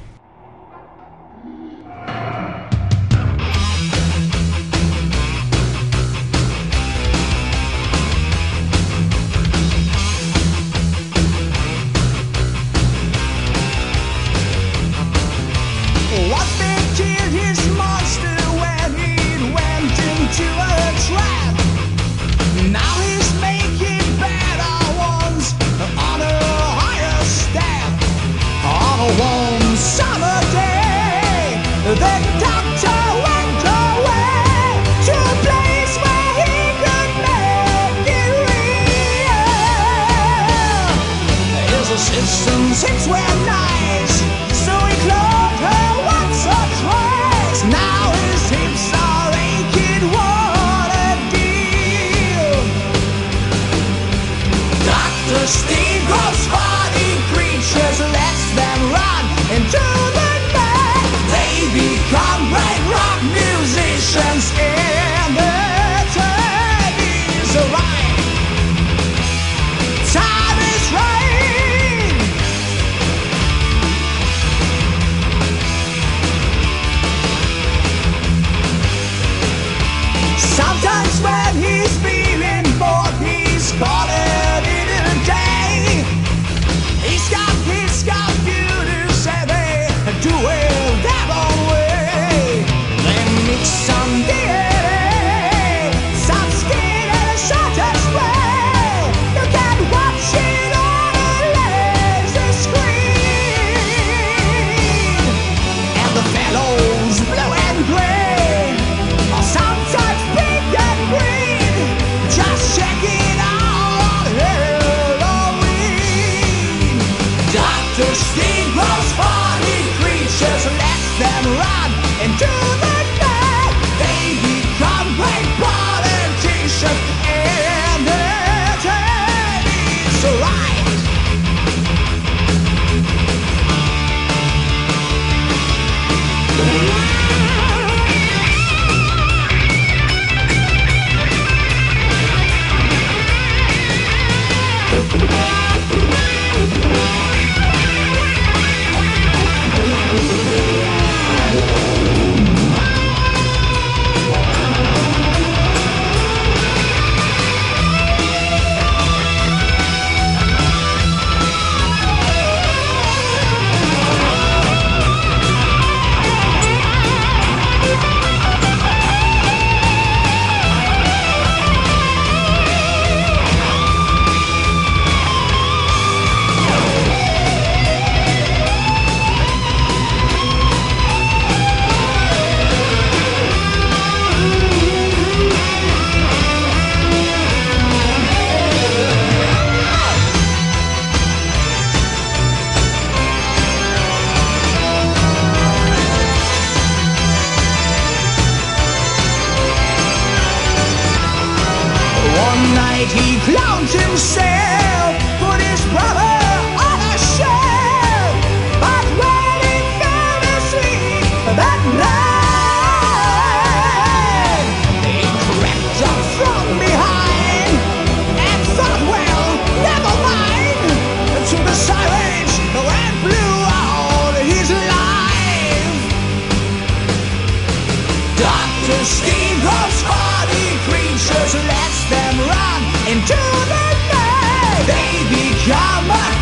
Come 235.66 236.10
on. 236.10 236.33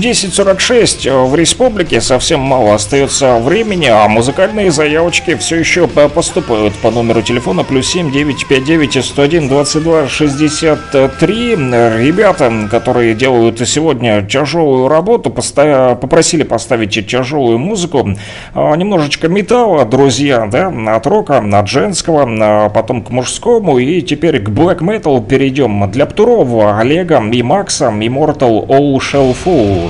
10.46 0.00 1.26
в 1.26 1.34
республике, 1.34 2.00
совсем 2.00 2.40
мало 2.40 2.74
остается 2.74 3.38
времени, 3.38 3.86
а 3.86 4.08
музыкальные 4.08 4.70
заявочки 4.70 5.36
все 5.36 5.56
еще 5.56 5.86
по- 5.86 6.08
поступают 6.08 6.72
по 6.76 6.90
номеру 6.90 7.20
телефона 7.20 7.64
плюс 7.64 7.88
7 7.88 8.10
959 8.10 9.04
101 9.04 9.48
22 9.48 10.08
63. 10.08 11.54
Ребята, 11.54 12.50
которые 12.70 13.14
делают 13.14 13.60
сегодня 13.68 14.22
тяжелую 14.22 14.88
работу, 14.88 15.28
попросили 15.30 16.44
поставить 16.44 17.06
тяжелую 17.06 17.58
музыку, 17.58 18.08
А, 18.54 18.74
немножечко 18.76 19.28
металла, 19.28 19.84
друзья, 19.84 20.48
да, 20.50 20.72
от 20.96 21.06
рока, 21.06 21.38
от 21.52 21.68
женского, 21.68 22.26
а 22.40 22.68
потом 22.70 23.02
к 23.02 23.10
мужскому 23.10 23.78
и 23.78 24.00
теперь 24.00 24.40
к 24.40 24.48
black 24.48 24.78
metal 24.78 25.22
перейдем. 25.24 25.90
Для 25.90 26.06
Птурова, 26.06 26.78
Олега 26.78 27.22
и 27.30 27.42
Макса 27.42 27.86
Immortal 27.88 28.66
All 28.66 28.96
Shall 28.96 29.36
Fall. 29.44 29.89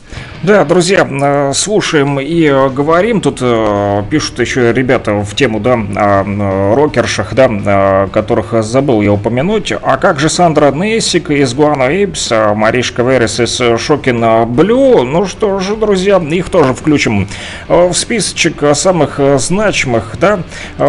Да, 0.43 0.65
друзья, 0.65 1.07
э, 1.07 1.53
слушаем 1.53 2.19
и 2.19 2.45
э, 2.45 2.69
говорим. 2.69 3.21
Тут 3.21 3.37
э, 3.41 4.01
пишут 4.09 4.39
еще 4.39 4.73
ребята 4.73 5.13
в 5.23 5.35
тему, 5.35 5.59
да, 5.59 5.79
о 5.95 6.73
рокершах, 6.73 7.35
да, 7.35 8.09
которых 8.11 8.63
забыл 8.63 9.03
я 9.03 9.13
упомянуть. 9.13 9.71
А 9.71 9.97
как 9.97 10.19
же 10.19 10.29
Сандра 10.29 10.71
Нессик 10.71 11.29
из 11.29 11.53
Гуана 11.53 11.91
Эйпс, 11.91 12.31
а 12.31 12.55
Маришка 12.55 13.03
Верес 13.03 13.39
из 13.39 13.61
Шокина 13.79 14.45
Блю? 14.47 15.03
Ну 15.03 15.27
что 15.27 15.59
же, 15.59 15.75
друзья, 15.75 16.17
их 16.17 16.49
тоже 16.49 16.73
включим 16.73 17.27
в 17.67 17.93
списочек 17.93 18.63
самых 18.73 19.19
значимых, 19.37 20.15
да, 20.19 20.39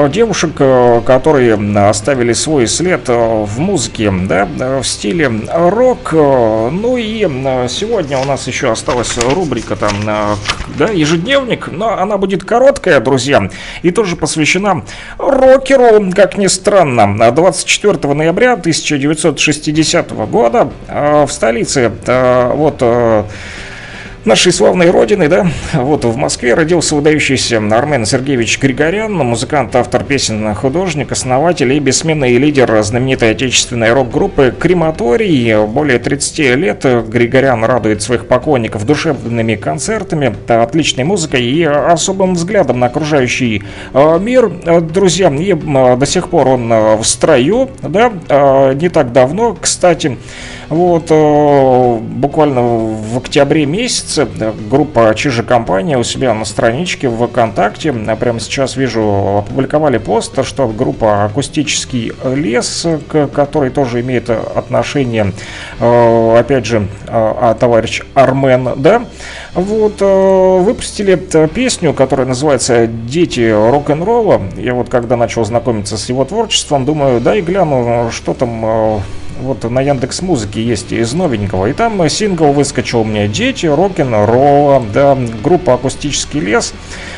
девушек, 0.09 0.55
которые 1.05 1.59
оставили 1.91 2.33
свой 2.33 2.67
след 2.67 3.07
в 3.07 3.59
музыке, 3.59 4.11
да, 4.11 4.49
в 4.81 4.85
стиле 4.85 5.31
рок. 5.53 6.13
Ну 6.13 6.97
и 6.97 7.29
сегодня 7.69 8.19
у 8.19 8.25
нас 8.25 8.47
еще 8.47 8.75
рубрика 9.19 9.42
там, 9.77 9.93
э, 10.07 10.35
да, 10.79 10.89
ежедневник, 10.91 11.69
но 11.71 11.99
она 11.99 12.17
будет 12.17 12.45
короткая, 12.45 13.01
друзья, 13.01 13.51
и 13.83 13.91
тоже 13.91 14.17
посвящена 14.17 14.85
рокеру, 15.19 16.11
как 16.13 16.37
ни 16.39 16.47
странно. 16.47 17.31
24 17.33 18.15
ноября 18.15 18.53
1960 18.53 20.13
года 20.29 20.71
э, 20.89 21.25
в 21.25 21.33
столице, 21.33 21.93
э, 22.07 22.53
вот, 22.55 22.83
нашей 24.25 24.53
славной 24.53 24.91
родины, 24.91 25.29
да, 25.29 25.47
вот 25.73 26.05
в 26.05 26.17
Москве 26.17 26.55
родился 26.55 26.95
выдающийся 26.95 27.59
Армен 27.59 28.07
Сергеевич 28.07 28.61
Григорян, 28.61 29.13
музыкант, 29.13 29.75
автор 29.75 30.05
песен, 30.05 30.55
художник, 30.55 31.13
основатель 31.13 31.73
и 31.73 31.79
бессменный 31.81 32.37
лидер 32.37 32.83
знаменитой 32.83 33.33
отечественной 33.33 33.93
рок-группы 33.93 34.55
«Крематорий». 34.59 35.67
Более 35.67 35.99
30 35.99 36.39
лет 36.57 36.85
Григорян 37.09 37.65
радует 37.65 38.03
своих 38.03 38.27
поклонников 38.27 38.87
душевными 38.87 39.57
концертами, 39.57 40.35
отличной 40.47 41.05
музыкой 41.05 41.45
и 41.45 41.65
особым 41.65 42.35
взглядом 42.35 42.79
на 42.79 42.87
окружающий 42.87 43.63
э, 43.93 44.19
мир. 44.21 44.51
Друзья, 44.83 45.29
и 45.31 45.53
э, 45.53 45.97
до 45.97 46.07
сих 46.07 46.29
пор 46.29 46.49
он 46.49 46.73
э, 46.73 46.97
в 46.97 47.05
строю, 47.05 47.71
да, 47.83 48.13
не 48.75 48.89
так 48.89 49.13
давно, 49.13 49.57
кстати, 49.61 50.17
Вот, 50.73 51.09
э, 51.11 51.99
буквально 51.99 52.63
в 52.63 53.19
октябре 53.19 53.67
месяце 53.67 54.27
группа 54.71 55.15
Чижа 55.15 55.43
Компания 55.43 55.99
у 55.99 56.03
себя 56.03 56.33
на 56.33 56.47
страничке 56.47 57.11
в 57.11 57.27
ВКонтакте, 57.27 57.93
прямо 57.93 58.41
сейчас 58.41 58.75
вижу, 58.77 59.03
опубликовали 59.37 59.99
пост, 59.99 60.43
что 60.47 60.69
группа 60.69 61.27
Акустический 61.27 62.13
лес, 62.25 62.87
к 63.09 63.27
которой 63.27 63.69
тоже 63.69 64.01
имеет 64.01 64.31
отношение, 64.31 65.35
э, 65.79 66.37
опять 66.39 66.65
же, 66.65 66.89
а 67.07 67.55
товарищ 67.61 68.01
Армен, 68.15 68.71
да, 68.77 69.05
вот, 69.53 70.01
выпустили 70.01 71.17
песню, 71.49 71.93
которая 71.93 72.27
называется 72.27 72.87
«Дети 72.87 73.51
рок-н-ролла». 73.51 74.41
Я 74.57 74.73
вот 74.73 74.89
когда 74.89 75.19
начал 75.19 75.45
знакомиться 75.45 75.99
с 75.99 76.09
его 76.09 76.25
творчеством, 76.25 76.87
думаю, 76.87 77.21
да 77.21 77.37
и 77.37 77.43
гляну, 77.43 78.09
что 78.11 78.33
там 78.33 79.03
вот 79.43 79.69
на 79.69 79.81
Яндекс 79.81 80.23
Музыке 80.23 80.63
есть 80.63 80.93
из 80.93 81.13
новенького. 81.13 81.67
И 81.67 81.73
там 81.73 82.09
сингл 82.09 82.53
выскочил 82.53 83.01
у 83.01 83.05
меня 83.05 83.27
«Дети 83.27 83.67
рок-н-ролла», 83.67 84.83
да, 84.93 85.19
группа 85.43 85.75
«Акустический 85.75 86.41
лес», 86.41 86.73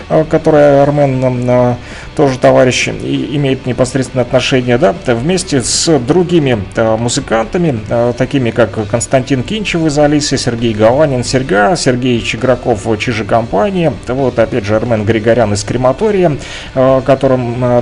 э, 0.09 0.25
которая 0.29 0.83
Армен 0.83 1.49
э, 1.49 1.75
тоже 2.17 2.39
товарищи 2.39 2.91
и 2.91 3.37
имеет 3.37 3.67
непосредственное 3.67 4.25
отношение, 4.25 4.79
да, 4.79 4.95
вместе 5.07 5.63
с 5.63 5.99
другими 5.99 6.63
да, 6.75 6.97
музыкантами, 6.97 7.81
такими 8.17 8.51
как 8.51 8.89
Константин 8.89 9.43
Кинчев 9.43 9.85
из 9.85 9.99
Алисы, 9.99 10.39
Сергей 10.39 10.75
Галанин, 10.75 11.25
Серга, 11.25 11.75
Сергей 11.77 12.21
Чиграков, 12.21 12.87
Чижи 12.99 13.25
компания, 13.25 13.93
вот 14.07 14.39
опять 14.39 14.65
же 14.65 14.77
Армен 14.77 15.05
Григорян 15.05 15.53
из 15.55 15.65
Крематория, 15.65 16.37
о 16.75 17.01
котором 17.01 17.41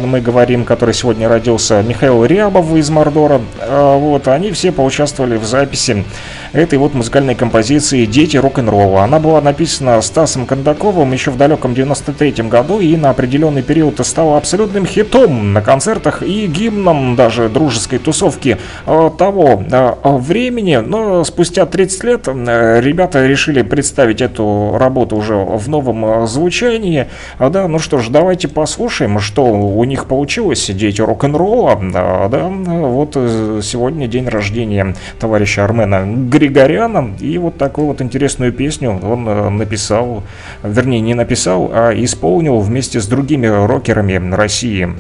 мы 0.08 0.20
говорим, 0.20 0.64
который 0.64 0.94
сегодня 0.94 1.28
родился, 1.28 1.82
Михаил 1.82 2.24
Рябов 2.24 2.74
из 2.74 2.88
Мордора, 2.88 3.40
вот, 3.68 4.28
они 4.32 4.52
все 4.52 4.72
поучаствовали 4.72 5.36
в 5.36 5.44
записи 5.44 6.04
этой 6.52 6.78
вот 6.78 6.94
музыкальной 6.94 7.34
композиции 7.34 8.04
«Дети 8.04 8.36
рок-н-ролла». 8.36 9.04
Она 9.04 9.18
была 9.18 9.40
написана 9.40 10.00
Стасом 10.02 10.46
Кондаковым 10.46 11.12
еще 11.12 11.30
в 11.30 11.36
далеком 11.36 11.74
93 11.74 12.32
году 12.48 12.80
и 12.80 12.96
на 12.96 13.10
определенный 13.10 13.62
период 13.62 14.04
стала 14.06 14.36
абсолютным 14.36 14.86
хитом 14.86 15.52
на 15.52 15.62
концертах 15.62 16.22
и 16.22 16.46
гимном 16.46 17.16
даже 17.16 17.48
дружеской 17.48 17.98
тусовки 17.98 18.58
э, 18.86 19.10
того 19.16 19.62
э, 19.70 19.92
времени. 20.04 20.76
Но 20.76 21.24
спустя 21.24 21.66
30 21.66 22.04
лет 22.04 22.28
э, 22.28 22.80
ребята 22.80 23.26
решили 23.26 23.62
представить 23.62 24.20
эту 24.20 24.76
работу 24.78 25.16
уже 25.16 25.36
в 25.36 25.68
новом 25.68 26.26
звучании. 26.26 27.06
А, 27.38 27.50
да, 27.50 27.68
ну 27.68 27.78
что 27.78 27.98
ж, 27.98 28.08
давайте 28.08 28.48
послушаем, 28.48 29.20
что 29.20 29.44
у 29.44 29.84
них 29.84 30.06
получилось. 30.06 30.70
Дети 30.72 31.00
рок-н-ролла. 31.00 31.80
Да, 31.92 32.28
вот 32.48 33.14
сегодня 33.14 34.06
день 34.06 34.21
рождения 34.28 34.94
товарища 35.18 35.64
Армена 35.64 36.04
Григоряна. 36.06 37.14
И 37.20 37.38
вот 37.38 37.58
такую 37.58 37.88
вот 37.88 38.00
интересную 38.00 38.52
песню 38.52 38.90
он 38.90 39.56
написал, 39.56 40.24
вернее 40.62 41.00
не 41.00 41.14
написал, 41.14 41.70
а 41.72 41.92
исполнил 41.92 42.58
вместе 42.60 43.00
с 43.00 43.06
другими 43.06 43.46
рокерами 43.46 44.34
России. 44.34 44.90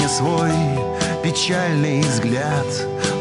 Мне 0.00 0.08
свой 0.08 0.52
печальный 1.22 2.00
взгляд. 2.00 2.66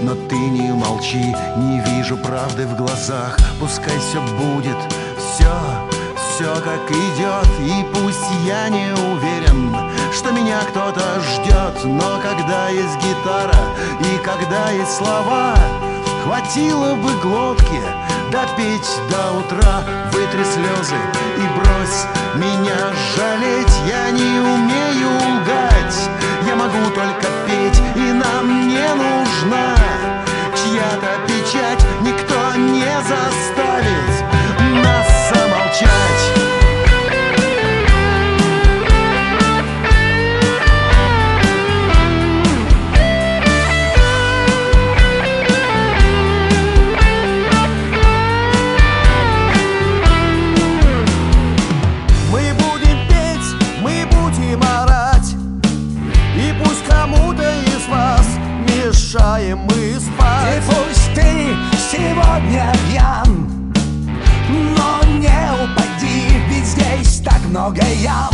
Но 0.02 0.16
ты 0.16 0.36
не 0.36 0.72
молчи, 0.72 1.36
не 1.58 1.82
вижу 1.82 2.16
правды 2.16 2.66
в 2.68 2.78
глазах. 2.78 3.38
Пускай 3.60 3.98
все 4.00 4.22
будет, 4.38 4.78
все, 5.18 5.52
все 6.16 6.56
как 6.62 6.90
идет 6.90 7.50
И 7.60 7.86
пусть 7.94 8.32
я 8.46 8.70
не 8.70 8.94
уверен, 8.94 9.76
что 10.14 10.32
меня 10.32 10.60
кто-то 10.70 11.02
ждет 11.20 11.84
Но 11.84 12.22
когда 12.22 12.70
есть 12.70 12.96
гитара 12.96 13.60
и 14.00 14.18
когда 14.24 14.72
есть 14.72 14.96
слова 14.96 15.54
Хватило 16.24 16.96
бы 16.96 17.12
глотки 17.22 17.82
допеть 18.32 18.90
до 19.10 19.40
утра. 19.40 19.84
Вытри 20.14 20.44
слезы 20.44 20.96
и 21.38 21.60
брось 21.60 22.06
меня 22.36 22.94
жалеть. 23.16 23.76
Я 23.88 24.12
не 24.12 24.40
умею 24.40 25.10
лгать 25.42 26.19
могу 26.60 26.90
только 26.94 27.28
петь, 27.48 27.82
и 27.96 28.12
нам 28.12 28.68
не 28.68 28.88
нужна 28.94 29.76
чья-то 30.54 31.26
печать, 31.26 31.86
никто 32.02 32.56
не 32.58 32.92
заставит 33.02 33.69
здесь 67.50 67.56
так 67.56 67.62
много 67.64 67.82
ям 68.02 68.30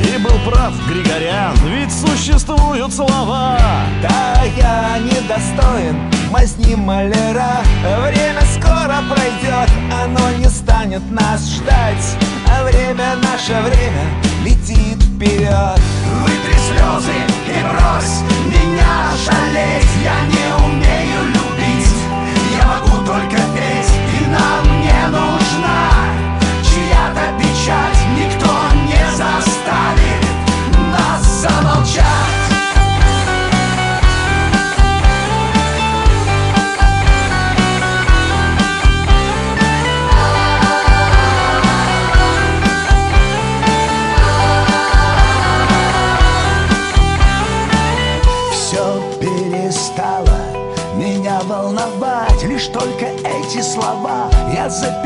И 0.00 0.18
был 0.18 0.38
прав 0.50 0.72
Григорян, 0.88 1.54
ведь 1.64 1.92
существуют 1.92 2.92
слова. 2.92 3.58
Да 4.02 4.42
я 4.56 4.98
недостоин 4.98 6.10
мазни 6.30 6.74
маляра 6.74 7.60
Время 7.82 8.42
скоро 8.54 9.02
пройдет, 9.08 9.70
оно 9.92 10.30
не 10.38 10.48
станет 10.48 11.02
нас 11.10 11.48
ждать. 11.48 12.16
А 12.46 12.64
время, 12.64 13.16
наше 13.22 13.60
время, 13.60 14.04
летит 14.44 15.02
вперед. 15.02 15.80
Вытри 16.22 16.58
слезы 16.68 17.12
и 17.46 17.62
брось 17.62 18.22
меня 18.46 19.10
жалеть 19.24 19.86
Я 20.02 20.14
не 20.26 20.64
умею 20.64 20.99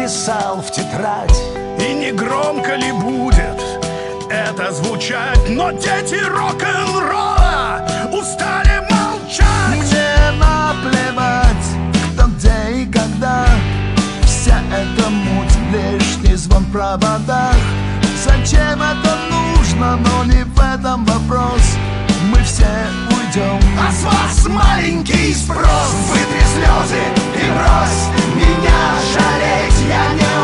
записал 0.04 0.60
в 0.60 0.70
тетрадь. 0.70 1.40
И 1.78 1.94
не 1.94 2.12
громко 2.12 2.74
ли 2.74 2.92
будет 2.92 3.60
это 4.30 4.70
звучать, 4.72 5.48
но 5.48 5.70
дети 5.70 6.22
рок-н-ролла 6.22 7.86
устали 8.12 8.80
молчать. 8.90 9.46
Мне 9.70 10.30
наплевать, 10.38 11.66
кто 12.12 12.26
где 12.26 12.82
и 12.82 12.86
когда, 12.86 13.46
вся 14.24 14.60
эта 14.70 15.08
муть, 15.08 15.56
лишний 15.72 16.34
звон 16.34 16.64
в 16.64 16.72
проводах. 16.72 17.56
Зачем 18.24 18.82
это 18.82 19.16
нужно, 19.30 19.96
но 19.96 20.24
не 20.24 20.44
в 20.44 20.60
этом 20.60 21.04
вопрос. 21.06 21.62
Мы 22.30 22.42
все 22.42 22.66
уйдем 23.10 23.60
А 23.78 23.92
с 23.92 24.02
вас 24.02 24.48
маленький 24.48 25.34
спрос 25.34 25.94
Вытри 26.08 26.42
слезы 26.54 27.02
и 27.34 27.50
брось 27.50 28.24
меня 28.34 28.94
жалеть 29.12 29.63
Я 29.86 30.14
не 30.14 30.43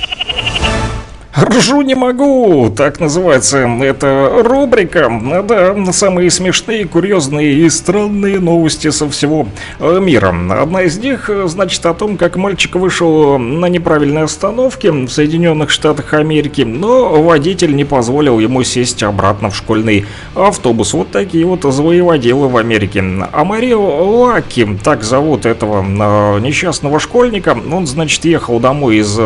Ржу 1.39 1.81
не 1.81 1.95
могу, 1.95 2.69
так 2.75 2.99
называется 2.99 3.59
эта 3.59 4.41
рубрика. 4.43 5.09
Да, 5.47 5.91
самые 5.93 6.29
смешные, 6.29 6.85
курьезные 6.85 7.53
и 7.53 7.69
странные 7.69 8.39
новости 8.39 8.89
со 8.89 9.09
всего 9.09 9.47
э, 9.79 9.99
мира. 10.01 10.35
Одна 10.61 10.81
из 10.81 10.97
них, 10.97 11.29
э, 11.29 11.47
значит, 11.47 11.85
о 11.85 11.93
том, 11.93 12.17
как 12.17 12.35
мальчик 12.35 12.75
вышел 12.75 13.37
на 13.37 13.67
неправильной 13.67 14.23
остановке 14.23 14.91
в 14.91 15.07
Соединенных 15.07 15.69
Штатах 15.69 16.13
Америки, 16.13 16.63
но 16.63 17.21
водитель 17.23 17.75
не 17.77 17.85
позволил 17.85 18.39
ему 18.39 18.63
сесть 18.63 19.01
обратно 19.01 19.51
в 19.51 19.55
школьный 19.55 20.05
автобус. 20.35 20.93
Вот 20.93 21.11
такие 21.11 21.45
вот 21.45 21.63
завоеводилы 21.63 22.49
в 22.49 22.57
Америке. 22.57 23.01
А 23.31 23.45
Марио 23.45 23.81
Лаки, 24.21 24.77
так 24.83 25.03
зовут 25.03 25.45
этого 25.45 25.81
э, 25.81 26.39
несчастного 26.41 26.99
школьника, 26.99 27.57
он, 27.71 27.87
значит, 27.87 28.25
ехал 28.25 28.59
домой 28.59 28.97
из 28.97 29.17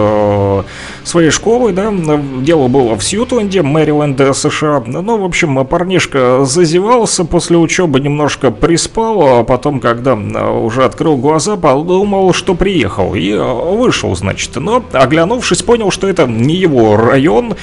своей 1.03 1.31
школы, 1.31 1.71
да, 1.71 1.94
дело 2.43 2.67
было 2.67 2.95
в 2.95 3.03
Сьютленде, 3.03 3.61
Мэриленд, 3.61 4.35
США. 4.35 4.83
Ну, 4.85 5.17
в 5.17 5.23
общем, 5.23 5.65
парнишка 5.65 6.45
зазевался 6.45 7.25
после 7.25 7.57
учебы, 7.57 7.99
немножко 7.99 8.51
приспал, 8.51 9.39
а 9.39 9.43
потом, 9.43 9.79
когда 9.79 10.15
уже 10.15 10.83
открыл 10.83 11.17
глаза, 11.17 11.55
подумал, 11.55 12.33
что 12.33 12.55
приехал 12.55 13.15
и 13.15 13.33
вышел, 13.33 14.15
значит. 14.15 14.55
Но, 14.55 14.83
оглянувшись, 14.93 15.61
понял, 15.61 15.91
что 15.91 16.07
это 16.07 16.25
не 16.27 16.55
его 16.55 16.97
район, 16.97 17.55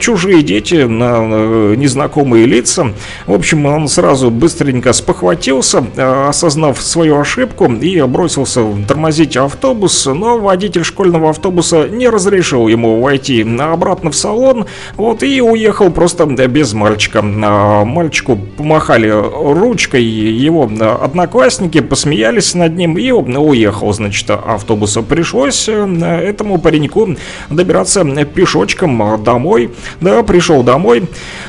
чужие 0.00 0.42
дети, 0.42 0.84
незнакомые 0.86 2.46
лица. 2.46 2.92
В 3.26 3.32
общем, 3.32 3.66
он 3.66 3.88
сразу 3.88 4.30
быстренько 4.30 4.92
спохватился, 4.92 5.84
осознав 6.28 6.80
свою 6.80 7.18
ошибку 7.20 7.66
и 7.66 8.00
бросился 8.02 8.64
тормозить 8.86 9.36
автобус, 9.36 10.06
но 10.06 10.38
водитель 10.38 10.84
школьного 10.84 11.30
автобуса 11.30 11.88
не 11.88 12.08
разрешил 12.08 12.68
ему 12.68 13.00
войти 13.00 13.44
обратно 13.72 14.10
в 14.10 14.16
салон, 14.16 14.66
вот, 14.96 15.22
и 15.22 15.40
уехал 15.40 15.90
просто 15.90 16.26
без 16.26 16.72
мальчика. 16.72 17.20
А, 17.22 17.84
мальчику 17.84 18.36
помахали 18.36 19.08
ручкой 19.08 20.02
его 20.04 20.70
одноклассники, 21.02 21.80
посмеялись 21.80 22.54
над 22.54 22.76
ним 22.76 22.98
и 22.98 23.10
уехал, 23.10 23.92
значит, 23.92 24.30
автобуса. 24.30 25.02
Пришлось 25.02 25.68
э, 25.68 25.84
этому 26.24 26.58
пареньку 26.58 27.16
добираться 27.50 28.04
пешочком 28.24 29.22
домой, 29.22 29.70
да, 30.00 30.22
пришел 30.22 30.62
домой, 30.62 31.04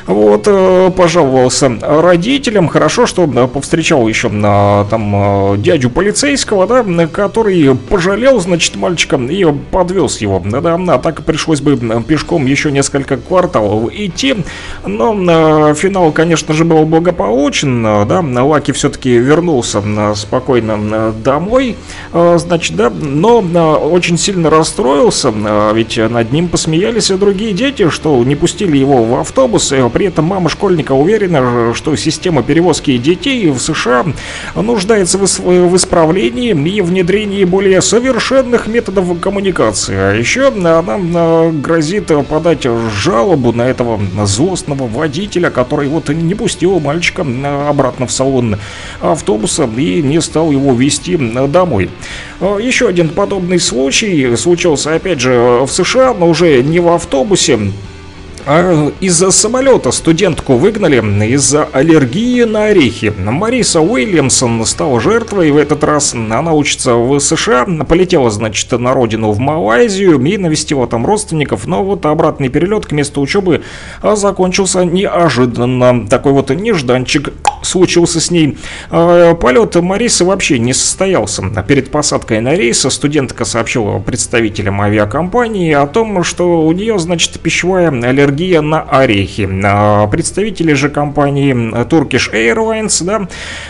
вот, 0.06 0.44
э, 0.46 0.90
пожаловался 0.96 1.72
родителям, 1.80 2.68
хорошо, 2.68 3.06
что 3.06 3.26
повстречал 3.26 4.06
еще 4.08 4.28
там 4.28 5.60
дядю 5.60 5.90
полицейского, 5.90 6.66
да, 6.66 7.06
который 7.06 7.74
пожалел, 7.74 8.40
значит, 8.40 8.76
мальчика 8.76 9.16
и 9.16 9.44
подвез 9.70 10.20
его, 10.20 10.42
да, 10.44 10.60
да, 10.60 10.98
так 10.98 11.24
пришлось 11.24 11.60
бы 11.60 11.76
пешком 12.10 12.44
еще 12.44 12.72
несколько 12.72 13.16
кварталов 13.16 13.92
идти. 13.94 14.34
Но 14.84 15.14
э, 15.14 15.74
финал, 15.76 16.10
конечно 16.10 16.54
же, 16.54 16.64
был 16.64 16.84
благополучен. 16.84 17.84
Да, 17.84 18.20
Лаки 18.44 18.72
все-таки 18.72 19.10
вернулся 19.10 19.80
э, 19.84 20.14
спокойно 20.16 20.76
э, 20.76 21.12
домой. 21.22 21.76
Э, 22.12 22.36
значит, 22.38 22.74
да, 22.74 22.90
но 22.90 23.40
э, 23.42 23.86
очень 23.86 24.18
сильно 24.18 24.50
расстроился, 24.50 25.32
э, 25.32 25.72
ведь 25.74 25.98
над 25.98 26.32
ним 26.32 26.48
посмеялись 26.48 27.12
и 27.12 27.14
другие 27.14 27.52
дети, 27.52 27.88
что 27.90 28.24
не 28.24 28.34
пустили 28.34 28.76
его 28.76 29.04
в 29.04 29.20
автобус. 29.20 29.72
При 29.92 30.06
этом 30.06 30.24
мама 30.24 30.48
школьника 30.48 30.92
уверена, 30.92 31.72
что 31.74 31.94
система 31.94 32.42
перевозки 32.42 32.96
детей 32.96 33.48
в 33.50 33.60
США 33.60 34.04
нуждается 34.56 35.18
в, 35.18 35.76
исправлении 35.76 36.50
и 36.50 36.80
внедрении 36.80 37.44
более 37.44 37.82
совершенных 37.82 38.66
методов 38.66 39.20
коммуникации. 39.20 39.94
А 39.94 40.14
еще 40.14 40.48
она 40.48 41.50
грозит 41.52 41.99
подать 42.28 42.66
жалобу 43.02 43.52
на 43.52 43.62
этого 43.62 44.00
злостного 44.24 44.86
водителя, 44.86 45.50
который 45.50 45.88
вот 45.88 46.08
не 46.08 46.34
пустил 46.34 46.80
мальчика 46.80 47.26
обратно 47.68 48.06
в 48.06 48.12
салон 48.12 48.56
автобуса 49.00 49.68
и 49.76 50.02
не 50.02 50.20
стал 50.20 50.50
его 50.50 50.72
вести 50.72 51.16
домой. 51.16 51.90
Еще 52.40 52.88
один 52.88 53.08
подобный 53.08 53.58
случай 53.58 54.36
случился 54.36 54.94
опять 54.94 55.20
же 55.20 55.60
в 55.64 55.68
США, 55.68 56.14
но 56.14 56.28
уже 56.28 56.62
не 56.62 56.80
в 56.80 56.88
автобусе. 56.88 57.58
А 58.46 58.90
из-за 59.00 59.30
самолета 59.30 59.90
студентку 59.90 60.54
выгнали 60.54 61.00
из-за 61.26 61.64
аллергии 61.64 62.42
на 62.44 62.64
орехи. 62.64 63.12
Мариса 63.16 63.80
Уильямсон 63.80 64.64
стала 64.66 65.00
жертвой 65.00 65.50
в 65.50 65.56
этот 65.56 65.84
раз. 65.84 66.14
Она 66.14 66.52
учится 66.52 66.94
в 66.94 67.18
США, 67.20 67.66
полетела, 67.88 68.30
значит, 68.30 68.72
на 68.72 68.92
родину 68.92 69.30
в 69.30 69.38
Малайзию 69.38 70.20
и 70.24 70.36
навестила 70.36 70.86
там 70.86 71.06
родственников, 71.06 71.66
но 71.66 71.84
вот 71.84 72.06
обратный 72.06 72.48
перелет 72.48 72.86
к 72.86 72.92
месту 72.92 73.20
учебы 73.20 73.62
закончился 74.02 74.84
неожиданно. 74.84 76.06
Такой 76.08 76.32
вот 76.32 76.50
нежданчик 76.50 77.32
случился 77.62 78.20
с 78.20 78.30
ней. 78.30 78.58
А, 78.90 79.34
полет 79.34 79.76
Марисы 79.76 80.24
вообще 80.24 80.58
не 80.58 80.72
состоялся. 80.72 81.42
Перед 81.66 81.90
посадкой 81.90 82.40
на 82.40 82.54
рейс 82.54 82.80
студентка 82.80 83.44
сообщила 83.44 83.98
представителям 83.98 84.80
авиакомпании 84.80 85.72
о 85.72 85.86
том, 85.86 86.22
что 86.24 86.62
у 86.62 86.72
нее, 86.72 86.98
значит, 86.98 87.40
пищевая 87.40 87.88
аллергия 87.88 88.60
на 88.60 88.82
орехи. 88.82 89.48
А, 89.64 90.06
представители 90.06 90.72
же 90.72 90.88
компании 90.88 91.54
Turkish 91.84 92.32
Airlines, 92.32 93.04
да, 93.04 93.28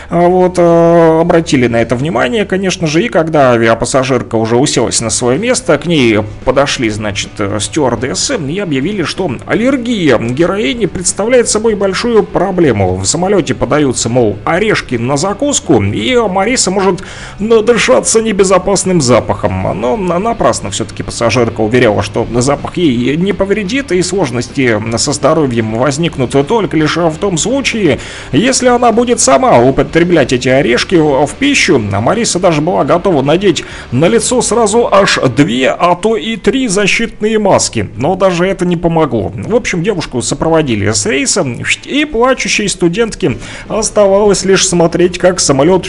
а, 0.09 0.27
вот, 0.27 0.59
обратили 0.59 1.67
на 1.67 1.81
это 1.81 1.95
внимание, 1.95 2.45
конечно 2.45 2.87
же, 2.87 3.03
и 3.03 3.09
когда 3.09 3.51
авиапассажирка 3.51 4.35
уже 4.35 4.57
уселась 4.57 5.01
на 5.01 5.09
свое 5.09 5.37
место, 5.37 5.77
к 5.77 5.85
ней 5.85 6.19
подошли, 6.45 6.89
значит, 6.89 7.31
стюардессы 7.59 8.37
и 8.37 8.59
объявили, 8.59 9.03
что 9.03 9.31
аллергия 9.45 10.17
героини 10.17 10.85
представляет 10.85 11.49
собой 11.49 11.75
большую 11.75 12.23
проблему. 12.23 12.95
В 12.95 13.05
самолете 13.05 13.53
подаются, 13.81 14.09
мол, 14.09 14.37
орешки 14.45 14.95
на 14.95 15.17
закуску, 15.17 15.81
и 15.81 16.15
Мариса 16.15 16.69
может 16.69 17.01
надышаться 17.39 18.21
небезопасным 18.21 19.01
запахом. 19.01 19.79
Но 19.79 19.97
напрасно 19.97 20.69
все-таки 20.69 21.01
пассажирка 21.01 21.61
уверяла, 21.61 22.03
что 22.03 22.27
запах 22.35 22.77
ей 22.77 23.17
не 23.17 23.33
повредит, 23.33 23.91
и 23.91 24.03
сложности 24.03 24.79
со 24.97 25.13
здоровьем 25.13 25.73
возникнут 25.73 26.31
только 26.47 26.77
лишь 26.77 26.95
в 26.95 27.17
том 27.17 27.39
случае, 27.39 27.97
если 28.31 28.67
она 28.67 28.91
будет 28.91 29.19
сама 29.19 29.57
употреблять 29.57 30.31
эти 30.31 30.49
орешки 30.49 30.95
в 30.95 31.33
пищу. 31.39 31.79
Мариса 31.79 32.39
даже 32.39 32.61
была 32.61 32.83
готова 32.83 33.23
надеть 33.23 33.63
на 33.91 34.07
лицо 34.07 34.43
сразу 34.43 34.87
аж 34.91 35.17
две, 35.35 35.71
а 35.71 35.95
то 35.95 36.15
и 36.15 36.35
три 36.35 36.67
защитные 36.67 37.39
маски. 37.39 37.89
Но 37.95 38.15
даже 38.15 38.45
это 38.45 38.63
не 38.63 38.77
помогло. 38.77 39.31
В 39.33 39.55
общем, 39.55 39.81
девушку 39.81 40.21
сопроводили 40.21 40.91
с 40.91 41.07
рейса, 41.07 41.43
и 41.85 42.05
плачущей 42.05 42.69
студентке 42.69 43.37
оставалось 43.79 44.45
лишь 44.45 44.67
смотреть, 44.67 45.17
как 45.17 45.39
самолет 45.39 45.87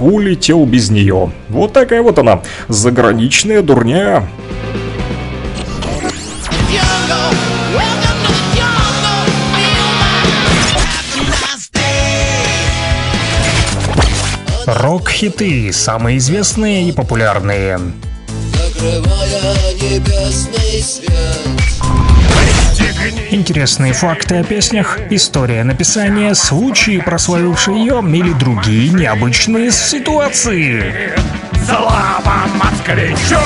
улетел 0.00 0.64
без 0.64 0.90
нее. 0.90 1.32
Вот 1.48 1.72
такая 1.72 2.02
вот 2.02 2.18
она, 2.18 2.42
заграничная 2.68 3.62
дурня. 3.62 4.28
Рок-хиты, 14.66 15.72
самые 15.72 16.18
известные 16.18 16.88
и 16.88 16.92
популярные. 16.92 17.80
Интересные 23.30 23.92
факты 23.92 24.36
о 24.36 24.44
песнях, 24.44 24.98
история 25.10 25.64
написания, 25.64 26.34
случаи, 26.34 27.00
прославившие 27.00 27.78
ее 27.78 28.02
или 28.02 28.32
другие 28.32 28.90
необычные 28.90 29.70
ситуации. 29.70 31.14
Слава 31.66 32.46
москвичу! 32.56 33.38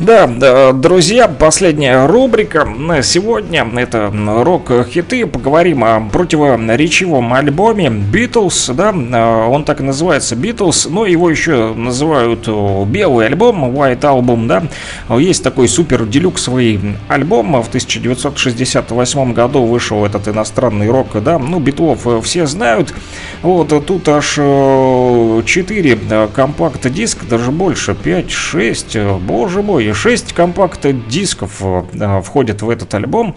Да, 0.00 0.72
друзья, 0.72 1.28
последняя 1.28 2.06
рубрика 2.06 2.64
на 2.64 3.02
сегодня 3.02 3.68
это 3.76 4.10
рок-хиты. 4.10 5.26
Поговорим 5.26 5.84
о 5.84 6.00
противоречивом 6.10 7.34
альбоме 7.34 7.88
Beatles, 7.88 8.72
да, 8.72 8.92
он 9.46 9.64
так 9.64 9.80
и 9.80 9.82
называется 9.82 10.36
Beatles, 10.36 10.88
но 10.90 11.04
его 11.04 11.28
еще 11.28 11.74
называют 11.74 12.48
белый 12.88 13.26
альбом, 13.26 13.62
White 13.76 14.00
Album, 14.00 14.46
да. 14.46 14.62
Есть 15.18 15.44
такой 15.44 15.68
супер 15.68 16.06
делюксовый 16.06 16.80
альбом, 17.08 17.60
в 17.62 17.68
1968 17.68 19.34
году 19.34 19.64
вышел 19.64 20.06
этот 20.06 20.28
иностранный 20.28 20.88
рок, 20.88 21.22
да, 21.22 21.38
ну, 21.38 21.58
Битлов 21.58 22.06
все 22.24 22.46
знают. 22.46 22.94
Вот 23.42 23.68
тут 23.84 24.08
аж 24.08 24.38
4 25.44 25.98
компакт-диска, 26.34 27.26
даже 27.26 27.50
больше, 27.50 27.92
5-6, 27.92 29.18
боже 29.20 29.62
мой, 29.62 29.92
6 29.92 30.32
компакт-дисков 30.32 31.62
входят 32.24 32.62
в 32.62 32.70
этот 32.70 32.94
альбом. 32.94 33.34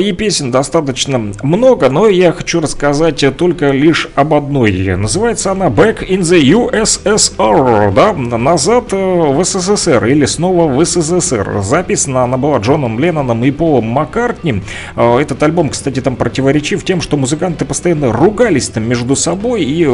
И 0.00 0.12
песен 0.12 0.50
достаточно 0.50 1.32
много, 1.42 1.88
но 1.88 2.08
я 2.08 2.32
хочу 2.32 2.60
рассказать 2.60 3.24
только 3.36 3.70
лишь 3.70 4.08
об 4.14 4.34
одной. 4.34 4.96
Называется 4.96 5.52
она 5.52 5.66
Back 5.66 6.06
in 6.08 6.20
the 6.20 6.40
USSR, 6.40 7.92
да, 7.92 8.12
назад 8.12 8.92
в 8.92 9.44
СССР 9.44 10.06
или 10.06 10.26
снова 10.26 10.66
в 10.72 10.84
СССР. 10.84 11.60
Записана 11.62 12.24
она 12.24 12.36
была 12.36 12.58
Джоном 12.58 12.98
Ленноном 12.98 13.44
и 13.44 13.50
Полом 13.50 13.86
Маккартни. 13.86 14.62
Этот 14.96 15.42
альбом, 15.42 15.70
кстати, 15.70 16.00
там 16.00 16.16
противоречив 16.16 16.84
тем, 16.84 17.00
что 17.00 17.16
музыканты 17.16 17.64
постоянно 17.64 18.12
ругались 18.12 18.68
там 18.68 18.88
между 18.88 19.16
собой 19.16 19.62
и 19.62 19.84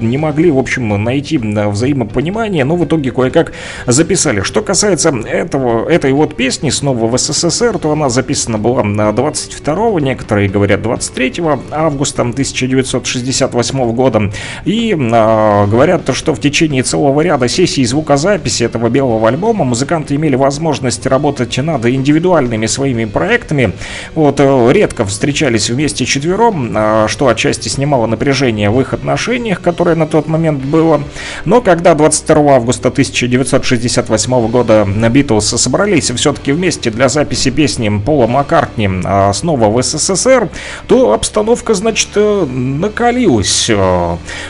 не 0.00 0.18
могли, 0.18 0.50
общем, 0.58 1.02
найти 1.02 1.38
взаимопонимание, 1.38 2.64
но 2.64 2.76
в 2.76 2.84
итоге 2.84 3.10
кое-как 3.10 3.52
записали. 3.86 4.40
Что 4.42 4.62
касается 4.62 5.10
этого, 5.10 5.88
этой 5.88 6.12
вот 6.12 6.34
песни 6.36 6.70
снова 6.70 7.06
в 7.06 7.18
СССР, 7.18 7.78
то 7.78 7.92
она 7.92 8.08
записана 8.08 8.58
была 8.58 8.82
22 9.12 10.00
некоторые 10.00 10.48
говорят 10.48 10.82
23 10.82 11.42
августа 11.70 12.22
1968 12.22 13.92
года. 13.92 14.30
И 14.64 14.92
э, 14.92 15.66
говорят, 15.66 16.14
что 16.14 16.34
в 16.34 16.40
течение 16.40 16.82
целого 16.82 17.20
ряда 17.20 17.48
сессий 17.48 17.84
звукозаписи 17.84 18.64
этого 18.64 18.88
белого 18.88 19.28
альбома 19.28 19.64
музыканты 19.64 20.14
имели 20.14 20.36
возможность 20.36 21.06
работать 21.06 21.56
над 21.58 21.84
индивидуальными 21.86 22.66
своими 22.66 23.04
проектами. 23.04 23.72
Вот 24.14 24.40
э, 24.40 24.72
редко 24.72 25.04
встречались 25.04 25.70
вместе 25.70 26.04
четвером, 26.04 26.72
э, 26.74 27.06
что 27.08 27.28
отчасти 27.28 27.68
снимало 27.68 28.06
напряжение 28.06 28.70
в 28.70 28.80
их 28.80 28.94
отношениях, 28.94 29.60
которое 29.60 29.96
на 29.96 30.06
тот 30.06 30.26
момент 30.28 30.37
было. 30.38 31.02
Но 31.44 31.60
когда 31.60 31.94
22 31.94 32.54
августа 32.54 32.88
1968 32.88 34.48
года 34.48 34.86
Битлз 34.86 35.60
собрались 35.60 36.10
все-таки 36.10 36.52
вместе 36.52 36.90
для 36.90 37.08
записи 37.08 37.50
песни 37.50 37.90
Пола 38.04 38.26
Маккартни 38.26 38.88
снова 39.32 39.68
в 39.68 39.82
СССР, 39.82 40.48
то 40.86 41.12
обстановка, 41.12 41.74
значит, 41.74 42.10
э, 42.14 42.46
накалилась. 42.46 43.70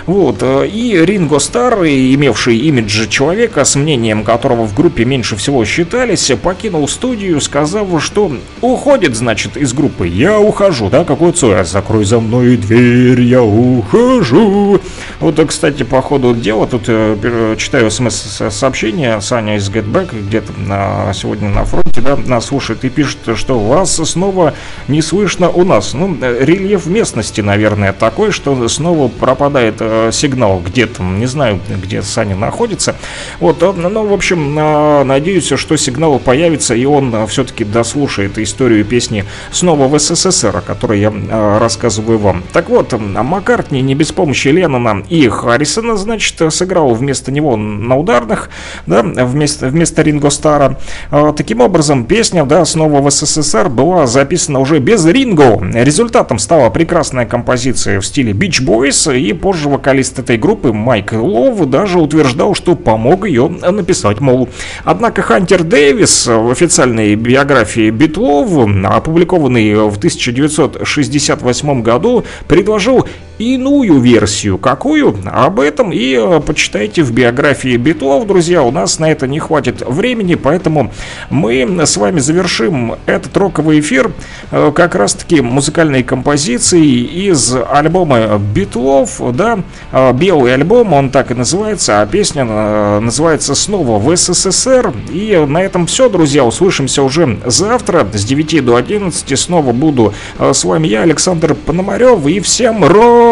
Вот. 0.06 0.42
И 0.42 0.98
Ринго 1.04 1.38
Стар, 1.38 1.74
имевший 1.84 2.56
имидж 2.58 3.08
человека, 3.08 3.64
с 3.64 3.76
мнением 3.76 4.24
которого 4.24 4.66
в 4.66 4.74
группе 4.74 5.04
меньше 5.04 5.36
всего 5.36 5.64
считались, 5.64 6.30
покинул 6.42 6.86
студию, 6.88 7.40
сказав, 7.40 7.88
что 8.02 8.30
уходит, 8.60 9.16
значит, 9.16 9.56
из 9.56 9.72
группы. 9.72 10.06
Я 10.06 10.38
ухожу, 10.38 10.88
да, 10.90 11.04
какой 11.04 11.32
Цой? 11.32 11.64
Закрой 11.64 12.04
за 12.04 12.20
мной 12.20 12.56
дверь, 12.56 13.20
я 13.20 13.42
ухожу. 13.42 14.80
Вот, 15.20 15.40
кстати, 15.46 15.77
по 15.84 16.02
ходу 16.02 16.34
дела, 16.34 16.66
тут 16.66 16.84
э, 16.88 17.56
читаю 17.58 17.90
смс-сообщение, 17.90 19.20
Саня 19.20 19.56
из 19.56 19.68
Getback 19.70 20.26
где-то 20.26 20.52
на, 20.58 21.12
сегодня 21.12 21.48
на 21.48 21.64
фронте, 21.64 22.00
да, 22.00 22.16
нас 22.16 22.46
слушает 22.46 22.84
и 22.84 22.88
пишет, 22.88 23.18
что 23.36 23.58
вас 23.58 23.96
снова 23.96 24.54
не 24.88 25.02
слышно 25.02 25.48
у 25.50 25.64
нас. 25.64 25.94
Ну, 25.94 26.16
рельеф 26.20 26.86
местности, 26.86 27.40
наверное, 27.40 27.92
такой, 27.92 28.30
что 28.32 28.68
снова 28.68 29.08
пропадает 29.08 29.76
э, 29.80 30.10
сигнал 30.12 30.60
где-то, 30.60 31.02
не 31.02 31.26
знаю, 31.26 31.60
где 31.68 32.02
Саня 32.02 32.36
находится. 32.36 32.96
Вот, 33.40 33.62
э, 33.62 33.72
ну, 33.72 34.06
в 34.06 34.12
общем, 34.12 34.58
э, 34.58 35.04
надеюсь, 35.04 35.52
что 35.54 35.76
сигнал 35.76 36.18
появится, 36.18 36.74
и 36.74 36.84
он 36.84 37.14
э, 37.14 37.26
все-таки 37.26 37.64
дослушает 37.64 38.38
историю 38.38 38.84
песни 38.84 39.24
снова 39.50 39.88
в 39.88 39.98
СССР, 39.98 40.56
о 40.56 40.60
которой 40.60 41.00
я 41.00 41.12
э, 41.12 41.58
рассказываю 41.58 42.18
вам. 42.18 42.42
Так 42.52 42.68
вот, 42.68 42.92
Маккартни 42.98 43.80
не 43.82 43.94
без 43.94 44.12
помощи 44.12 44.48
Леннона 44.48 45.02
и 45.08 45.28
Харрисона, 45.68 45.96
значит, 45.96 46.40
сыграл 46.52 46.94
вместо 46.94 47.30
него 47.30 47.56
на 47.56 47.96
ударных, 47.96 48.48
да, 48.86 49.02
вместо, 49.02 49.66
вместо 49.66 50.00
Ринго 50.02 50.30
Стара. 50.30 50.78
Э, 51.10 51.32
таким 51.36 51.60
образом, 51.60 52.04
песня, 52.04 52.44
да, 52.44 52.64
снова 52.64 53.02
в 53.02 53.10
СССР 53.10 53.68
была 53.68 54.06
записана 54.06 54.60
уже 54.60 54.78
без 54.78 55.04
Ринго. 55.04 55.60
Результатом 55.74 56.38
стала 56.38 56.70
прекрасная 56.70 57.26
композиция 57.26 58.00
в 58.00 58.06
стиле 58.06 58.32
Beach 58.32 58.64
Boys, 58.64 59.14
и 59.14 59.34
позже 59.34 59.68
вокалист 59.68 60.18
этой 60.18 60.38
группы 60.38 60.72
Майк 60.72 61.12
Лов 61.12 61.68
даже 61.68 61.98
утверждал, 61.98 62.54
что 62.54 62.74
помог 62.74 63.26
ее 63.26 63.48
написать, 63.48 64.20
мол. 64.20 64.48
Однако 64.84 65.20
Хантер 65.20 65.64
Дэвис 65.64 66.26
в 66.26 66.50
официальной 66.50 67.14
биографии 67.14 67.90
Битлов, 67.90 68.48
опубликованной 68.84 69.74
в 69.74 69.98
1968 69.98 71.82
году, 71.82 72.24
предложил 72.46 73.06
иную 73.38 74.00
версию. 74.00 74.58
Какую? 74.58 75.16
Об 75.26 75.60
этом 75.60 75.92
и 75.92 76.14
э, 76.14 76.40
почитайте 76.40 77.02
в 77.02 77.12
биографии 77.12 77.76
Битлов, 77.76 78.26
друзья. 78.26 78.62
У 78.62 78.70
нас 78.70 78.98
на 78.98 79.10
это 79.10 79.26
не 79.26 79.38
хватит 79.38 79.82
времени, 79.86 80.34
поэтому 80.34 80.92
мы 81.30 81.86
с 81.86 81.96
вами 81.96 82.18
завершим 82.18 82.96
этот 83.06 83.36
роковый 83.36 83.80
эфир 83.80 84.10
э, 84.50 84.72
как 84.74 84.94
раз-таки 84.94 85.40
музыкальной 85.40 86.02
композицией 86.02 87.04
из 87.28 87.54
альбома 87.54 88.38
Битлов, 88.38 89.20
да, 89.34 89.60
э, 89.92 90.12
белый 90.12 90.54
альбом, 90.54 90.92
он 90.92 91.10
так 91.10 91.30
и 91.30 91.34
называется, 91.34 92.02
а 92.02 92.06
песня 92.06 92.44
называется 92.44 93.54
снова 93.54 93.98
в 93.98 94.16
СССР. 94.16 94.92
И 95.12 95.44
на 95.46 95.62
этом 95.62 95.86
все, 95.86 96.08
друзья, 96.08 96.44
услышимся 96.44 97.02
уже 97.02 97.38
завтра 97.46 98.06
с 98.12 98.24
9 98.24 98.64
до 98.64 98.76
11. 98.76 99.38
Снова 99.38 99.72
буду 99.72 100.14
с 100.38 100.64
вами 100.64 100.88
я, 100.88 101.02
Александр 101.02 101.54
Пономарев, 101.54 102.26
и 102.26 102.40
всем 102.40 102.84
ро 102.84 103.27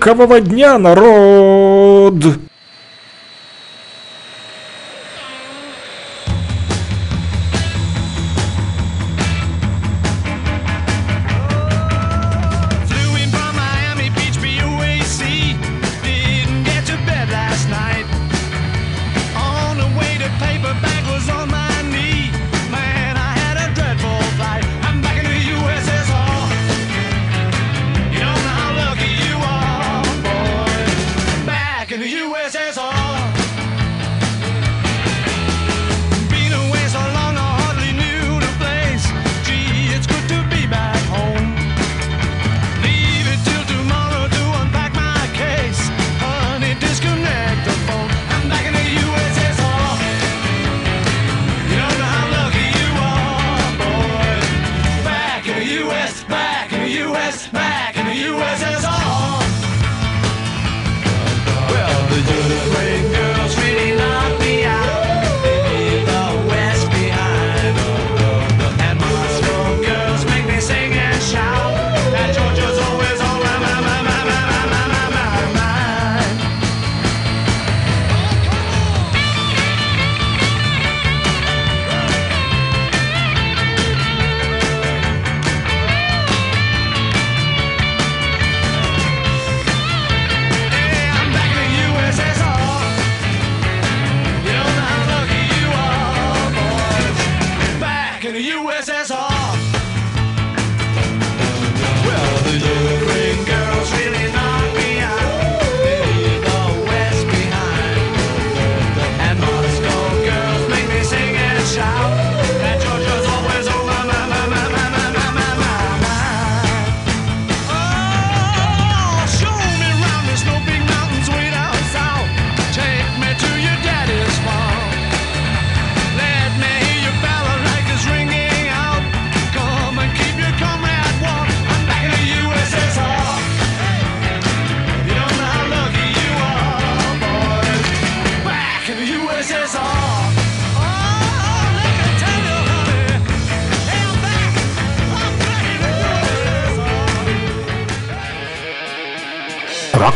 рокового 0.00 0.40
дня, 0.40 0.78
народ! 0.78 2.49